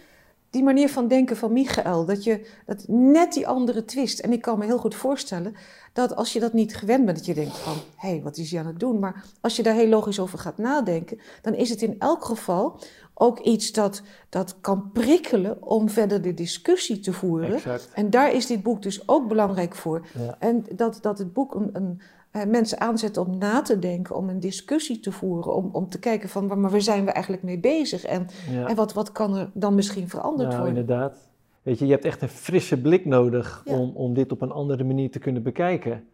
die 0.56 0.64
manier 0.64 0.90
van 0.90 1.08
denken 1.08 1.38
van 1.38 1.54
Michael. 1.54 2.06
Dat 2.06 2.24
je 2.24 2.48
dat 2.66 2.86
net 2.88 3.34
die 3.34 3.48
andere 3.48 3.86
twist. 3.86 4.20
En 4.20 4.32
ik 4.32 4.42
kan 4.42 4.60
me 4.60 4.66
heel 4.66 4.78
goed 4.78 4.96
voorstellen 4.96 5.56
dat 5.94 6.16
als 6.16 6.34
je 6.34 6.40
dat 6.40 6.54
niet 6.54 6.76
gewend 6.76 7.06
bent, 7.06 7.18
dat 7.18 7.26
je 7.26 7.34
denkt 7.34 7.58
van, 7.58 7.74
hé, 7.96 8.10
hey, 8.10 8.22
wat 8.24 8.38
is 8.38 8.52
hij 8.52 8.60
aan 8.60 8.66
het 8.66 8.80
doen? 8.80 9.00
Maar 9.00 9.26
als 9.42 9.56
je 9.56 9.64
daar 9.64 9.74
heel 9.74 9.88
logisch 9.88 10.20
over 10.20 10.40
gaat 10.40 10.58
nadenken, 10.58 11.20
dan 11.42 11.54
is 11.54 11.70
het 11.70 11.82
in 11.82 11.96
elk 12.00 12.26
geval 12.26 12.80
ook 13.14 13.40
iets 13.40 13.72
dat, 13.72 14.02
dat 14.30 14.56
kan 14.62 14.92
prikkelen 14.92 15.64
om 15.64 15.90
verder 15.90 16.22
de 16.22 16.34
discussie 16.34 17.00
te 17.00 17.14
voeren. 17.14 17.54
Exact. 17.54 17.90
En 17.94 18.10
daar 18.10 18.34
is 18.34 18.46
dit 18.46 18.64
boek 18.64 18.82
dus 18.82 19.08
ook 19.08 19.28
belangrijk 19.28 19.76
voor. 19.76 20.08
Ja. 20.18 20.36
En 20.40 20.66
dat, 20.76 20.98
dat 21.02 21.18
het 21.18 21.34
boek 21.34 21.56
een, 21.56 21.70
een, 21.74 22.02
mensen 22.48 22.80
aanzet 22.82 23.18
om 23.18 23.38
na 23.38 23.62
te 23.62 23.80
denken, 23.80 24.16
om 24.16 24.30
een 24.30 24.40
discussie 24.40 25.00
te 25.00 25.12
voeren, 25.12 25.56
om, 25.56 25.70
om 25.72 25.90
te 25.90 26.00
kijken 26.00 26.30
van 26.30 26.48
waar, 26.48 26.58
maar 26.58 26.72
waar 26.72 26.82
zijn 26.82 27.06
we 27.06 27.12
eigenlijk 27.12 27.44
mee 27.44 27.60
bezig 27.60 28.04
en, 28.04 28.28
Ja. 28.50 28.68
en 28.68 28.76
wat, 28.76 28.94
wat 28.94 29.12
kan 29.12 29.36
er 29.36 29.50
dan 29.54 29.76
misschien 29.76 30.10
veranderd 30.10 30.50
Nou, 30.50 30.62
worden. 30.62 30.80
inderdaad. 30.82 31.16
Weet 31.62 31.80
je, 31.80 31.86
je 31.86 31.92
hebt 31.92 32.06
echt 32.06 32.22
een 32.22 32.30
frisse 32.30 32.82
blik 32.82 33.06
nodig 33.06 33.62
Ja. 33.66 33.74
om, 33.78 33.92
om 33.96 34.14
dit 34.14 34.32
op 34.32 34.42
een 34.42 34.52
andere 34.52 34.84
manier 34.84 35.12
te 35.12 35.20
kunnen 35.20 35.44
bekijken. 35.44 36.08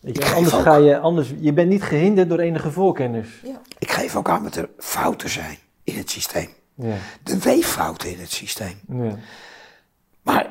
Weet 0.00 0.16
je, 0.16 0.34
anders 0.34 0.54
ook- 0.54 0.62
ga 0.62 0.76
je, 0.76 0.98
anders, 0.98 1.32
je 1.38 1.52
bent 1.52 1.68
niet 1.68 1.82
gehinderd 1.82 2.28
door 2.28 2.38
enige 2.38 2.70
voorkennis. 2.70 3.28
Ja. 3.44 3.60
Ik 3.78 3.90
geef 3.90 4.16
ook 4.16 4.28
aan 4.28 4.42
dat 4.42 4.56
er 4.56 4.68
fouten 4.78 5.28
zijn 5.28 5.56
in 5.84 5.96
het 5.96 6.10
systeem. 6.10 6.48
Ja, 6.74 6.96
De 7.22 7.38
weeffouten 7.38 8.10
in 8.12 8.18
het 8.18 8.30
systeem. 8.30 8.76
ja. 8.88 9.16
Maar 10.22 10.50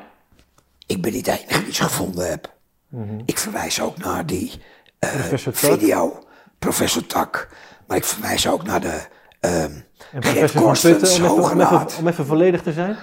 ik 0.86 1.02
ben 1.02 1.12
niet 1.12 1.24
de 1.24 1.30
enige 1.40 1.64
die 1.64 1.74
ze 1.74 1.82
gevonden 1.82 2.30
heb. 2.30 2.54
Mhm. 2.88 3.18
Ik 3.24 3.38
verwijs 3.38 3.80
ook 3.80 3.98
naar 3.98 4.26
die 4.26 4.52
Professor 4.98 5.52
Tak. 5.52 5.70
video, 5.72 6.22
professor 6.58 7.06
Tak. 7.06 7.48
Maar 7.86 7.96
ik 7.96 8.04
verwijs 8.04 8.48
ook 8.48 8.62
naar 8.62 8.80
de 8.80 9.00
ehm 9.40 9.70
En 10.12 10.20
professor 10.20 10.60
van 10.62 10.76
Putten, 10.90 11.08
om 11.08 11.24
even, 11.24 11.42
om, 11.42 11.60
even, 11.60 11.60
Raad. 11.60 11.96
om 12.00 12.08
even 12.08 12.26
volledig 12.26 12.62
te 12.62 12.72
zijn. 12.72 12.96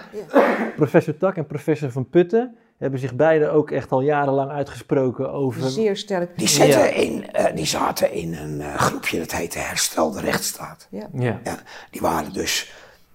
Professor 0.75 1.17
Tak 1.17 1.35
en 1.37 1.45
professor 1.47 1.91
van 1.91 2.09
Putten 2.09 2.55
hebben 2.77 2.99
zich 2.99 3.15
beide 3.15 3.49
ook 3.49 3.71
echt 3.71 3.91
al 3.91 4.01
jarenlang 4.01 4.51
uitgesproken 4.51 5.31
over... 5.31 5.69
Zeer 5.69 5.97
sterk. 5.97 6.37
Die, 6.37 6.47
zetten 6.47 6.79
Ja. 6.79 6.85
in, 6.85 7.31
eh, 7.31 7.55
die 7.55 7.65
zaten 7.65 8.11
in 8.11 8.33
een 8.35 8.61
eh, 8.61 8.75
groepje 8.75 9.19
dat 9.19 9.31
heette 9.31 9.59
Herstel 9.59 10.11
de 10.11 10.19
Rechtsstaat. 10.19 10.87
Ja. 10.89 11.07
Ja, 11.13 11.39
Ja, 11.43 11.57
die 11.89 12.01
waren 12.01 12.33
dus 12.33 12.73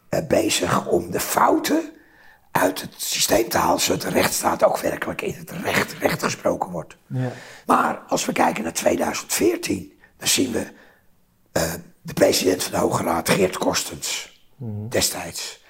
eh, 0.08 0.26
bezig 0.28 0.86
om 0.86 1.10
de 1.10 1.20
fouten 1.20 1.90
uit 2.50 2.80
het 2.80 2.94
systeem 2.96 3.48
te 3.48 3.58
halen, 3.58 3.80
zodat 3.80 4.02
de 4.02 4.08
rechtsstaat 4.08 4.64
ook 4.64 4.78
werkelijk 4.78 5.22
in 5.22 5.34
het 5.34 5.50
recht, 5.50 5.92
recht 5.92 6.22
gesproken 6.22 6.70
wordt. 6.70 6.96
ja. 7.06 7.32
Maar 7.66 7.98
als 8.08 8.24
we 8.24 8.32
kijken 8.32 8.62
naar 8.62 8.72
2014, 8.72 9.98
dan 10.16 10.28
zien 10.28 10.52
we 10.52 10.72
eh, 11.52 11.72
de 12.02 12.12
president 12.12 12.62
van 12.62 12.72
de 12.72 12.78
Hoge 12.78 13.02
Raad, 13.02 13.28
Geert 13.28 13.58
Korstens, 13.58 14.40
destijds. 14.88 15.66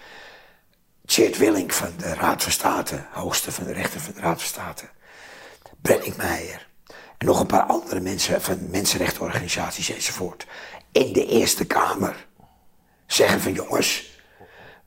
Tjeerd 1.06 1.38
Willink 1.38 1.72
van 1.72 1.92
de 1.96 2.14
Raad 2.14 2.42
van 2.42 2.52
State, 2.52 3.04
hoogste 3.12 3.52
van 3.52 3.64
de 3.64 3.72
rechter 3.72 4.00
van 4.00 4.14
de 4.14 4.20
Raad 4.20 4.38
van 4.38 4.48
State. 4.48 4.88
Brenning 5.80 6.16
Meijer. 6.16 6.66
En 7.18 7.26
nog 7.26 7.40
een 7.40 7.46
paar 7.46 7.62
andere 7.62 8.00
mensen 8.00 8.42
van 8.42 8.70
mensenrechtenorganisaties 8.70 9.90
enzovoort. 9.90 10.46
In 10.92 11.12
de 11.12 11.26
Eerste 11.26 11.66
Kamer 11.66 12.26
zeggen 13.06 13.40
van 13.40 13.52
jongens, 13.52 14.20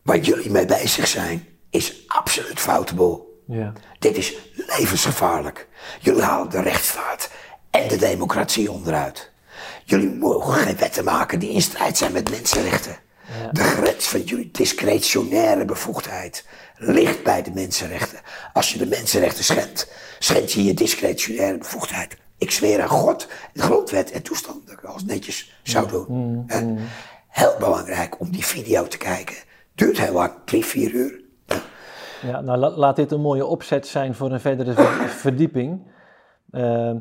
waar 0.01 0.17
jullie 0.17 0.51
mee 0.51 0.65
bezig 0.65 1.07
zijn, 1.07 1.47
is 1.71 2.03
absoluut 2.07 2.59
foutable. 2.59 3.21
ja. 3.47 3.73
Dit 3.99 4.17
is 4.17 4.35
levensgevaarlijk. 4.55 5.67
Jullie 5.99 6.21
halen 6.21 6.49
de 6.49 6.61
rechtsstaat 6.61 7.29
en 7.69 7.87
de 7.87 7.97
democratie 7.97 8.71
onderuit. 8.71 9.31
Jullie 9.85 10.09
mogen 10.09 10.53
geen 10.53 10.77
wetten 10.77 11.03
maken 11.03 11.39
die 11.39 11.51
in 11.51 11.61
strijd 11.61 11.97
zijn 11.97 12.11
met 12.11 12.29
mensenrechten. 12.29 12.97
De 13.51 13.63
grens 13.63 14.05
van 14.07 14.21
jullie 14.21 14.49
discretionaire 14.51 15.65
bevoegdheid 15.65 16.45
ligt 16.77 17.23
bij 17.23 17.41
de 17.41 17.51
mensenrechten. 17.53 18.19
Als 18.53 18.71
je 18.73 18.77
de 18.77 18.85
mensenrechten 18.85 19.43
schendt, 19.43 19.87
schend 20.19 20.51
je 20.51 20.63
je 20.63 20.73
discretionaire 20.73 21.57
bevoegdheid. 21.57 22.17
Ik 22.37 22.51
zweer 22.51 22.81
aan 22.81 22.87
God, 22.87 23.27
de 23.53 23.61
grondwet 23.61 24.11
en 24.11 24.21
toestanden 24.21 24.65
dat 24.65 24.73
ik 24.73 24.83
alles 24.83 25.03
netjes 25.03 25.59
zou 25.63 25.87
doen. 25.87 26.43
Hè? 26.47 26.73
Heel 27.27 27.55
belangrijk 27.59 28.19
om 28.19 28.31
die 28.31 28.45
video 28.45 28.87
te 28.87 28.97
kijken. 28.97 29.35
Duurt 29.75 29.97
heel 29.97 30.13
lang, 30.13 30.31
drie, 30.45 30.65
vier 30.65 30.91
uur. 30.91 31.20
Ja, 32.21 32.41
nou 32.41 32.57
la- 32.59 32.69
laat 32.77 32.95
dit 32.95 33.11
een 33.11 33.21
mooie 33.21 33.45
opzet 33.45 33.87
zijn 33.87 34.13
voor 34.15 34.31
een 34.31 34.39
verdere 34.39 34.73
ver- 34.73 35.07
verdieping. 35.25 35.81
Ehm, 36.51 36.97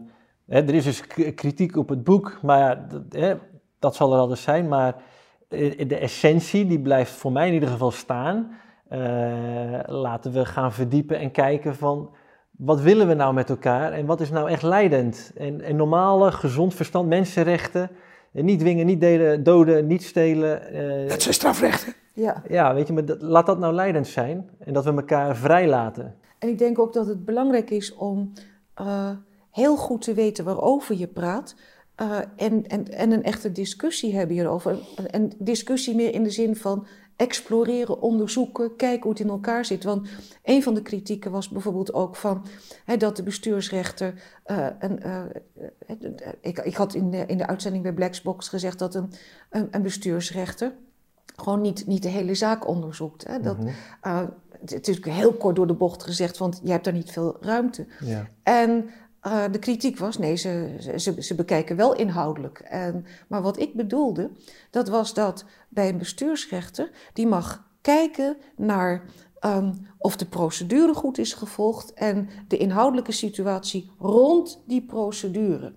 hè, 0.48 0.60
er 0.62 0.74
is 0.74 0.84
dus 0.84 1.06
kritiek 1.34 1.76
op 1.76 1.88
het 1.88 2.04
boek, 2.04 2.38
maar 2.42 2.58
ja, 2.58 2.74
dat, 2.88 3.02
hè, 3.08 3.34
dat 3.78 3.94
zal 3.94 4.12
er 4.12 4.18
altijd 4.18 4.38
zijn. 4.38 4.68
Maar 4.68 4.94
eh, 5.48 5.88
de 5.88 5.96
essentie, 5.96 6.66
die 6.66 6.80
blijft 6.80 7.12
voor 7.12 7.32
mij 7.32 7.46
in 7.48 7.54
ieder 7.54 7.68
geval 7.68 7.90
staan. 7.90 8.50
Eh, 8.88 9.00
laten 9.86 10.32
we 10.32 10.44
gaan 10.44 10.72
verdiepen 10.72 11.18
en 11.18 11.30
kijken 11.30 11.74
van... 11.76 12.10
Wat 12.50 12.80
willen 12.80 13.08
we 13.08 13.14
nou 13.14 13.34
met 13.34 13.50
elkaar 13.50 13.92
en 13.92 14.06
wat 14.06 14.20
is 14.20 14.30
nou 14.30 14.50
echt 14.50 14.62
leidend? 14.62 15.32
En, 15.36 15.60
en 15.60 15.76
normale, 15.76 16.32
gezond 16.32 16.74
verstand, 16.74 17.08
mensenrechten. 17.08 17.90
En 18.32 18.44
niet 18.44 18.58
dwingen, 18.58 18.86
niet 18.86 19.00
delen, 19.00 19.42
doden, 19.42 19.86
niet 19.86 20.02
stelen. 20.02 20.72
eh, 20.72 21.08
Dat 21.08 21.22
zijn 21.22 21.34
strafrechten. 21.34 21.92
Ja. 22.20 22.42
ja, 22.48 22.74
weet 22.74 22.86
je, 22.86 22.92
maar 22.92 23.04
dat- 23.04 23.22
laat 23.22 23.46
dat 23.46 23.58
nou 23.58 23.74
leidend 23.74 24.06
zijn. 24.06 24.50
En 24.58 24.72
dat 24.72 24.84
we 24.84 24.90
elkaar 24.92 25.36
vrij 25.36 25.68
laten. 25.68 26.14
En 26.38 26.48
ik 26.48 26.58
denk 26.58 26.78
ook 26.78 26.92
dat 26.92 27.06
het 27.06 27.24
belangrijk 27.24 27.70
is 27.70 27.94
om 27.94 28.32
eh, 28.74 29.10
heel 29.50 29.76
goed 29.76 30.02
te 30.02 30.14
weten 30.14 30.44
waarover 30.44 30.96
je 30.96 31.06
praat. 31.06 31.54
uh, 32.02 32.18
en, 32.36 32.66
en, 32.66 32.88
en 32.92 33.10
een 33.12 33.22
echte 33.22 33.52
discussie 33.52 34.14
hebben 34.16 34.36
hierover. 34.36 34.78
Een 35.06 35.32
discussie 35.38 35.94
meer 35.94 36.14
in 36.14 36.22
de 36.22 36.30
zin 36.30 36.56
van 36.56 36.86
exploreren, 37.16 38.00
onderzoeken, 38.00 38.76
kijken 38.76 39.02
hoe 39.02 39.10
het 39.10 39.20
in 39.20 39.28
elkaar 39.28 39.64
zit. 39.64 39.84
Want 39.84 40.08
een 40.44 40.62
van 40.62 40.74
de 40.74 40.82
kritieken 40.82 41.30
was 41.30 41.48
bijvoorbeeld 41.48 41.92
ook 41.92 42.16
van 42.16 42.44
hè, 42.84 42.96
dat 42.96 43.16
de 43.16 43.22
bestuursrechter. 43.22 44.14
Uh, 44.46 44.66
een, 44.78 45.00
uh, 45.06 45.22
ik, 46.40 46.58
ik 46.58 46.74
had 46.74 46.94
in 46.94 47.10
de, 47.10 47.24
in 47.26 47.38
de 47.38 47.46
uitzending 47.46 47.82
bij 47.82 47.92
Blacksbox 47.94 48.48
gezegd 48.48 48.78
dat 48.78 48.94
een, 48.94 49.12
een, 49.50 49.68
een 49.70 49.82
bestuursrechter 49.82 50.72
gewoon 51.40 51.60
niet, 51.60 51.86
niet 51.86 52.02
de 52.02 52.08
hele 52.08 52.34
zaak 52.34 52.68
onderzoekt. 52.68 53.26
Hè. 53.26 53.40
Dat, 53.40 53.58
mm 53.58 53.68
-hmm. 54.00 54.32
het 54.64 54.88
is 54.88 55.04
heel 55.04 55.32
kort 55.32 55.56
door 55.56 55.66
de 55.66 55.74
bocht 55.74 56.02
gezegd, 56.02 56.38
want 56.38 56.60
je 56.64 56.70
hebt 56.70 56.84
daar 56.84 56.92
niet 56.92 57.10
veel 57.10 57.36
ruimte. 57.40 57.86
Ja. 58.00 58.28
En 58.42 58.90
uh, 59.26 59.44
de 59.50 59.58
kritiek 59.58 59.98
was, 59.98 60.18
nee, 60.18 60.36
ze, 60.36 60.76
ze, 60.96 61.22
ze 61.22 61.34
bekijken 61.34 61.76
wel 61.76 61.94
inhoudelijk. 61.94 62.58
En, 62.58 63.06
maar 63.28 63.42
wat 63.42 63.58
ik 63.58 63.74
bedoelde, 63.74 64.30
dat 64.70 64.88
was 64.88 65.14
dat 65.14 65.44
bij 65.68 65.88
een 65.88 65.98
bestuursrechter, 65.98 66.90
die 67.12 67.26
mag 67.26 67.68
kijken 67.80 68.36
naar 68.56 69.04
um, 69.46 69.86
of 69.98 70.16
de 70.16 70.26
procedure 70.26 70.94
goed 70.94 71.18
is 71.18 71.32
gevolgd 71.32 71.94
en 71.94 72.28
de 72.48 72.56
inhoudelijke 72.56 73.12
situatie 73.12 73.90
rond 73.98 74.62
die 74.66 74.82
procedure. 74.82 75.72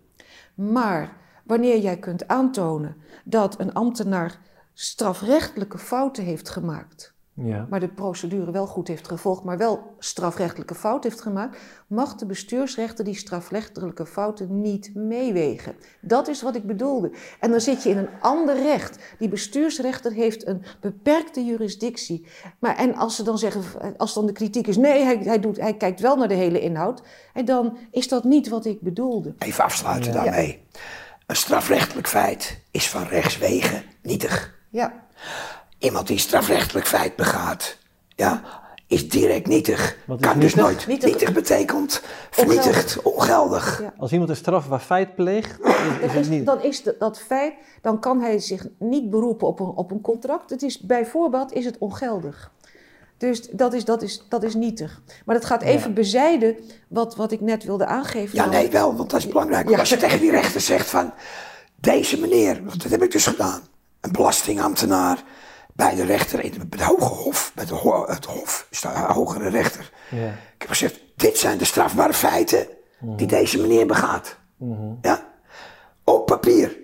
Maar 0.55 1.17
wanneer 1.43 1.79
jij 1.79 1.97
kunt 1.97 2.27
aantonen 2.27 2.95
dat 3.23 3.59
een 3.59 3.73
ambtenaar 3.73 4.39
strafrechtelijke 4.73 5.77
fouten 5.77 6.23
heeft 6.23 6.49
gemaakt, 6.49 7.13
ja. 7.33 7.67
maar 7.69 7.79
de 7.79 7.87
procedure 7.87 8.51
wel 8.51 8.67
goed 8.67 8.87
heeft 8.87 9.07
gevolgd, 9.07 9.43
maar 9.43 9.57
wel 9.57 9.95
strafrechtelijke 9.99 10.75
fout 10.75 11.03
heeft 11.03 11.21
gemaakt, 11.21 11.57
mag 11.87 12.15
de 12.15 12.25
bestuursrechter 12.25 13.05
die 13.05 13.15
strafrechtelijke 13.15 14.05
fouten 14.05 14.61
niet 14.61 14.95
meewegen. 14.95 15.75
Dat 16.01 16.27
is 16.27 16.41
wat 16.41 16.55
ik 16.55 16.67
bedoelde. 16.67 17.11
En 17.39 17.51
dan 17.51 17.61
zit 17.61 17.83
je 17.83 17.89
in 17.89 17.97
een 17.97 18.09
ander 18.19 18.55
recht. 18.55 18.97
Die 19.19 19.29
bestuursrechter 19.29 20.11
heeft 20.11 20.47
een 20.47 20.63
beperkte 20.81 21.45
jurisdictie. 21.45 22.25
Maar, 22.59 22.75
en 22.75 22.95
als 22.95 23.15
ze 23.15 23.23
dan 23.23 23.37
zeggen, 23.37 23.63
als 23.97 24.13
dan 24.13 24.25
de 24.25 24.31
kritiek 24.31 24.67
is, 24.67 24.77
nee, 24.77 25.03
hij, 25.03 25.17
hij, 25.17 25.39
doet, 25.39 25.59
hij 25.59 25.73
kijkt 25.73 25.99
wel 25.99 26.15
naar 26.15 26.27
de 26.27 26.33
hele 26.33 26.59
inhoud, 26.59 27.01
en 27.33 27.45
dan 27.45 27.77
is 27.91 28.07
dat 28.07 28.23
niet 28.23 28.49
wat 28.49 28.65
ik 28.65 28.81
bedoelde. 28.81 29.35
Even 29.37 29.63
afsluiten 29.63 30.13
ja. 30.13 30.23
daarmee. 30.23 30.63
Een 31.25 31.35
strafrechtelijk 31.35 32.07
feit 32.07 32.59
is 32.71 32.89
van 32.89 33.03
rechtswegen 33.03 33.83
nietig. 34.01 34.52
Ja. 34.73 34.93
Iemand 35.77 36.07
die 36.07 36.17
strafrechtelijk 36.17 36.87
feit 36.87 37.15
begaat, 37.15 37.77
ja, 38.15 38.41
is 38.87 39.09
direct 39.09 39.47
nietig. 39.47 39.97
kan 40.19 40.39
dus 40.39 40.55
nooit. 40.55 40.87
Nietig, 40.87 41.09
nietig 41.09 41.33
betekent 41.33 42.01
vernietigd, 42.31 43.01
ongeldig. 43.01 43.81
Ja. 43.81 43.93
Als 43.97 44.11
iemand 44.11 44.29
een 44.29 44.35
strafbaar 44.35 44.79
feit 44.79 45.15
pleegt, 45.15 45.59
is, 45.59 46.05
is 46.05 46.13
het 46.13 46.29
niet. 46.29 46.45
Dan 46.45 46.61
is 46.61 46.83
dat 46.99 47.19
feit, 47.19 47.53
dan 47.81 47.99
kan 47.99 48.21
hij 48.21 48.39
zich 48.39 48.67
niet 48.79 49.09
beroepen 49.09 49.47
op 49.47 49.59
een, 49.59 49.65
op 49.65 49.91
een 49.91 50.01
contract. 50.01 50.49
Het 50.49 50.61
is, 50.61 50.79
bijvoorbeeld 50.79 51.53
is 51.53 51.65
het 51.65 51.77
ongeldig. 51.77 52.51
Dus 53.17 53.49
dat 53.49 53.73
is, 53.73 53.85
dat 53.85 54.01
is, 54.01 54.25
dat 54.29 54.43
is 54.43 54.53
nietig. 54.53 55.01
Maar 55.25 55.35
dat 55.35 55.45
gaat 55.45 55.61
even 55.61 55.87
ja. 55.87 55.95
bezijden 55.95 56.55
wat, 56.87 57.15
wat 57.15 57.31
ik 57.31 57.41
net 57.41 57.63
wilde 57.63 57.85
aangeven. 57.85 58.35
Ja, 58.35 58.45
nee, 58.45 58.69
wel, 58.69 58.95
want 58.95 59.09
dat 59.09 59.19
is 59.19 59.27
belangrijk. 59.27 59.69
Ja. 59.69 59.79
Als 59.79 59.89
je 59.89 59.97
tegen 59.97 60.19
die 60.19 60.31
rechter 60.31 60.61
zegt 60.61 60.89
van... 60.89 61.13
deze 61.75 62.19
meneer, 62.19 62.63
want 62.65 62.81
dat 62.81 62.91
heb 62.91 63.03
ik 63.03 63.11
dus 63.11 63.25
gedaan... 63.25 63.61
een 64.03 64.11
belastingambtenaar 64.11 65.23
bij 65.73 65.95
de 65.95 66.05
rechter 66.05 66.43
in 66.43 66.67
het 66.69 66.81
Hoge 66.81 67.13
Hof, 67.13 67.51
met 67.55 67.69
het 67.69 68.25
Hof, 68.25 68.67
is 68.69 68.81
de 68.81 68.87
hogere 68.87 69.49
rechter. 69.49 69.91
Ja. 70.09 70.27
Ik 70.27 70.55
heb 70.57 70.69
gezegd, 70.69 70.99
dit 71.15 71.37
zijn 71.37 71.57
de 71.57 71.65
strafbare 71.65 72.13
feiten 72.13 72.67
die 72.99 73.27
mhm. 73.27 73.27
deze 73.27 73.61
meneer 73.61 73.85
begaat. 73.85 74.37
Mm 74.57 74.97
Ja? 75.01 75.27
Op 76.03 76.25
papier. 76.25 76.77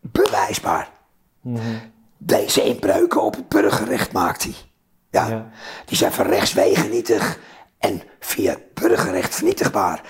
Bewijsbaar. 0.00 0.90
Mhm. 1.40 1.76
Deze 2.16 2.62
inbreuken 2.62 3.22
op 3.22 3.34
het 3.34 3.48
burgerrecht 3.48 4.12
maakt 4.12 4.42
hij. 4.42 4.54
Ja? 5.10 5.28
ja? 5.28 5.50
Die 5.84 5.96
zijn 5.96 6.12
van 6.12 6.26
rechtswegen 6.26 6.90
nietig 6.90 7.38
en 7.78 8.02
via 8.20 8.56
burgerrecht 8.74 9.34
vernietigbaar. 9.34 10.02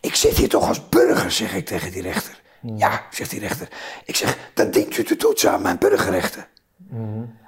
Ik 0.00 0.14
zit 0.14 0.36
hier 0.36 0.48
toch 0.48 0.68
als 0.68 0.88
burger, 0.88 1.30
zeg 1.30 1.54
ik 1.54 1.66
tegen 1.66 1.92
die 1.92 2.02
rechter. 2.02 2.37
Mhm. 2.60 2.76
Ja, 2.76 3.02
zegt 3.10 3.30
die 3.30 3.40
rechter. 3.40 3.68
Ik 4.04 4.16
zeg, 4.16 4.38
dan 4.54 4.70
dient 4.70 4.96
u 4.96 5.04
te 5.04 5.16
toetsen 5.16 5.50
aan 5.50 5.62
mijn 5.62 5.78
burgerrechten. 5.78 6.46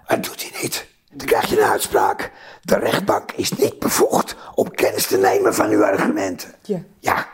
Dat 0.06 0.24
doet 0.24 0.50
hij 0.50 0.62
niet. 0.62 0.86
Dan 1.12 1.26
krijg 1.26 1.46
je 1.46 1.60
een 1.60 1.68
uitspraak. 1.68 2.32
De 2.62 2.78
rechtbank 2.78 3.32
is 3.32 3.52
niet 3.52 3.78
bevoegd 3.78 4.36
om 4.54 4.70
kennis 4.70 5.06
te 5.06 5.18
nemen 5.18 5.54
van 5.54 5.70
uw 5.70 5.84
argumenten. 5.84 6.54
Ja. 6.62 6.82
Ja. 6.98 7.26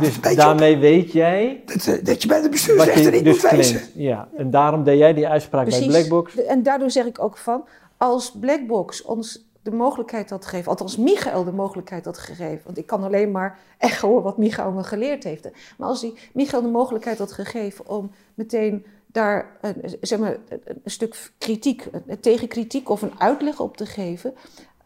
dus 0.00 0.20
daarmee 0.20 0.76
weet 0.76 1.12
jij... 1.12 1.62
Dat, 1.66 1.86
eh, 1.86 2.04
dat, 2.04 2.22
je 2.22 2.28
bij 2.28 2.40
de 2.40 2.48
bestuursrechter 2.48 3.12
niet 3.12 3.24
dus 3.24 3.42
moet 3.42 3.50
wezen. 3.50 3.80
Ja, 3.94 4.28
en 4.36 4.50
daarom 4.50 4.84
deed 4.84 4.98
jij 4.98 5.14
die 5.14 5.28
uitspraak 5.28 5.68
bij 5.68 5.86
Blackbox. 5.86 6.36
En 6.36 6.62
daardoor 6.62 6.90
zeg 6.90 7.06
ik 7.06 7.22
ook 7.22 7.36
van, 7.36 7.64
als 7.96 8.32
Blackbox 8.40 9.02
ons 9.02 9.49
de 9.62 9.70
mogelijkheid 9.70 10.30
had 10.30 10.44
gegeven, 10.44 10.70
althans 10.70 10.96
Michael 10.96 11.44
de 11.44 11.52
mogelijkheid 11.52 12.04
had 12.04 12.18
gegeven, 12.18 12.64
want 12.64 12.78
ik 12.78 12.86
kan 12.86 13.02
alleen 13.02 13.30
maar 13.30 13.58
echoen 13.78 14.22
wat 14.22 14.38
Michael 14.38 14.72
me 14.72 14.84
geleerd 14.84 15.24
heeft. 15.24 15.48
Maar 15.78 15.88
als 15.88 16.00
hij 16.00 16.14
Michael 16.32 16.62
de 16.62 16.68
mogelijkheid 16.68 17.18
had 17.18 17.32
gegeven 17.32 17.88
om 17.88 18.10
meteen 18.34 18.86
daar 19.06 19.58
zeg 20.00 20.18
maar, 20.18 20.36
een 20.64 20.90
stuk 20.90 21.30
kritiek, 21.38 21.88
een 22.06 22.20
tegenkritiek 22.20 22.88
of 22.88 23.02
een 23.02 23.20
uitleg 23.20 23.60
op 23.60 23.76
te 23.76 23.86
geven, 23.86 24.34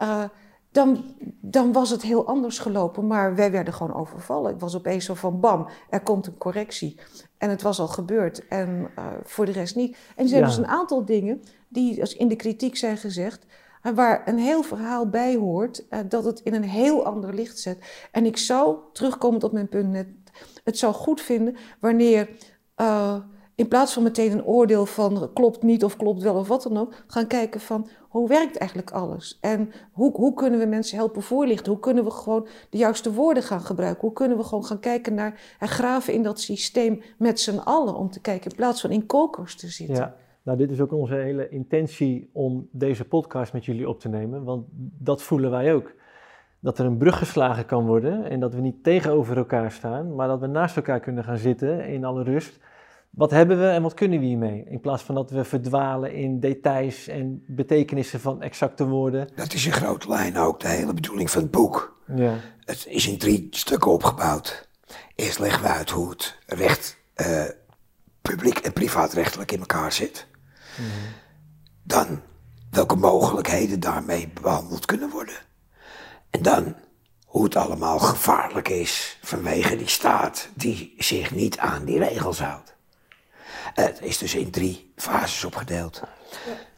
uh, 0.03 0.25
dan, 0.70 1.05
dan 1.41 1.72
was 1.72 1.91
het 1.91 2.03
heel 2.03 2.27
anders 2.27 2.59
gelopen. 2.59 3.07
Maar 3.07 3.35
wij 3.35 3.51
werden 3.51 3.75
gewoon 3.75 3.95
overvallen. 3.95 4.53
Ik 4.53 4.61
was 4.61 4.77
opeens 4.77 5.05
zo 5.05 5.14
van 5.14 5.41
bam, 5.41 5.68
er 5.91 6.01
komt 6.01 6.27
een 6.27 6.39
correctie. 6.39 6.99
En 7.39 7.51
het 7.51 7.62
was 7.62 7.79
al 7.79 7.89
gebeurd 7.89 8.49
en 8.49 8.91
uh, 8.99 9.07
voor 9.25 9.47
de 9.47 9.53
rest 9.53 9.77
niet. 9.77 9.97
En 10.16 10.22
er 10.22 10.29
zijn 10.29 10.41
ja. 10.41 10.47
dus 10.47 10.57
een 10.57 10.66
aantal 10.66 11.05
dingen 11.05 11.43
die 11.68 11.95
dus 11.95 12.16
in 12.16 12.29
de 12.29 12.37
kritiek 12.37 12.77
zijn 12.77 12.97
gezegd, 12.97 13.47
waar 13.95 14.28
een 14.28 14.39
heel 14.39 14.62
verhaal 14.62 15.09
bij 15.09 15.37
hoort, 15.37 15.85
dat 16.09 16.24
het 16.24 16.41
in 16.41 16.55
een 16.55 16.64
heel 16.64 17.05
ander 17.05 17.35
licht 17.35 17.59
zet. 17.59 17.78
En 18.12 18.26
ik 18.26 18.37
zou, 18.37 18.76
terugkomend 18.93 19.45
op 19.45 19.53
mijn 19.53 19.68
punt 19.68 19.91
net, 19.91 20.07
het 20.64 20.78
zou 20.78 20.95
goed 20.95 21.20
vinden 21.20 21.57
wanneer 21.80 22.28
in 23.55 23.68
plaats 23.68 23.93
van 23.93 24.03
meteen 24.03 24.32
een 24.32 24.45
oordeel 24.45 24.87
van 24.87 25.30
klopt 25.35 25.62
niet 25.62 25.85
of 25.85 25.97
klopt 25.97 26.22
wel 26.22 26.35
of 26.35 26.49
wat 26.49 26.62
dan 26.62 26.78
ook, 26.78 26.95
gaan 27.07 27.26
kijken 27.26 27.61
van 27.61 27.89
hoe 28.01 28.28
werkt 28.28 28.57
eigenlijk 28.57 28.91
alles? 28.91 29.39
En 29.41 29.72
hoe, 29.93 30.12
hoe 30.12 30.35
kunnen 30.35 30.59
we 30.59 30.66
mensen 30.66 30.97
helpen 30.97 31.22
voorlichten? 31.22 31.72
Hoe 31.72 31.80
kunnen 31.80 32.05
we 32.05 32.11
gewoon 32.11 32.47
de 32.70 32.78
juiste 32.78 33.12
woorden 33.12 33.43
gaan 33.43 33.61
gebruiken? 33.61 34.01
Hoe 34.01 34.12
kunnen 34.12 34.37
we 34.37 34.45
gewoon 34.45 34.64
gaan 34.64 34.80
kijken 34.80 35.14
naar 35.14 35.57
en 35.59 35.68
graven 35.68 36.12
in 36.12 36.22
dat 36.22 36.41
systeem 36.41 37.03
met 37.18 37.41
z'n 37.41 37.59
allen 37.59 37.95
om 37.95 38.11
te 38.11 38.20
kijken 38.20 38.51
in 38.51 38.57
plaats 38.57 38.80
van 38.80 38.91
in 38.91 39.07
kokers 39.07 39.57
te 39.57 39.68
zitten? 39.68 39.97
Ja. 39.97 40.16
Nou, 40.45 40.59
dit 40.59 40.71
is 40.71 40.81
ook 40.81 40.93
onze 40.93 41.15
hele 41.15 41.49
intentie 41.49 42.31
om 42.33 42.69
deze 42.73 43.05
podcast 43.05 43.53
met 43.53 43.65
jullie 43.65 43.89
op 43.89 44.01
te 44.01 44.09
nemen, 44.09 44.45
want 44.45 44.67
dat 44.99 45.23
voelen 45.23 45.51
wij 45.51 45.75
ook. 45.75 45.93
Dat 46.61 46.79
er 46.79 46.87
een 46.87 46.99
brug 46.99 47.19
geslagen 47.19 47.67
kan 47.67 47.87
worden 47.87 48.31
en 48.31 48.41
dat 48.41 48.55
we 48.55 48.61
niet 48.61 48.83
tegenover 48.83 49.37
elkaar 49.37 49.73
staan, 49.73 50.15
maar 50.15 50.29
dat 50.29 50.41
we 50.41 50.47
naast 50.47 50.77
elkaar 50.77 51.01
kunnen 51.01 51.25
gaan 51.25 51.39
zitten 51.39 51.87
in 51.87 52.05
alle 52.05 52.23
rust 52.23 52.61
wat 53.15 53.31
hebben 53.31 53.59
we 53.59 53.67
en 53.67 53.83
wat 53.83 53.95
kunnen 53.95 54.21
we 54.21 54.27
hiermee? 54.27 54.65
In 54.69 54.81
plaats 54.81 55.03
van 55.03 55.15
dat 55.15 55.31
we 55.31 55.45
verdwalen 55.45 56.15
in 56.15 56.41
details 56.41 57.09
en 57.09 57.45
betekenissen 57.47 58.21
van 58.21 58.43
exacte 58.43 58.87
woorden. 58.87 59.29
Dat 59.35 59.53
is 59.53 59.67
in 59.67 59.73
grote 59.73 60.09
lijnen 60.09 60.43
ook 60.43 60.61
de 60.61 60.69
hele 60.69 60.95
bedoeling 60.95 61.31
van 61.31 61.43
het 61.43 61.51
boek. 61.51 61.97
Ja. 62.15 62.35
Het 62.65 62.87
is 62.89 63.09
in 63.09 63.19
drie 63.19 63.47
stukken 63.51 63.91
opgebouwd. 63.91 64.69
Eerst 65.15 65.39
leggen 65.39 65.63
we 65.63 65.69
uit 65.69 65.91
hoe 65.91 66.11
het 66.11 66.39
recht, 66.47 66.99
uh, 67.17 67.45
publiek 68.23 68.59
en 68.59 68.73
privaatrechtelijk 68.73 69.53
in 69.53 69.61
elkaar 69.61 69.93
zit. 69.93 70.27
Dan 71.83 72.22
welke 72.70 72.97
mogelijkheden 72.97 73.81
daarmee 73.81 74.29
behandeld 74.43 74.85
kunnen 74.85 75.11
worden. 75.11 75.37
En 76.31 76.43
dan 76.43 76.77
hoe 77.25 77.45
het 77.45 77.57
allemaal 77.57 77.99
gevaarlijk 77.99 78.68
is 78.68 79.18
vanwege 79.22 79.77
die 79.77 79.89
staat 79.89 80.49
die 80.55 80.95
zich 80.99 81.31
niet 81.31 81.59
aan 81.59 81.85
die 81.85 81.99
regels 81.99 82.39
houdt. 82.39 82.75
Het 83.75 83.99
is 84.03 84.18
dus 84.18 84.35
in 84.35 84.51
drie 84.51 84.93
fases 84.97 85.45
opgedeeld. 85.45 86.03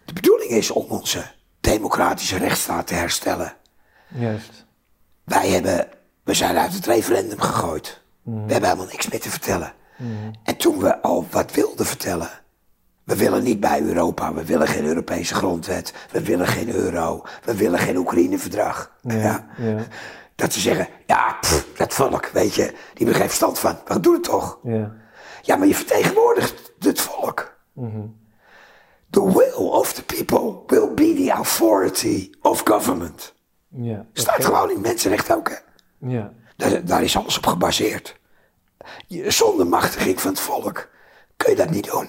De 0.05 0.13
bedoeling 0.13 0.51
is 0.51 0.71
om 0.71 0.87
onze 0.89 1.31
democratische 1.61 2.37
rechtsstaat 2.37 2.87
te 2.87 2.95
herstellen. 2.95 3.57
Juist. 4.09 4.65
Wij 5.25 5.49
hebben, 5.49 5.89
we 6.23 6.35
zijn 6.35 6.57
uit 6.57 6.73
het 6.73 6.87
referendum 6.87 7.41
gegooid. 7.41 8.01
Mhm. 8.23 8.47
We 8.47 8.53
hebben 8.53 8.71
helemaal 8.71 8.93
niks 8.93 9.09
meer 9.09 9.21
te 9.21 9.31
vertellen. 9.31 9.75
Mhm. 9.97 10.33
En 10.43 10.57
toen 10.57 10.79
we 10.79 11.03
al 11.03 11.27
wat 11.31 11.53
wilden 11.53 11.87
vertellen. 11.87 12.31
We 13.07 13.17
willen 13.17 13.43
niet 13.43 13.61
bij 13.61 13.83
Europa, 13.83 14.35
we 14.35 14.45
willen 14.45 14.69
geen 14.69 14.85
Europese 14.85 15.35
grondwet, 15.35 15.95
we 16.11 16.23
willen 16.23 16.47
geen 16.47 16.75
euro, 16.75 17.23
we 17.45 17.57
willen 17.57 17.79
geen 17.79 17.97
Oekraïne-verdrag. 17.97 18.93
Ja, 19.03 19.47
ja. 19.59 19.77
Dat 20.35 20.53
ze 20.53 20.61
zeggen, 20.61 20.89
ja, 21.07 21.37
pff, 21.41 21.67
dat 21.77 21.95
volk, 21.95 22.27
weet 22.27 22.55
je, 22.55 22.73
die 22.95 23.07
begrijpt 23.07 23.33
stand 23.33 23.59
van, 23.59 23.79
wat 23.87 24.03
doe 24.03 24.15
het 24.15 24.25
toch? 24.25 24.59
Ja. 24.63 24.93
ja, 25.43 25.57
maar 25.57 25.67
je 25.67 25.75
vertegenwoordigt 25.75 26.73
het 26.79 27.01
volk. 27.01 27.57
Mm 27.73 28.25
The 29.11 29.33
will 29.33 29.71
of 29.71 29.93
the 29.93 30.03
people 30.03 30.63
will 30.67 30.95
be 30.95 31.15
the 31.15 31.31
authority 31.31 32.31
of 32.43 32.61
government. 32.65 33.35
Ja, 33.69 34.07
Staat 34.13 34.45
gewoon 34.45 34.71
in 34.71 34.81
mensenrecht 34.81 35.33
ook, 35.33 35.49
hè? 35.49 35.57
Ja. 36.09 36.33
Daar, 36.57 36.85
daar, 36.85 37.03
is 37.03 37.17
alles 37.17 37.37
op 37.37 37.47
gebaseerd. 37.47 38.17
Zonder 39.09 39.67
machtiging 39.67 40.21
van 40.21 40.31
het 40.31 40.41
volk 40.41 40.89
kun 41.37 41.51
je 41.51 41.57
dat 41.57 41.71
niet 41.71 41.91
doen. 41.91 42.09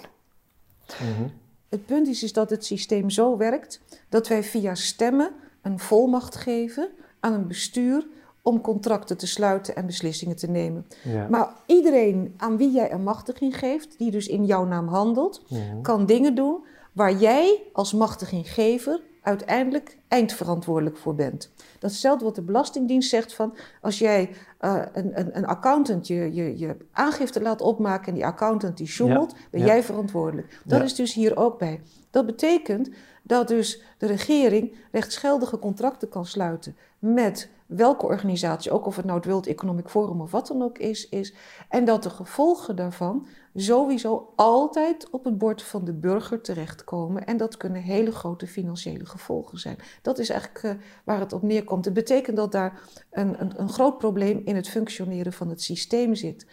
Mhm. 1.01 1.27
Het 1.69 1.85
punt 1.85 2.07
is, 2.07 2.23
is 2.23 2.33
dat 2.33 2.49
het 2.49 2.65
systeem 2.65 3.09
zo 3.09 3.37
werkt 3.37 3.81
dat 4.09 4.27
wij 4.27 4.43
via 4.43 4.75
stemmen 4.75 5.31
een 5.61 5.79
volmacht 5.79 6.35
geven 6.35 6.89
aan 7.19 7.33
een 7.33 7.47
bestuur 7.47 8.07
om 8.41 8.61
contracten 8.61 9.17
te 9.17 9.27
sluiten 9.27 9.75
en 9.75 9.85
beslissingen 9.85 10.35
te 10.35 10.47
nemen. 10.49 10.85
Ja. 11.03 11.27
Maar 11.29 11.53
iedereen 11.65 12.33
aan 12.37 12.57
wie 12.57 12.71
jij 12.71 12.91
een 12.91 13.03
machtiging 13.03 13.59
geeft, 13.59 13.97
die 13.97 14.11
dus 14.11 14.27
in 14.27 14.45
jouw 14.45 14.65
naam 14.65 14.87
handelt, 14.87 15.41
Mhm. 15.49 15.81
kan 15.81 16.05
dingen 16.05 16.35
doen 16.35 16.63
waar 16.91 17.13
jij 17.13 17.61
als 17.73 17.93
machtiginggever 17.93 19.01
uiteindelijk 19.21 19.97
eindverantwoordelijk 20.07 20.97
voor 20.97 21.15
bent. 21.15 21.49
Dat 21.55 21.89
is 21.89 21.91
hetzelfde 21.95 22.25
wat 22.25 22.35
de 22.35 22.41
Belastingdienst 22.41 23.09
zegt 23.09 23.33
van 23.33 23.53
als 23.81 23.99
jij 23.99 24.29
eh, 24.57 24.81
een, 24.93 25.19
een, 25.19 25.37
een 25.37 25.45
accountant 25.45 26.07
je, 26.07 26.33
je, 26.33 26.57
je 26.57 26.77
aangifte 26.91 27.41
laat 27.41 27.61
opmaken 27.61 28.07
en 28.07 28.13
die 28.13 28.25
accountant 28.25 28.77
die 28.77 28.87
sjoemelt, 28.87 29.35
ben 29.51 29.59
ja. 29.59 29.65
jij 29.65 29.83
verantwoordelijk. 29.83 30.59
Dat 30.65 30.79
Ja. 30.79 30.85
is 30.85 30.95
dus 30.95 31.13
hier 31.13 31.37
ook 31.37 31.59
bij. 31.59 31.81
Dat 32.11 32.25
betekent 32.25 32.89
dat 33.27 33.47
dus 33.47 33.81
de 33.97 34.05
regering 34.05 34.75
rechtsgeldige 34.91 35.59
contracten 35.59 36.09
kan 36.09 36.25
sluiten 36.25 36.75
met 36.99 37.49
welke 37.65 38.05
organisatie, 38.05 38.71
ook 38.71 38.85
of 38.85 38.95
het 38.95 39.05
nou 39.05 39.17
het 39.17 39.27
World 39.27 39.47
Economic 39.47 39.89
Forum 39.89 40.21
of 40.21 40.31
wat 40.31 40.47
dan 40.47 40.61
ook 40.61 40.77
is, 40.77 41.09
is. 41.09 41.33
En 41.69 41.85
dat 41.85 42.03
de 42.03 42.09
gevolgen 42.09 42.75
daarvan 42.75 43.27
sowieso 43.55 44.33
altijd 44.35 45.09
op 45.09 45.23
het 45.23 45.37
bord 45.37 45.61
van 45.61 45.85
de 45.85 45.93
burger 45.93 46.41
terechtkomen. 46.41 47.25
En 47.25 47.37
dat 47.37 47.57
kunnen 47.57 47.81
hele 47.81 48.11
grote 48.11 48.47
financiële 48.47 49.05
gevolgen 49.05 49.59
zijn. 49.59 49.77
Dat 50.01 50.19
is 50.19 50.29
eigenlijk 50.29 50.63
eh, 50.63 50.85
waar 51.03 51.19
het 51.19 51.33
op 51.33 51.41
neerkomt. 51.41 51.85
Het 51.85 51.93
betekent 51.93 52.37
dat 52.37 52.51
daar 52.51 52.81
een, 53.11 53.41
een, 53.41 53.61
een 53.61 53.69
groot 53.69 53.97
probleem 53.97 54.41
in 54.45 54.55
het 54.55 54.69
functioneren 54.69 55.33
van 55.33 55.49
het 55.49 55.61
systeem 55.61 56.15
zit. 56.15 56.47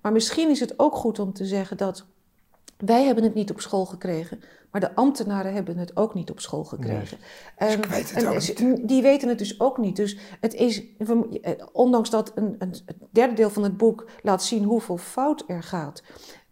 Maar 0.00 0.12
misschien 0.12 0.50
is 0.50 0.60
het 0.60 0.78
ook 0.78 0.94
goed 0.94 1.18
om 1.18 1.32
te 1.32 1.44
zeggen 1.46 1.76
dat 1.76 2.06
wij 2.84 3.04
hebben 3.04 3.24
het 3.24 3.34
niet 3.34 3.50
op 3.50 3.60
school 3.60 3.84
gekregen, 3.84 4.40
maar 4.70 4.80
de 4.80 4.94
ambtenaren 4.94 5.52
hebben 5.54 5.78
het 5.78 5.96
ook 5.96 6.14
niet 6.14 6.30
op 6.30 6.40
school 6.40 6.64
gekregen. 6.64 7.18
En, 7.56 7.80
het 7.88 8.12
en 8.12 8.86
Die 8.86 9.02
weten 9.02 9.28
het 9.28 9.38
dus 9.38 9.60
ook 9.60 9.78
niet. 9.78 9.96
Dus 9.96 10.16
het 10.40 10.54
is, 10.54 10.82
eh, 10.98 11.50
ondanks 11.72 12.10
dat 12.10 12.32
een, 12.34 12.54
een, 12.58 12.74
het 12.86 12.96
derde 13.10 13.34
deel 13.34 13.50
van 13.50 13.62
het 13.62 13.76
boek 13.76 14.06
laat 14.22 14.42
zien 14.42 14.64
hoeveel 14.64 14.96
fout 14.96 15.44
er 15.46 15.62
gaat, 15.62 16.02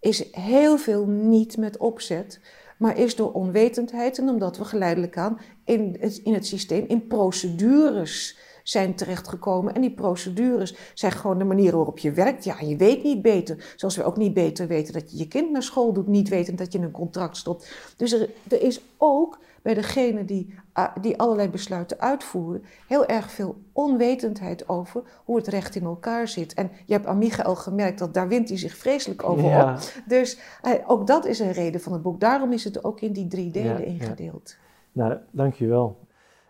is 0.01 0.33
heel 0.33 0.79
veel 0.79 1.07
niet 1.07 1.57
met 1.57 1.77
opzet, 1.77 2.41
maar 2.79 2.99
is 2.99 3.17
door 3.17 3.33
onwetendheid 3.33 4.19
en 4.19 4.29
omdat 4.29 4.59
we 4.59 4.65
geleidelijk 4.65 5.19
aan 5.19 5.39
in 5.65 6.01
in 6.25 6.35
het 6.35 6.47
systeem, 6.47 6.85
in 6.87 7.07
procedures 7.07 8.39
zijn 8.63 8.95
terechtgekomen. 8.95 9.75
En 9.75 9.81
die 9.81 9.95
procedures 9.95 10.75
zijn 10.95 11.13
gewoon 11.13 11.39
de 11.39 11.45
manier 11.45 11.77
waarop 11.77 11.99
je 11.99 12.13
werkt. 12.13 12.45
Ja, 12.45 12.57
je 12.61 12.77
weet 12.77 13.03
niet 13.03 13.23
beter. 13.23 13.73
Zoals 13.77 13.97
we 13.97 14.05
ook 14.05 14.17
niet 14.17 14.35
beter 14.35 14.67
weten 14.67 14.93
dat 14.93 15.11
je 15.11 15.17
je 15.19 15.29
kind 15.29 15.51
naar 15.51 15.63
school 15.63 15.93
doet, 15.93 16.07
niet 16.07 16.29
weten 16.29 16.57
dat 16.57 16.73
je 16.73 16.79
een 16.79 16.91
contract 16.91 17.37
stopt. 17.37 17.93
Dus 17.97 18.13
er, 18.13 18.31
er 18.49 18.63
is 18.63 18.81
ook 18.97 19.39
bij 19.63 19.75
degene 19.75 20.25
die, 20.25 20.55
ah, 20.73 20.97
die 21.01 21.19
allerlei 21.19 21.49
besluiten 21.49 22.01
uitvoeren, 22.01 22.63
heel 22.87 23.07
erg 23.07 23.31
veel 23.31 23.57
onwetendheid 23.73 24.69
over 24.69 25.03
hoe 25.25 25.37
het 25.37 25.47
recht 25.49 25.75
in 25.75 25.85
elkaar 25.85 26.29
zit. 26.29 26.55
En 26.55 26.71
je 26.87 26.93
hebt 26.93 27.07
aan 27.07 27.19
Michael 27.19 27.55
gemerkt 27.55 27.99
dat 27.99 28.15
daar 28.15 28.29
wint 28.29 28.49
hij 28.49 28.59
zich 28.59 28.77
vreselijk 28.77 29.23
over 29.25 29.45
Ja. 29.45 29.73
op. 29.73 29.79
Dus 30.07 30.39
eh, 30.63 30.73
ook 30.87 31.07
dat 31.07 31.27
is 31.27 31.39
een 31.39 31.53
reden 31.53 31.81
van 31.81 31.93
het 31.93 32.03
boek. 32.03 32.21
Daarom 32.21 32.53
is 32.53 32.65
het 32.65 32.85
ook 32.85 33.01
in 33.01 33.13
die 33.13 33.27
drie 33.29 33.51
delen 33.51 33.73
Ja, 33.73 33.79
ja. 33.79 33.85
ingedeeld. 33.85 34.57
Nou, 34.93 35.17
dankjewel. 35.31 35.97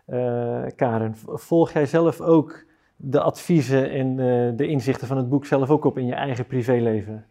Eh 0.05 0.63
Karen, 0.75 1.15
volg 1.27 1.71
jij 1.71 1.85
zelf 1.85 2.21
ook 2.21 2.63
de 2.95 3.21
adviezen 3.21 3.91
en 3.91 4.09
eh, 4.09 4.57
de 4.57 4.67
inzichten 4.67 5.07
van 5.07 5.17
het 5.17 5.29
boek 5.29 5.45
zelf 5.45 5.69
ook 5.69 5.83
op 5.85 5.97
in 5.97 6.05
je 6.05 6.13
eigen 6.15 6.45
privéleven? 6.45 7.25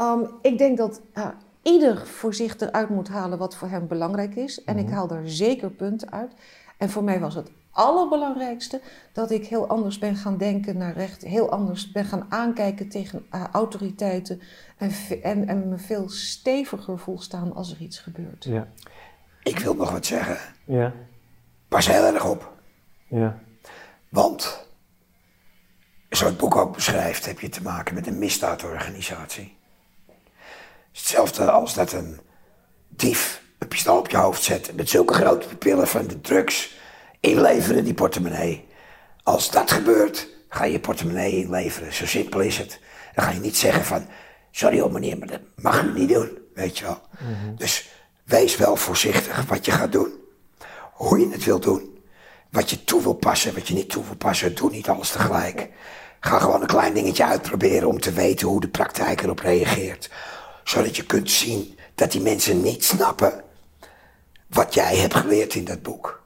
Um, 0.00 0.26
ik 0.42 0.58
denk 0.58 0.76
dat 0.78 1.02
uh, 1.14 1.26
ieder 1.62 2.06
voor 2.06 2.34
zich 2.34 2.60
eruit 2.60 2.88
moet 2.88 3.08
halen 3.08 3.38
wat 3.38 3.56
voor 3.56 3.68
hem 3.68 3.86
belangrijk 3.86 4.34
is. 4.34 4.64
En 4.64 4.78
ik 4.78 4.84
Mhm. 4.86 4.94
haal 4.94 5.06
daar 5.06 5.28
zeker 5.28 5.70
punten 5.70 6.10
uit. 6.12 6.32
En 6.78 6.90
voor 6.90 7.04
mij 7.04 7.20
was 7.20 7.34
het 7.34 7.50
allerbelangrijkste 7.70 8.80
dat 9.12 9.30
ik 9.30 9.46
heel 9.46 9.66
anders 9.68 9.98
ben 9.98 10.16
gaan 10.16 10.36
denken 10.38 10.76
naar 10.76 10.92
recht. 10.92 11.22
Heel 11.22 11.50
anders 11.50 11.92
ben 11.92 12.04
gaan 12.04 12.26
aankijken 12.28 12.88
tegen 12.88 13.26
uh, 13.34 13.44
autoriteiten. 13.52 14.40
En, 15.22 15.48
en 15.48 15.68
me 15.68 15.78
veel 15.78 16.08
steviger 16.08 16.98
voel 16.98 17.20
staan 17.20 17.54
als 17.54 17.70
er 17.72 17.80
iets 17.80 17.98
gebeurt. 17.98 18.44
Ja, 18.44 18.68
Ik 19.42 19.58
wil 19.58 19.74
nog 19.74 19.90
wat 19.90 20.06
zeggen. 20.06 20.36
ja, 20.64 20.92
Pas 21.74 21.86
heel 21.86 22.04
erg 22.04 22.24
op. 22.24 22.52
ja, 23.08 23.38
Want, 24.08 24.66
zoals 26.08 26.32
het 26.32 26.40
boek 26.40 26.56
ook 26.56 26.74
beschrijft, 26.74 27.26
heb 27.26 27.40
je 27.40 27.48
te 27.48 27.62
maken 27.62 27.94
met 27.94 28.06
een 28.06 28.18
misdaadorganisatie. 28.18 29.56
Hetzelfde 30.92 31.50
als 31.50 31.74
dat 31.74 31.92
een 31.92 32.20
dief 32.88 33.42
een 33.58 33.68
pistool 33.68 33.98
op 33.98 34.10
je 34.10 34.16
hoofd 34.16 34.42
zet 34.42 34.76
met 34.76 34.88
zulke 34.88 35.14
grote 35.14 35.48
pupillen 35.48 35.88
van 35.88 36.06
de 36.06 36.20
drugs 36.20 36.76
inleveren 37.20 37.78
in 37.78 37.84
die 37.84 37.94
portemonnee. 37.94 38.66
Als 39.22 39.50
dat 39.50 39.70
gebeurt, 39.70 40.28
ga 40.48 40.64
je 40.64 40.72
je 40.72 40.80
portemonnee 40.80 41.36
inleveren. 41.36 41.92
Zo 41.92 42.06
simpel 42.06 42.40
is 42.40 42.58
het. 42.58 42.80
Dan 43.14 43.24
ga 43.24 43.30
je 43.30 43.40
niet 43.40 43.56
zeggen 43.56 43.84
van, 43.84 44.06
sorry 44.50 44.80
hoor 44.80 44.92
meneer, 44.92 45.18
maar 45.18 45.28
dat 45.28 45.40
mag 45.56 45.82
u 45.82 45.92
niet 45.92 46.08
doen, 46.08 46.38
weet 46.54 46.78
je 46.78 46.84
wel. 46.84 47.00
Dus 47.56 47.88
wees 48.24 48.56
wel 48.56 48.76
voorzichtig 48.76 49.46
wat 49.46 49.64
je 49.64 49.72
gaat 49.72 49.92
doen. 49.92 50.22
Hoe 50.94 51.18
je 51.18 51.28
het 51.30 51.44
wil 51.44 51.60
doen. 51.60 51.98
Wat 52.50 52.70
je 52.70 52.84
toe 52.84 53.02
wil 53.02 53.14
passen, 53.14 53.54
wat 53.54 53.68
je 53.68 53.74
niet 53.74 53.88
toe 53.90 54.04
wil 54.04 54.16
passen. 54.16 54.54
Doe 54.54 54.70
niet 54.70 54.88
alles 54.88 55.10
tegelijk. 55.10 55.68
Ga 56.20 56.38
gewoon 56.38 56.60
een 56.60 56.66
klein 56.66 56.94
dingetje 56.94 57.24
uitproberen 57.24 57.88
om 57.88 58.00
te 58.00 58.12
weten 58.12 58.48
hoe 58.48 58.60
de 58.60 58.68
praktijk 58.68 59.22
erop 59.22 59.38
reageert. 59.38 60.10
Zodat 60.64 60.96
je 60.96 61.06
kunt 61.06 61.30
zien 61.30 61.78
dat 61.94 62.12
die 62.12 62.20
mensen 62.20 62.62
niet 62.62 62.84
snappen 62.84 63.44
wat 64.46 64.74
jij 64.74 64.96
hebt 64.96 65.14
geleerd 65.14 65.54
in 65.54 65.64
dat 65.64 65.82
boek. 65.82 66.22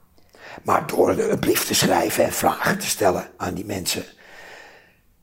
Maar 0.62 0.86
door 0.86 1.10
een 1.10 1.38
brief 1.38 1.64
te 1.64 1.74
schrijven 1.74 2.24
en 2.24 2.32
vragen 2.32 2.78
te 2.78 2.86
stellen 2.86 3.30
aan 3.36 3.54
die 3.54 3.64
mensen, 3.64 4.04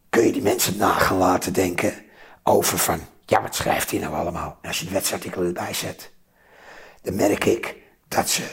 kun 0.09 0.25
je 0.25 0.31
die 0.31 0.41
mensen 0.41 0.77
na 0.77 0.93
gaan 0.93 1.17
laten 1.17 1.53
denken 1.53 1.93
over 2.43 2.77
van, 2.77 2.99
ja, 3.25 3.41
wat 3.41 3.55
schrijft 3.55 3.91
hij 3.91 3.99
nou 3.99 4.15
allemaal? 4.15 4.57
En 4.61 4.67
als 4.67 4.79
je 4.79 4.85
de 4.85 4.91
wetsartikelen 4.91 5.47
erbij 5.47 5.73
zet, 5.73 6.11
dan 7.01 7.15
merk 7.15 7.45
ik 7.45 7.75
dat 8.07 8.29
ze 8.29 8.43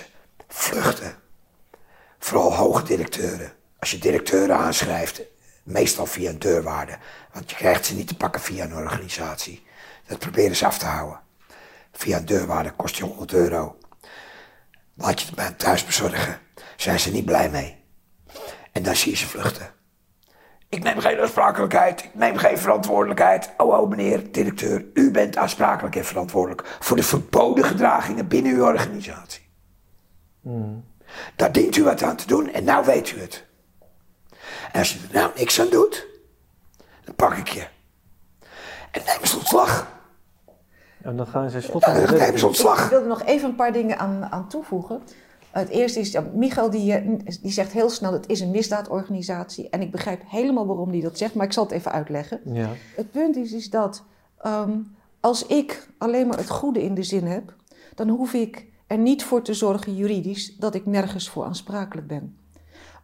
vluchten. 0.53 1.15
Vooral 2.19 2.55
hoge 2.55 2.83
directeuren. 2.83 3.53
Als 3.79 3.91
je 3.91 3.99
directeuren 3.99 4.57
aanschrijft, 4.57 5.23
meestal 5.63 6.07
via 6.07 6.31
een 6.31 6.39
deurwaarde, 6.39 6.99
want 7.33 7.51
je 7.51 7.57
krijgt 7.57 7.87
ze 7.87 7.95
niet 7.95 8.09
te 8.09 8.17
pakken 8.17 8.41
via 8.41 8.65
een 8.65 8.75
organisatie. 8.75 9.67
Dat 10.07 10.19
proberen 10.19 10.57
ze 10.57 10.67
af 10.67 10.79
te 10.79 10.87
houden. 10.87 11.21
Via 11.93 12.17
een 12.17 12.27
deurwaarde 12.27 12.71
kost 12.71 12.97
je 12.97 13.05
100 13.05 13.33
euro. 13.33 13.79
Laat 14.95 15.21
je 15.21 15.27
het 15.27 15.35
bij 15.35 15.51
thuis 15.51 15.85
bezorgen. 15.85 16.41
Zijn 16.77 17.01
ze 17.01 17.11
niet 17.11 17.25
blij 17.25 17.51
mee. 17.51 17.85
En 18.73 18.83
dan 18.83 18.97
zie 18.97 19.11
je 19.11 19.17
ze 19.17 19.29
vluchten. 19.29 19.75
Ik 20.69 20.83
neem 20.83 21.01
geen 21.01 21.21
aansprakelijkheid. 21.21 22.05
Ik 22.05 22.15
neem 22.15 22.37
geen 22.37 22.59
verantwoordelijkheid. 22.59 23.51
Oh, 23.57 23.81
oh, 23.81 23.89
meneer 23.89 24.33
directeur. 24.33 24.85
U 24.95 25.11
bent 25.11 25.37
aansprakelijk 25.37 25.97
en 25.97 26.05
verantwoordelijk 26.05 26.77
voor 26.81 26.97
de 26.97 27.03
verboden 27.03 27.65
gedragingen 27.65 28.29
binnen 28.29 28.53
uw 28.53 28.65
organisatie. 28.65 29.42
Daar 31.37 31.53
dient 31.53 31.77
u 31.77 31.83
wat 31.85 32.03
aan 32.03 32.17
te 32.17 32.27
doen 32.27 32.51
en 32.53 32.65
nou 32.65 32.85
weet 32.85 33.11
u 33.11 33.21
het. 33.21 33.45
En 34.73 34.79
als 34.79 34.93
je 34.93 34.99
er 35.09 35.15
nou 35.15 35.31
niks 35.37 35.61
aan 35.61 35.69
doet, 35.71 36.07
dan 37.05 37.15
pak 37.15 37.37
ik 37.37 37.49
je. 37.49 37.67
En 38.91 39.03
neem 39.07 39.17
eens 39.21 39.35
ontslag. 39.37 40.01
En 41.03 41.17
dan 41.17 41.27
gaan 41.27 41.51
ze 41.51 41.61
stoppen 41.61 41.95
Dan 41.95 42.03
neem 42.03 42.21
eens 42.21 42.21
het 42.31 42.37
Ik 42.41 42.45
ontslag. 42.47 42.89
wilde 42.89 43.07
nog 43.07 43.23
even 43.23 43.49
een 43.49 43.55
paar 43.55 43.73
dingen 43.73 43.99
aan, 43.99 44.25
aan 44.31 44.49
toevoegen. 44.49 45.03
Het 45.51 45.69
eerste 45.69 46.01
is, 46.01 46.13
ja, 46.13 46.25
Michael 46.35 46.71
die, 46.71 46.95
eh, 46.95 47.19
die 47.43 47.53
zegt 47.53 47.73
heel 47.73 47.91
snel, 47.91 48.13
het 48.13 48.29
is 48.29 48.41
een 48.41 48.51
misdaadorganisatie. 48.51 49.69
En 49.71 49.81
ik 49.81 49.91
begrijp 49.91 50.23
helemaal 50.27 50.67
waarom 50.67 50.91
hij 50.91 51.01
dat 51.01 51.19
zegt, 51.19 51.35
maar 51.35 51.47
ik 51.47 51.53
zal 51.53 51.63
het 51.65 51.73
even 51.73 51.93
uitleggen. 51.93 52.41
Ja, 52.45 52.69
Het 52.97 53.11
punt 53.11 53.37
is, 53.37 53.53
is 53.53 53.71
dat 53.71 54.03
ehm, 54.39 54.79
als 55.21 55.47
ik 55.47 55.89
alleen 55.99 56.27
maar 56.27 56.39
het 56.39 56.51
goede 56.51 56.83
in 56.83 56.95
de 56.95 57.03
zin 57.03 57.27
heb, 57.27 57.55
dan 57.95 58.09
hoef 58.09 58.33
ik 58.33 58.67
er 58.93 58.99
niet 58.99 59.25
voor 59.25 59.43
te 59.43 59.55
zorgen 59.55 59.97
juridisch 59.97 60.57
dat 60.57 60.75
ik 60.75 60.87
nergens 60.87 61.29
voor 61.29 61.45
aansprakelijk 61.45 62.07
ben. 62.07 62.37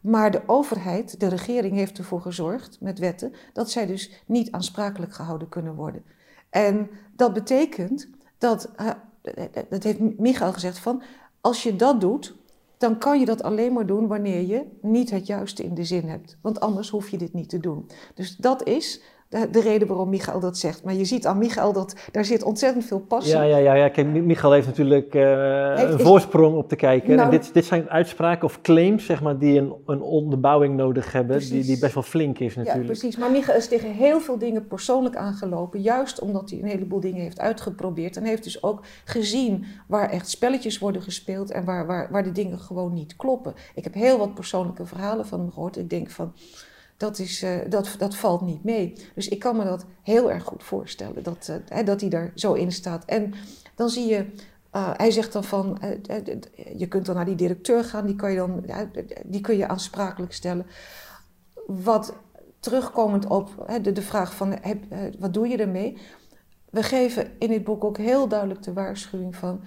Maar 0.01 0.31
de 0.31 0.43
overheid, 0.47 1.21
de 1.21 1.29
regering, 1.29 1.75
heeft 1.75 1.99
ervoor 1.99 2.21
gezorgd 2.21 2.77
met 2.81 2.99
wetten 2.99 3.33
dat 3.53 3.71
zij 3.71 3.87
dus 3.87 4.23
niet 4.27 4.51
aansprakelijk 4.51 5.13
gehouden 5.13 5.49
kunnen 5.49 5.75
worden. 5.75 6.05
En 6.51 6.91
dat 7.17 7.33
betekent 7.33 8.09
dat, 8.39 8.71
eh, 8.77 8.91
dat 9.69 9.83
heeft 9.83 10.19
Michael 10.19 10.53
gezegd 10.53 10.79
van, 10.79 11.03
als 11.41 11.63
je 11.63 11.77
dat 11.77 12.01
doet, 12.01 12.37
dan 12.79 12.99
kan 12.99 13.21
je 13.21 13.27
dat 13.27 13.43
alleen 13.43 13.73
maar 13.73 13.87
doen 13.87 14.07
wanneer 14.07 14.47
je 14.47 14.67
niet 14.81 15.11
het 15.11 15.27
juiste 15.27 15.65
in 15.65 15.75
de 15.75 15.85
zin 15.85 16.09
hebt. 16.09 16.37
Want 16.41 16.61
anders 16.61 16.89
hoef 16.89 17.09
je 17.09 17.19
dit 17.19 17.33
niet 17.33 17.49
te 17.49 17.61
doen. 17.61 17.91
Dus 18.15 18.37
dat 18.37 18.67
is 18.67 19.03
de, 19.29 19.49
de, 19.51 19.61
reden 19.61 19.89
waarom 19.89 20.09
Michael 20.09 20.41
dat 20.41 20.59
zegt. 20.59 20.85
Maar 20.85 20.95
je 20.95 21.05
ziet 21.05 21.27
aan 21.27 21.39
Michael 21.39 21.73
dat 21.73 21.95
daar 22.13 22.25
zit 22.25 22.43
ontzettend 22.43 22.85
veel 22.85 23.01
passie. 23.01 23.35
Ja, 23.35 23.43
ja, 23.43 23.57
ja. 23.57 23.75
ja. 23.75 23.89
Kijk, 23.89 24.07
Michael 24.07 24.53
heeft 24.53 24.67
natuurlijk 24.67 25.15
uh, 25.15 25.23
een 25.77 25.99
voorsprong 25.99 26.57
op 26.57 26.69
te 26.69 26.77
kijken. 26.77 27.17
Nou, 27.17 27.23
en 27.23 27.31
dit, 27.31 27.55
dit 27.55 27.65
zijn 27.65 27.91
uitspraken 27.91 28.45
of 28.45 28.61
claims, 28.61 29.05
zeg 29.05 29.23
maar, 29.23 29.39
die 29.39 29.59
een, 29.59 29.75
een 29.87 30.03
onderbouwing 30.03 30.77
nodig 30.77 31.13
hebben, 31.13 31.39
die, 31.39 31.65
die 31.65 31.79
best 31.79 31.95
wel 31.95 32.03
flink 32.03 32.39
is 32.39 32.55
natuurlijk. 32.55 32.85
Ja, 32.87 32.99
precies. 32.99 33.17
Maar 33.17 33.31
Michael 33.31 33.57
is 33.57 33.69
tegen 33.69 33.93
heel 33.93 34.21
veel 34.21 34.39
dingen 34.39 34.67
persoonlijk 34.67 35.17
aangelopen, 35.17 35.81
juist 35.81 36.21
omdat 36.21 36.51
hij 36.51 36.59
een 36.59 36.69
heleboel 36.69 37.01
dingen 37.01 37.23
heeft 37.23 37.41
uitgeprobeerd. 37.41 38.17
En 38.17 38.25
heeft 38.25 38.45
dus 38.45 38.63
ook 38.63 38.83
gezien 39.05 39.65
waar 39.87 40.11
echt 40.11 40.29
spelletjes 40.29 40.79
worden 40.79 41.03
gespeeld 41.03 41.51
en 41.51 41.65
waar, 41.65 41.87
waar, 41.87 42.09
waar 42.11 42.25
de 42.25 42.33
dingen 42.33 42.59
gewoon 42.59 42.95
niet 42.95 43.17
kloppen. 43.17 43.55
Ik 43.75 43.85
heb 43.85 43.95
heel 43.95 44.19
wat 44.19 44.35
persoonlijke 44.35 44.87
verhalen 44.87 45.27
van 45.27 45.41
hem 45.41 45.53
gehoord. 45.53 45.77
Ik 45.77 45.91
denk 45.91 46.11
van 46.11 46.33
dat, 46.99 47.19
is, 47.19 47.43
uh, 47.43 47.57
dat, 47.69 47.95
dat 47.99 48.15
valt 48.15 48.41
niet 48.41 48.65
mee. 48.65 48.93
Dus 49.15 49.29
ik 49.29 49.39
kan 49.39 49.57
me 49.57 49.65
dat 49.65 49.85
heel 50.03 50.31
erg 50.33 50.45
goed 50.45 50.63
voorstellen, 50.63 51.23
dat, 51.23 51.51
uh, 51.73 51.85
dat 51.85 52.01
hij 52.01 52.11
daar 52.11 52.33
zo 52.35 52.53
in 52.53 52.73
staat. 52.73 53.05
En 53.05 53.35
dan 53.75 53.89
zie 53.89 54.07
je, 54.07 54.27
uh, 54.73 54.91
hij 54.97 55.11
zegt 55.11 55.33
dan 55.33 55.45
van, 55.45 55.79
je 56.77 56.87
kunt 56.89 57.07
dan 57.07 57.15
naar 57.15 57.25
die 57.25 57.35
directeur 57.35 57.85
gaan, 57.85 58.07
die, 58.07 58.17
kan 58.17 58.31
je 58.31 58.37
dan, 58.37 58.65
die 59.25 59.41
kun 59.41 59.57
je 59.57 59.69
aansprakelijk 59.69 60.33
stellen. 60.33 60.67
Wat 61.67 62.15
terugkomend 62.61 63.27
op 63.27 63.67
de, 63.83 63.93
de 63.93 64.03
vraag 64.03 64.35
van, 64.35 64.59
heb, 64.61 64.85
wat 65.19 65.35
doe 65.35 65.49
je 65.49 65.57
ermee? 65.57 65.99
We 66.71 66.83
geven 66.83 67.31
in 67.39 67.49
dit 67.49 67.65
boek 67.65 67.85
ook 67.85 67.97
heel 67.97 68.29
duidelijk 68.29 68.63
de 68.63 68.73
waarschuwing 68.73 69.37
van, 69.37 69.61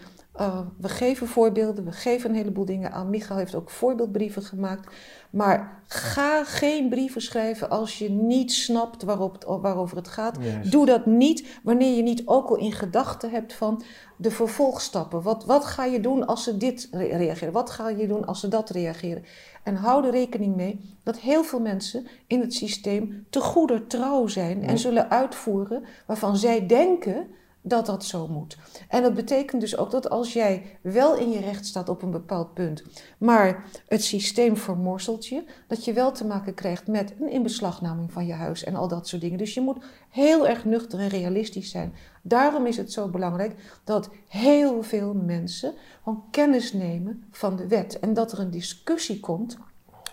we 0.78 0.90
geven 0.90 1.28
voorbeelden, 1.28 1.86
we 1.86 1.92
geven 1.92 2.30
een 2.30 2.36
heleboel 2.36 2.66
dingen 2.66 2.92
aan. 2.92 3.10
Michael 3.10 3.40
heeft 3.40 3.56
ook 3.56 3.70
voorbeeldbrieven 3.70 4.44
gemaakt. 4.44 4.94
Maar 5.30 5.82
ga 5.88 6.44
geen 6.44 6.90
brieven 6.90 7.22
schrijven 7.22 7.70
als 7.70 7.98
je 7.98 8.10
niet 8.10 8.52
snapt 8.52 9.04
waarop 9.04 9.60
waarover 9.62 9.98
het 9.98 10.08
gaat. 10.08 10.38
Doe 10.64 10.86
dat 10.86 11.06
niet 11.06 11.60
wanneer 11.64 11.96
je 11.96 12.02
niet 12.02 12.22
ook 12.26 12.50
al 12.50 12.58
in 12.58 12.72
gedachten 12.72 13.30
hebt 13.30 13.54
van 13.54 13.84
de 14.18 14.32
vervolgstappen. 14.32 15.22
Wat, 15.22 15.46
wat 15.46 15.66
ga 15.66 15.86
je 15.86 16.00
doen 16.00 16.28
als 16.28 16.44
ze 16.44 16.58
dit 16.58 16.88
reageren? 16.92 17.54
Wat 17.54 17.70
ga 17.70 17.90
je 17.90 18.08
doen 18.08 18.26
als 18.26 18.40
ze 18.40 18.48
dat 18.48 18.70
reageren? 18.70 19.24
En 19.64 19.76
hou 19.76 20.06
er 20.06 20.12
rekening 20.12 20.56
mee 20.56 20.98
dat 21.04 21.20
heel 21.20 21.44
veel 21.44 21.60
mensen 21.60 22.08
in 22.28 22.40
het 22.40 22.54
systeem 22.54 23.26
te 23.30 23.40
goeder 23.40 23.88
trouw 23.88 24.28
zijn 24.28 24.64
en 24.64 24.78
zullen 24.78 25.10
uitvoeren 25.10 25.84
waarvan 26.06 26.38
zij 26.38 26.66
denken 26.68 27.28
dat 27.62 27.86
dat 27.86 28.06
zo 28.06 28.28
moet. 28.28 28.58
En 28.88 29.02
dat 29.02 29.14
betekent 29.14 29.62
dus 29.62 29.78
ook 29.78 29.92
dat 29.92 30.10
als 30.10 30.34
jij 30.34 30.80
wel 30.82 31.16
in 31.16 31.32
je 31.32 31.40
recht 31.40 31.66
staat 31.66 31.90
op 31.90 32.02
een 32.02 32.12
bepaald 32.12 32.54
punt, 32.54 32.84
maar 33.18 33.66
het 33.88 34.04
systeem 34.04 34.58
vermorselt 34.58 35.28
je, 35.28 35.44
dat 35.68 35.86
je 35.86 35.94
wel 35.94 36.12
te 36.12 36.26
maken 36.26 36.54
krijgt 36.54 36.88
met 36.88 37.14
een 37.20 37.30
inbeslagnaming 37.30 38.12
van 38.12 38.26
je 38.26 38.34
huis 38.34 38.64
en 38.64 38.76
al 38.76 38.88
dat 38.88 39.08
soort 39.08 39.22
dingen. 39.22 39.38
Dus 39.38 39.54
je 39.54 39.62
moet 39.62 39.84
heel 40.10 40.48
erg 40.48 40.66
nuchter 40.66 41.00
en 41.00 41.08
realistisch 41.08 41.70
zijn. 41.70 41.94
Daarom 42.22 42.66
is 42.66 42.78
het 42.78 42.92
zo 42.92 43.08
belangrijk 43.08 43.80
dat 43.84 44.10
heel 44.28 44.84
veel 44.84 45.14
mensen 45.14 45.74
gewoon 46.04 46.24
kennis 46.32 46.74
nemen 46.74 47.24
van 47.32 47.56
de 47.56 47.68
wet 47.68 48.00
en 48.00 48.14
dat 48.14 48.32
er 48.32 48.40
een 48.40 48.52
discussie 48.52 49.20
komt 49.20 49.58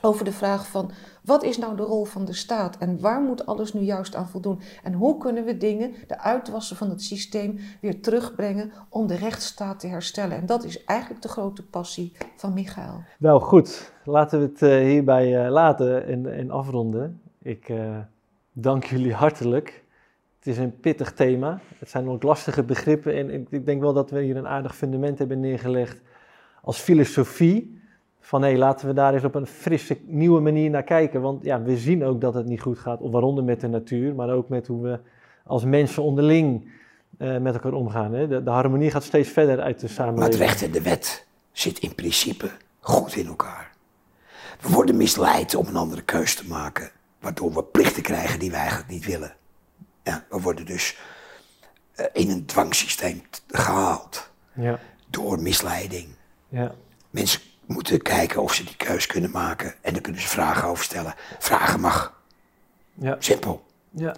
over 0.00 0.24
de 0.24 0.32
vraag 0.32 0.66
van 0.66 0.90
wat 1.24 1.42
is 1.42 1.58
nou 1.58 1.76
de 1.76 1.82
rol 1.82 2.04
van 2.04 2.24
de 2.24 2.32
staat 2.32 2.78
en 2.78 3.00
waar 3.00 3.20
moet 3.20 3.46
alles 3.46 3.72
nu 3.72 3.80
juist 3.80 4.14
aan 4.14 4.28
voldoen? 4.28 4.60
En 4.82 4.92
hoe 4.92 5.18
kunnen 5.18 5.44
we 5.44 5.56
dingen, 5.56 5.94
de 6.06 6.18
uitwassen 6.18 6.76
van 6.76 6.90
het 6.90 7.02
systeem, 7.02 7.58
weer 7.80 8.00
terugbrengen 8.00 8.72
om 8.88 9.06
de 9.06 9.16
rechtsstaat 9.16 9.80
te 9.80 9.86
herstellen? 9.86 10.36
En 10.36 10.46
dat 10.46 10.64
is 10.64 10.84
eigenlijk 10.84 11.22
de 11.22 11.28
grote 11.28 11.66
passie 11.66 12.12
van 12.36 12.52
Michael. 12.52 13.02
Nou 13.18 13.40
goed, 13.40 13.92
laten 14.04 14.40
we 14.40 14.44
het 14.44 14.62
uh, 14.62 14.88
hierbij 14.90 15.44
uh, 15.44 15.50
laten 15.50 16.06
en, 16.06 16.32
en, 16.34 16.50
afronden. 16.50 17.20
Ik 17.42 17.68
uh, 17.68 17.96
dank 18.52 18.84
jullie 18.84 19.14
hartelijk. 19.14 19.84
Het 20.38 20.46
is 20.46 20.58
een 20.58 20.80
pittig 20.80 21.12
thema. 21.12 21.60
Het 21.78 21.90
zijn 21.90 22.08
ook 22.08 22.22
lastige 22.22 22.62
begrippen 22.62 23.14
en 23.14 23.30
ik 23.50 23.66
denk 23.66 23.80
wel 23.80 23.92
dat 23.92 24.10
we 24.10 24.22
hier 24.22 24.36
een 24.36 24.48
aardig 24.48 24.76
fundament 24.76 25.18
hebben 25.18 25.40
neergelegd 25.40 26.00
als 26.62 26.78
filosofie 26.78 27.77
van 28.28 28.42
hé, 28.42 28.56
laten 28.56 28.86
we 28.86 28.92
daar 28.92 29.14
eens 29.14 29.24
op 29.24 29.34
een 29.34 29.46
frisse, 29.46 29.98
nieuwe 30.06 30.40
manier 30.40 30.70
naar 30.70 30.82
kijken. 30.82 31.20
Want 31.20 31.44
ja, 31.44 31.62
we 31.62 31.76
zien 31.76 32.04
ook 32.04 32.20
dat 32.20 32.34
het 32.34 32.46
niet 32.46 32.60
goed 32.60 32.78
gaat, 32.78 32.98
waaronder 33.02 33.44
met 33.44 33.60
de 33.60 33.68
natuur, 33.68 34.14
maar 34.14 34.30
ook 34.30 34.48
met 34.48 34.66
hoe 34.66 34.82
we 34.82 34.98
als 35.44 35.64
mensen 35.64 36.02
onderling 36.02 36.70
uh, 37.18 37.38
met 37.38 37.54
elkaar 37.54 37.72
omgaan. 37.72 38.12
Hè. 38.12 38.28
De, 38.28 38.42
de, 38.42 38.50
harmonie 38.50 38.90
gaat 38.90 39.04
steeds 39.04 39.28
verder 39.28 39.60
uit 39.60 39.80
de 39.80 39.88
samenleving. 39.88 40.38
Maar 40.38 40.46
het 40.46 40.48
recht 40.48 40.62
en 40.62 40.70
de 40.70 40.82
wet 40.82 41.26
zit 41.52 41.78
in 41.78 41.94
principe 41.94 42.50
goed 42.80 43.16
in 43.16 43.26
elkaar. 43.26 43.72
We 44.60 44.68
worden 44.68 44.96
misleid 44.96 45.54
om 45.54 45.66
een 45.66 45.76
andere 45.76 46.02
keus 46.02 46.34
te 46.34 46.48
maken, 46.48 46.90
waardoor 47.20 47.52
we 47.52 47.62
plichten 47.62 48.02
krijgen 48.02 48.38
die 48.38 48.50
we 48.50 48.56
eigenlijk 48.56 48.90
niet 48.90 49.06
willen. 49.06 49.34
Ja, 50.02 50.24
we 50.30 50.40
worden 50.40 50.66
dus 50.66 50.98
uh, 51.96 52.06
in 52.12 52.30
een 52.30 52.46
dwangsysteem 52.46 53.22
gehaald 53.48 54.30
ja. 54.52 54.78
door 55.10 55.42
misleiding. 55.42 56.08
Ja. 56.48 56.74
Mensen 57.10 57.40
moeten 57.68 58.02
kijken 58.02 58.42
of 58.42 58.54
ze 58.54 58.64
die 58.64 58.76
keus 58.76 59.06
kunnen 59.06 59.30
maken. 59.30 59.74
En 59.80 59.92
dan 59.92 60.02
kunnen 60.02 60.20
ze 60.20 60.28
vragen 60.28 60.68
over 60.68 60.84
stellen. 60.84 61.14
Vragen 61.38 61.80
mag. 61.80 62.22
Ja. 62.94 63.16
Simpel. 63.18 63.62
Ja. 63.90 64.14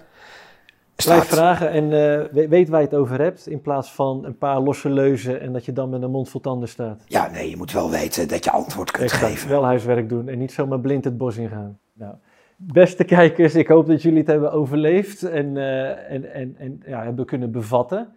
Blijf 1.05 1.24
vragen 1.24 1.70
en 1.70 1.84
uh, 1.84 2.48
weet 2.48 2.68
waar 2.68 2.80
je 2.80 2.86
het 2.86 2.96
over 2.96 3.20
hebt, 3.20 3.46
in 3.46 3.61
plaats 3.61 3.92
van 3.92 4.24
een 4.24 4.38
paar 4.38 4.61
losse 4.61 4.88
leuzen 4.88 5.40
en 5.40 5.53
dat 5.53 5.64
je 5.64 5.72
dan 5.72 5.88
met 5.90 6.03
een 6.03 6.11
mond 6.11 6.28
vol 6.28 6.40
tanden 6.40 6.68
staat. 6.68 7.03
Ja, 7.07 7.30
nee, 7.30 7.51
je 7.51 7.57
moet 7.57 7.72
wel 7.72 7.90
weten 7.90 8.28
dat 8.28 8.44
je 8.44 8.51
antwoord 8.51 8.90
kunt 8.90 9.12
geven. 9.12 9.48
Wel 9.48 9.64
huiswerk 9.64 10.09
doen 10.09 10.28
en 10.28 10.38
niet 10.38 10.53
zomaar 10.53 10.80
blind 10.80 11.05
het 11.05 11.18
bos 11.18 11.36
ingaan. 11.36 11.78
Nou, 11.92 12.14
beste 12.57 13.05
kijkers, 13.05 13.55
ik 13.55 13.68
hoop 13.68 13.86
dat 13.86 14.03
jullie 14.03 14.18
het 14.18 14.26
hebben 14.26 14.53
overleefd 14.53 15.22
en, 15.22 15.57
uh, 15.57 16.11
en, 16.12 16.32
en, 16.32 16.55
en 16.59 16.82
ja, 16.86 17.03
hebben 17.03 17.26
kunnen 17.26 17.51
bevatten. 17.51 18.09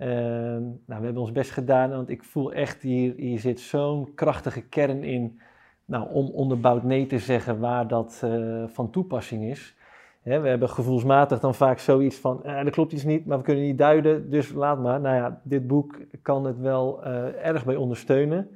Uh, 0.00 0.06
nou, 0.06 0.74
we 0.86 1.04
hebben 1.04 1.22
ons 1.22 1.32
best 1.32 1.50
gedaan, 1.50 1.90
want 1.90 2.08
ik 2.08 2.24
voel 2.24 2.52
echt 2.52 2.82
hier, 2.82 3.14
hier 3.16 3.38
zit 3.38 3.60
zo'n 3.60 4.14
krachtige 4.14 4.62
kern 4.62 5.02
in. 5.02 5.40
Nou, 5.84 6.08
om 6.12 6.30
onderbouwd 6.30 6.82
nee 6.82 7.06
te 7.06 7.18
zeggen 7.18 7.58
waar 7.58 7.88
dat 7.88 8.22
uh, 8.24 8.64
van 8.66 8.90
toepassing 8.90 9.44
is. 9.44 9.76
Hè, 10.22 10.40
we 10.40 10.48
hebben 10.48 10.68
gevoelsmatig 10.68 11.40
dan 11.40 11.54
vaak 11.54 11.78
zoiets 11.78 12.16
van, 12.16 12.44
eh, 12.44 12.70
klopt 12.70 12.92
iets 12.92 13.04
niet, 13.04 13.26
maar 13.26 13.38
we 13.38 13.44
kunnen 13.44 13.64
niet 13.64 13.78
duiden, 13.78 14.30
dus 14.30 14.52
laat 14.52 14.80
maar. 14.80 15.00
Nou 15.00 15.16
ja, 15.16 15.40
dit 15.42 15.66
boek 15.66 16.00
kan 16.22 16.44
het 16.44 16.58
wel 16.58 17.00
uh, 17.06 17.46
erg 17.46 17.64
bij 17.64 17.76
ondersteunen. 17.76 18.48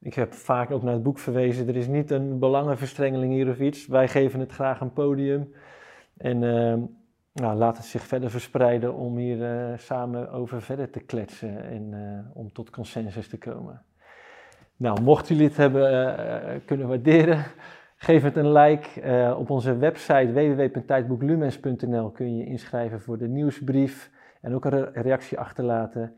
Ik 0.00 0.14
heb 0.14 0.32
vaak 0.32 0.70
ook 0.70 0.82
naar 0.82 0.92
het 0.92 1.02
boek 1.02 1.18
verwezen, 1.18 1.68
er 1.68 1.76
is 1.76 1.86
niet 1.86 2.10
een 2.10 2.38
belangenverstrengeling 2.38 3.32
hier 3.32 3.48
of 3.48 3.60
iets. 3.60 3.86
Wij 3.86 4.08
geven 4.08 4.40
het 4.40 4.52
graag 4.52 4.80
een 4.80 4.92
podium. 4.92 5.52
En 6.16 6.42
ehm, 6.42 6.80
nou, 7.32 7.56
laat 7.56 7.76
het 7.76 7.86
zich 7.86 8.02
verder 8.02 8.30
verspreiden 8.30 8.94
om 8.94 9.16
hier 9.16 9.70
uh, 9.70 9.78
samen 9.78 10.30
over 10.30 10.62
verder 10.62 10.90
te 10.90 11.00
kletsen 11.00 11.64
en 11.64 11.92
uh, 11.92 12.36
om 12.36 12.52
tot 12.52 12.70
consensus 12.70 13.28
te 13.28 13.38
komen. 13.38 13.82
Nou, 14.76 15.00
mochten 15.00 15.34
jullie 15.34 15.48
het 15.48 15.56
hebben 15.58 15.92
uh, 15.92 16.60
kunnen 16.64 16.88
waarderen, 16.88 17.44
geef 17.96 18.22
het 18.22 18.36
een 18.36 18.52
like. 18.52 19.34
op 19.36 19.50
onze 19.50 19.76
website 19.76 20.32
www.tijdboeklumens.nl 20.32 22.10
kun 22.10 22.36
je 22.36 22.44
inschrijven 22.44 23.00
voor 23.00 23.18
de 23.18 23.28
nieuwsbrief 23.28 24.10
en 24.40 24.54
ook 24.54 24.64
een 24.64 24.92
reactie 24.92 25.38
achterlaten. 25.38 26.14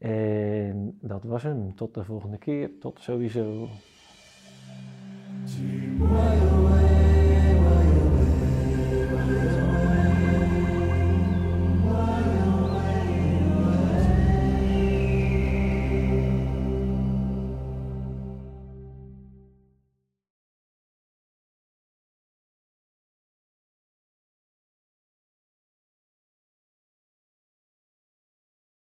En 0.00 0.98
dat 1.00 1.24
was 1.24 1.42
hem. 1.42 1.74
Tot 1.74 1.94
de 1.94 2.04
volgende 2.04 2.38
keer. 2.38 2.70
Tot 2.78 3.00
sowieso. 3.00 3.68